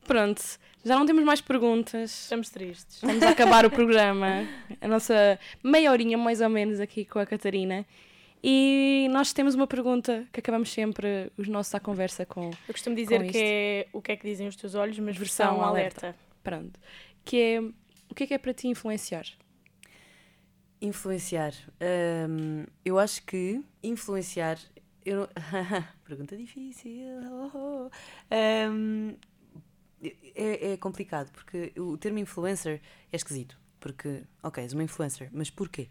Pronto, 0.06 0.42
já 0.86 1.00
não 1.00 1.06
temos 1.06 1.24
mais 1.24 1.42
perguntas. 1.42 2.12
Estamos 2.12 2.50
tristes. 2.50 2.98
Estamos 2.98 3.24
a 3.24 3.30
acabar 3.30 3.66
o 3.66 3.72
programa, 3.72 4.48
a 4.80 4.88
nossa 4.88 5.40
meia 5.64 5.92
horinha 5.92 6.16
mais 6.18 6.42
ou 6.42 6.50
menos 6.50 6.80
aqui 6.80 7.06
com 7.06 7.18
a 7.18 7.26
Catarina. 7.26 7.84
E 8.44 9.08
nós 9.10 9.32
temos 9.32 9.56
uma 9.56 9.66
pergunta 9.66 10.28
que 10.34 10.42
acabamos 10.42 10.70
sempre 10.72 11.32
os 11.38 11.48
nossos 11.48 11.74
à 11.74 11.80
conversa 11.80 12.26
com. 12.26 12.50
Eu 12.68 12.74
costumo 12.74 12.94
dizer 12.96 13.26
que 13.32 13.38
é 13.38 13.88
o 13.94 14.02
que 14.02 14.12
é 14.12 14.18
que 14.18 14.28
dizem 14.28 14.48
os 14.48 14.56
teus 14.58 14.76
olhos, 14.76 15.00
mas 15.00 15.16
Versão 15.16 15.48
versão 15.52 15.66
alerta. 15.66 16.08
alerta. 16.08 16.20
Pronto. 16.44 16.80
Que 17.24 17.38
é 17.40 17.62
o 17.62 18.14
que 18.14 18.24
é 18.26 18.28
que 18.28 18.34
é 18.34 18.38
para 18.38 18.54
ti 18.54 18.68
influenciar? 18.68 19.26
Influenciar. 20.82 21.54
Hum, 22.30 22.66
eu 22.84 23.00
acho 23.00 23.24
que 23.26 23.64
influenciar. 23.82 24.60
Eu 25.06 25.18
não... 25.18 25.28
Pergunta 26.04 26.36
difícil. 26.36 26.92
oh, 27.32 27.58
oh. 27.58 27.90
Hum, 28.70 29.16
é, 30.36 30.74
é 30.74 30.78
complicado 30.78 31.32
porque 31.32 31.72
o 31.78 31.98
termo 31.98 32.20
influencer 32.20 32.82
é 33.12 33.16
esquisito. 33.16 33.58
Porque, 33.80 34.24
ok, 34.42 34.64
és 34.64 34.74
uma 34.74 34.84
influencer, 34.84 35.30
mas 35.34 35.50
porquê? 35.50 35.90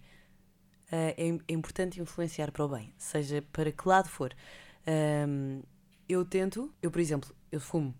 Ah, 0.92 1.14
é, 1.16 1.30
é 1.48 1.52
importante 1.54 2.00
influenciar 2.00 2.52
para 2.52 2.64
o 2.66 2.68
bem, 2.68 2.92
seja 2.98 3.42
para 3.50 3.72
que 3.72 3.88
lado 3.88 4.10
for. 4.10 4.34
Hum, 4.86 5.62
eu 6.06 6.22
tento, 6.22 6.70
eu 6.82 6.90
por 6.90 7.00
exemplo, 7.00 7.34
eu 7.50 7.58
fumo, 7.58 7.94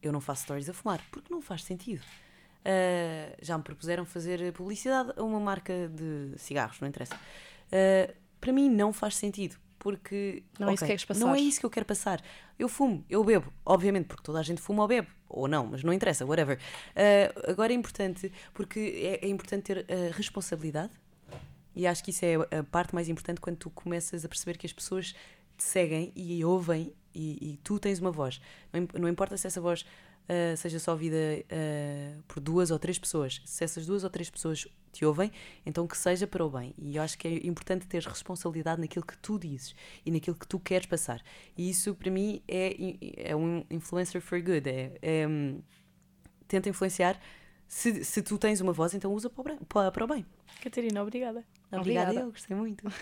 eu 0.00 0.12
não 0.12 0.20
faço 0.20 0.44
stories 0.44 0.68
a 0.68 0.72
fumar, 0.72 1.00
porque 1.10 1.32
não 1.32 1.42
faz 1.42 1.64
sentido. 1.64 2.02
Uh, 2.60 3.34
já 3.40 3.56
me 3.58 3.64
propuseram 3.64 4.04
fazer 4.04 4.52
publicidade 4.52 5.12
a 5.16 5.22
uma 5.24 5.40
marca 5.40 5.88
de 5.88 6.38
cigarros, 6.38 6.78
não 6.80 6.86
interessa. 6.86 7.16
Uh, 7.16 8.14
para 8.40 8.52
mim 8.52 8.70
não 8.70 8.92
faz 8.92 9.16
sentido, 9.16 9.56
porque 9.78 10.44
Não 10.58 10.68
é 10.68 10.74
isso 10.74 10.84
que 10.84 10.86
queres 10.86 11.04
passar. 11.04 11.20
Não 11.20 11.34
é 11.34 11.40
isso 11.40 11.58
que 11.58 11.66
eu 11.66 11.70
quero 11.70 11.86
passar. 11.86 12.22
Eu 12.56 12.68
fumo, 12.68 13.04
eu 13.10 13.24
bebo, 13.24 13.52
obviamente, 13.66 14.06
porque 14.06 14.22
toda 14.22 14.38
a 14.38 14.42
gente 14.42 14.60
fuma 14.60 14.82
ou 14.82 14.88
bebe, 14.88 15.08
ou 15.28 15.48
não, 15.48 15.66
mas 15.66 15.82
não 15.82 15.92
interessa, 15.92 16.24
whatever. 16.24 16.58
Uh, 16.94 17.50
agora 17.50 17.72
é 17.72 17.76
importante, 17.76 18.30
porque 18.54 19.18
é, 19.20 19.26
é 19.26 19.28
importante 19.28 19.64
ter 19.64 19.86
a 19.90 20.14
responsabilidade, 20.14 20.92
e 21.74 21.86
acho 21.86 22.02
que 22.02 22.10
isso 22.10 22.24
é 22.24 22.34
a 22.58 22.62
parte 22.64 22.94
mais 22.94 23.08
importante 23.08 23.40
quando 23.40 23.56
tu 23.56 23.70
começas 23.70 24.24
a 24.24 24.28
perceber 24.28 24.56
que 24.56 24.66
as 24.66 24.72
pessoas 24.72 25.14
te 25.56 25.64
seguem 25.64 26.12
e 26.16 26.44
ouvem 26.44 26.92
e, 27.14 27.52
e 27.52 27.56
tu 27.58 27.78
tens 27.78 27.98
uma 27.98 28.10
voz. 28.10 28.40
Não, 28.72 29.00
não 29.00 29.08
importa 29.08 29.36
se 29.36 29.46
essa 29.46 29.60
voz 29.60 29.84
ah, 30.30 30.56
seja 30.56 30.78
só 30.78 30.92
ouvida 30.92 31.16
ah, 31.50 32.22
por 32.28 32.38
duas 32.38 32.70
ou 32.70 32.78
três 32.78 32.98
pessoas. 32.98 33.42
Se 33.44 33.64
essas 33.64 33.84
duas 33.84 34.04
ou 34.04 34.10
três 34.10 34.30
pessoas 34.30 34.64
te 34.92 35.04
ouvem, 35.04 35.32
então 35.66 35.86
que 35.88 35.98
seja 35.98 36.24
para 36.24 36.44
o 36.44 36.48
bem. 36.48 36.72
E 36.78 36.96
eu 36.96 37.02
acho 37.02 37.18
que 37.18 37.26
é 37.26 37.46
importante 37.46 37.86
ter 37.88 38.02
responsabilidade 38.04 38.80
naquilo 38.80 39.04
que 39.04 39.18
tu 39.18 39.38
dizes 39.38 39.74
e 40.06 40.10
naquilo 40.10 40.36
que 40.36 40.46
tu 40.46 40.60
queres 40.60 40.86
passar. 40.86 41.20
E 41.56 41.68
isso 41.68 41.96
para 41.96 42.12
mim 42.12 42.40
é, 42.46 42.76
é 43.30 43.34
um 43.34 43.64
influencer 43.68 44.20
for 44.20 44.40
good. 44.40 44.68
É, 44.68 44.92
é, 45.02 45.26
hum, 45.26 45.60
tenta 46.46 46.68
influenciar. 46.68 47.20
Se, 47.66 48.04
se 48.04 48.22
tu 48.22 48.38
tens 48.38 48.60
uma 48.60 48.72
voz, 48.72 48.94
então 48.94 49.12
usa 49.12 49.28
para 49.28 50.04
o 50.04 50.06
bem. 50.06 50.26
Catarina, 50.60 51.02
obrigada. 51.02 51.44
Obrigada, 51.72 52.10
Obrigada. 52.10 52.26
eu 52.26 52.32
gostei 52.32 52.56
muito. 52.56 52.84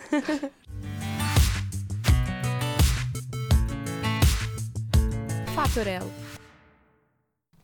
Fator 5.54 5.86
L. 5.86 6.06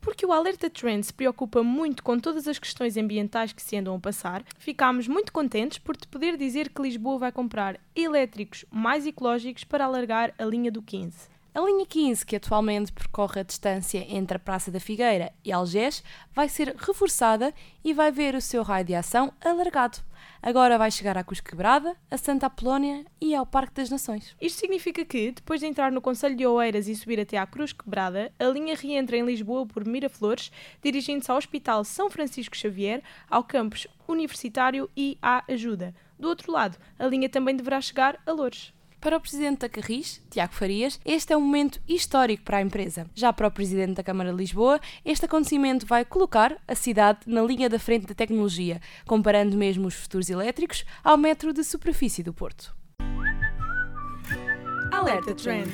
Porque 0.01 0.25
o 0.25 0.31
Alerta 0.31 0.69
Trend 0.69 1.03
se 1.03 1.13
preocupa 1.13 1.63
muito 1.63 2.03
com 2.03 2.19
todas 2.19 2.47
as 2.47 2.59
questões 2.59 2.95
ambientais 2.97 3.51
que 3.51 3.61
se 3.61 3.75
andam 3.75 3.95
a 3.95 3.99
passar, 3.99 4.43
ficámos 4.57 5.07
muito 5.07 5.33
contentes 5.33 5.77
por 5.79 5.97
te 5.97 6.07
poder 6.07 6.37
dizer 6.37 6.69
que 6.69 6.81
Lisboa 6.81 7.17
vai 7.17 7.31
comprar 7.31 7.79
elétricos 7.95 8.65
mais 8.69 9.05
ecológicos 9.07 9.63
para 9.63 9.85
alargar 9.85 10.33
a 10.37 10.45
linha 10.45 10.71
do 10.71 10.81
15. 10.81 11.34
A 11.55 11.61
linha 11.61 11.85
15, 11.85 12.25
que 12.25 12.35
atualmente 12.35 12.91
percorre 12.91 13.39
a 13.39 13.43
distância 13.43 14.05
entre 14.09 14.35
a 14.35 14.39
Praça 14.39 14.69
da 14.69 14.77
Figueira 14.77 15.31
e 15.41 15.53
Algés, 15.53 16.03
vai 16.33 16.49
ser 16.49 16.75
reforçada 16.75 17.53
e 17.81 17.93
vai 17.93 18.11
ver 18.11 18.35
o 18.35 18.41
seu 18.41 18.61
raio 18.61 18.83
de 18.83 18.93
ação 18.93 19.31
alargado. 19.39 19.99
Agora 20.41 20.77
vai 20.77 20.91
chegar 20.91 21.17
à 21.17 21.23
Cruz 21.23 21.39
Quebrada, 21.39 21.95
a 22.11 22.17
Santa 22.17 22.47
Apolónia 22.47 23.05
e 23.21 23.33
ao 23.33 23.45
Parque 23.45 23.75
das 23.75 23.89
Nações. 23.89 24.35
Isto 24.41 24.59
significa 24.59 25.05
que, 25.05 25.31
depois 25.31 25.61
de 25.61 25.65
entrar 25.65 25.93
no 25.93 26.01
Conselho 26.01 26.35
de 26.35 26.45
Oeiras 26.45 26.89
e 26.89 26.95
subir 26.95 27.21
até 27.21 27.37
à 27.37 27.47
Cruz 27.47 27.71
Quebrada, 27.71 28.33
a 28.37 28.43
linha 28.47 28.75
reentra 28.75 29.15
em 29.15 29.25
Lisboa 29.25 29.65
por 29.65 29.85
Miraflores, 29.85 30.51
dirigindo-se 30.83 31.31
ao 31.31 31.37
Hospital 31.37 31.85
São 31.85 32.09
Francisco 32.09 32.57
Xavier, 32.57 33.01
ao 33.29 33.45
campus 33.45 33.87
universitário 34.09 34.89
e 34.93 35.17
à 35.21 35.41
Ajuda. 35.49 35.95
Do 36.19 36.27
outro 36.27 36.51
lado, 36.51 36.77
a 36.99 37.07
linha 37.07 37.29
também 37.29 37.55
deverá 37.55 37.79
chegar 37.79 38.21
a 38.25 38.31
Loures. 38.33 38.74
Para 39.05 39.17
o 39.17 39.21
presidente 39.21 39.59
da 39.59 39.69
Carris, 39.69 40.19
Tiago 40.31 40.55
Farias, 40.55 40.99
este 41.05 41.31
é 41.31 41.37
um 41.37 41.41
momento 41.41 41.79
histórico 41.87 42.43
para 42.43 42.57
a 42.57 42.61
empresa. 42.63 43.07
Já 43.13 43.31
para 43.31 43.47
o 43.47 43.51
presidente 43.51 43.93
da 43.93 44.03
Câmara 44.03 44.31
de 44.31 44.37
Lisboa, 44.37 44.79
este 45.05 45.25
acontecimento 45.25 45.85
vai 45.85 46.03
colocar 46.03 46.57
a 46.67 46.73
cidade 46.73 47.19
na 47.27 47.43
linha 47.43 47.69
da 47.69 47.77
frente 47.77 48.07
da 48.07 48.15
tecnologia, 48.15 48.81
comparando 49.05 49.55
mesmo 49.55 49.85
os 49.85 49.93
futuros 49.93 50.27
elétricos 50.27 50.83
ao 51.03 51.17
metro 51.17 51.53
de 51.53 51.63
superfície 51.63 52.23
do 52.23 52.33
Porto. 52.33 52.75
Alerta 54.91 55.35
Trend. 55.35 55.69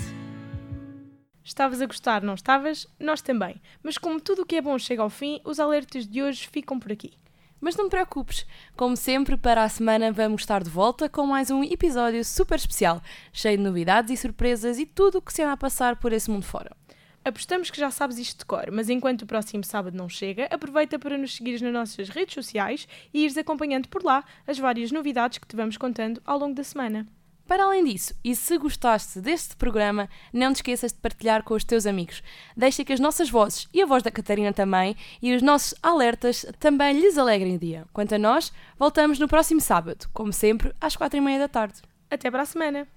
Estavas 1.41 1.82
a 1.82 1.86
gostar, 1.86 2.22
não 2.22 2.34
estavas? 2.34 2.86
Nós 3.00 3.22
também. 3.22 3.62
Mas 3.82 3.98
como 3.98 4.20
tudo 4.20 4.41
o 4.41 4.46
que 4.46 4.58
é 4.58 4.62
bom 4.62 4.78
chega 4.78 5.04
ao 5.04 5.10
fim, 5.10 5.39
os 5.46 5.58
alertas 5.58 6.06
de 6.06 6.22
hoje 6.22 6.50
ficam 6.50 6.78
por 6.78 6.91
aqui. 6.91 7.13
Mas 7.62 7.76
não 7.76 7.88
te 7.88 7.91
preocupes, 7.91 8.43
como 8.76 8.97
sempre, 8.97 9.38
para 9.38 9.63
a 9.63 9.69
semana 9.69 10.12
vamos 10.12 10.41
estar 10.41 10.63
de 10.63 10.69
volta 10.69 11.08
com 11.08 11.28
mais 11.28 11.52
um 11.52 11.63
episódio 11.63 12.26
super 12.26 12.56
especial, 12.56 13.00
cheio 13.32 13.56
de 13.56 13.63
novidades 13.63 14.12
e 14.12 14.17
surpresas 14.17 14.80
e 14.80 14.86
tudo 14.88 15.19
o 15.19 15.21
que 15.21 15.32
se 15.32 15.43
anda 15.43 15.54
a 15.54 15.58
passar 15.58 15.97
por 15.97 16.12
esse 16.12 16.32
mundo 16.32 16.43
fora. 16.43 16.76
Apostamos 17.24 17.69
que 17.69 17.80
já 17.80 17.91
sabes 17.91 18.17
isto 18.17 18.39
de 18.39 18.45
cor, 18.45 18.71
mas 18.71 18.89
enquanto 18.89 19.21
o 19.21 19.28
próximo 19.28 19.63
sábado 19.63 19.95
não 19.95 20.10
chega, 20.10 20.47
aproveita 20.50 20.97
para 20.97 21.19
nos 21.19 21.36
seguires 21.36 21.62
nas 21.62 21.72
nossas 21.72 22.09
redes 22.09 22.34
sociais 22.34 22.88
e 23.14 23.26
ires 23.26 23.38
acompanhando 23.38 23.88
por 23.89 24.03
lá 24.03 24.26
as 24.47 24.57
várias 24.57 24.91
novidades 24.91 25.38
que 25.38 25.47
te 25.47 25.55
vamos 25.55 25.78
contando 25.78 26.20
ao 26.26 26.39
longo 26.39 26.55
da 26.55 26.64
semana. 26.64 27.07
Para 27.52 27.66
além 27.66 27.84
disso, 27.84 28.14
e 28.24 28.34
se 28.34 28.58
gostaste 28.58 29.20
deste 29.20 29.58
programa, 29.58 30.08
não 30.32 30.54
te 30.54 30.60
esqueças 30.60 30.93
de 30.93 30.99
partilhar 30.99 31.43
com 31.43 31.54
os 31.54 31.66
teus 31.66 31.86
amigos. 31.86 32.24
Deixa 32.56 32.86
que 32.86 32.93
as 32.93 32.99
nossas 33.02 33.30
vozes 33.30 33.68
e 33.74 33.82
a 33.82 33.86
voz 33.86 34.02
da 34.02 34.10
Catarina 34.10 34.54
também 34.54 34.95
e 35.22 35.36
os 35.36 35.41
nossos 35.41 35.76
alertas 35.84 36.45
também 36.62 36.97
lhes 36.97 37.18
alegrem 37.18 37.58
o 37.58 37.60
dia. 37.60 37.86
Quanto 37.91 38.16
a 38.16 38.18
nós, 38.18 38.54
voltamos 38.80 39.20
no 39.20 39.28
próximo 39.28 39.60
sábado, 39.60 40.08
como 40.14 40.32
sempre, 40.32 40.74
às 40.80 40.95
quatro 40.95 41.18
e 41.18 41.22
meia 41.22 41.39
da 41.39 41.49
tarde. 41.49 41.82
Até 42.10 42.32
para 42.32 42.43
a 42.43 42.45
semana! 42.45 42.88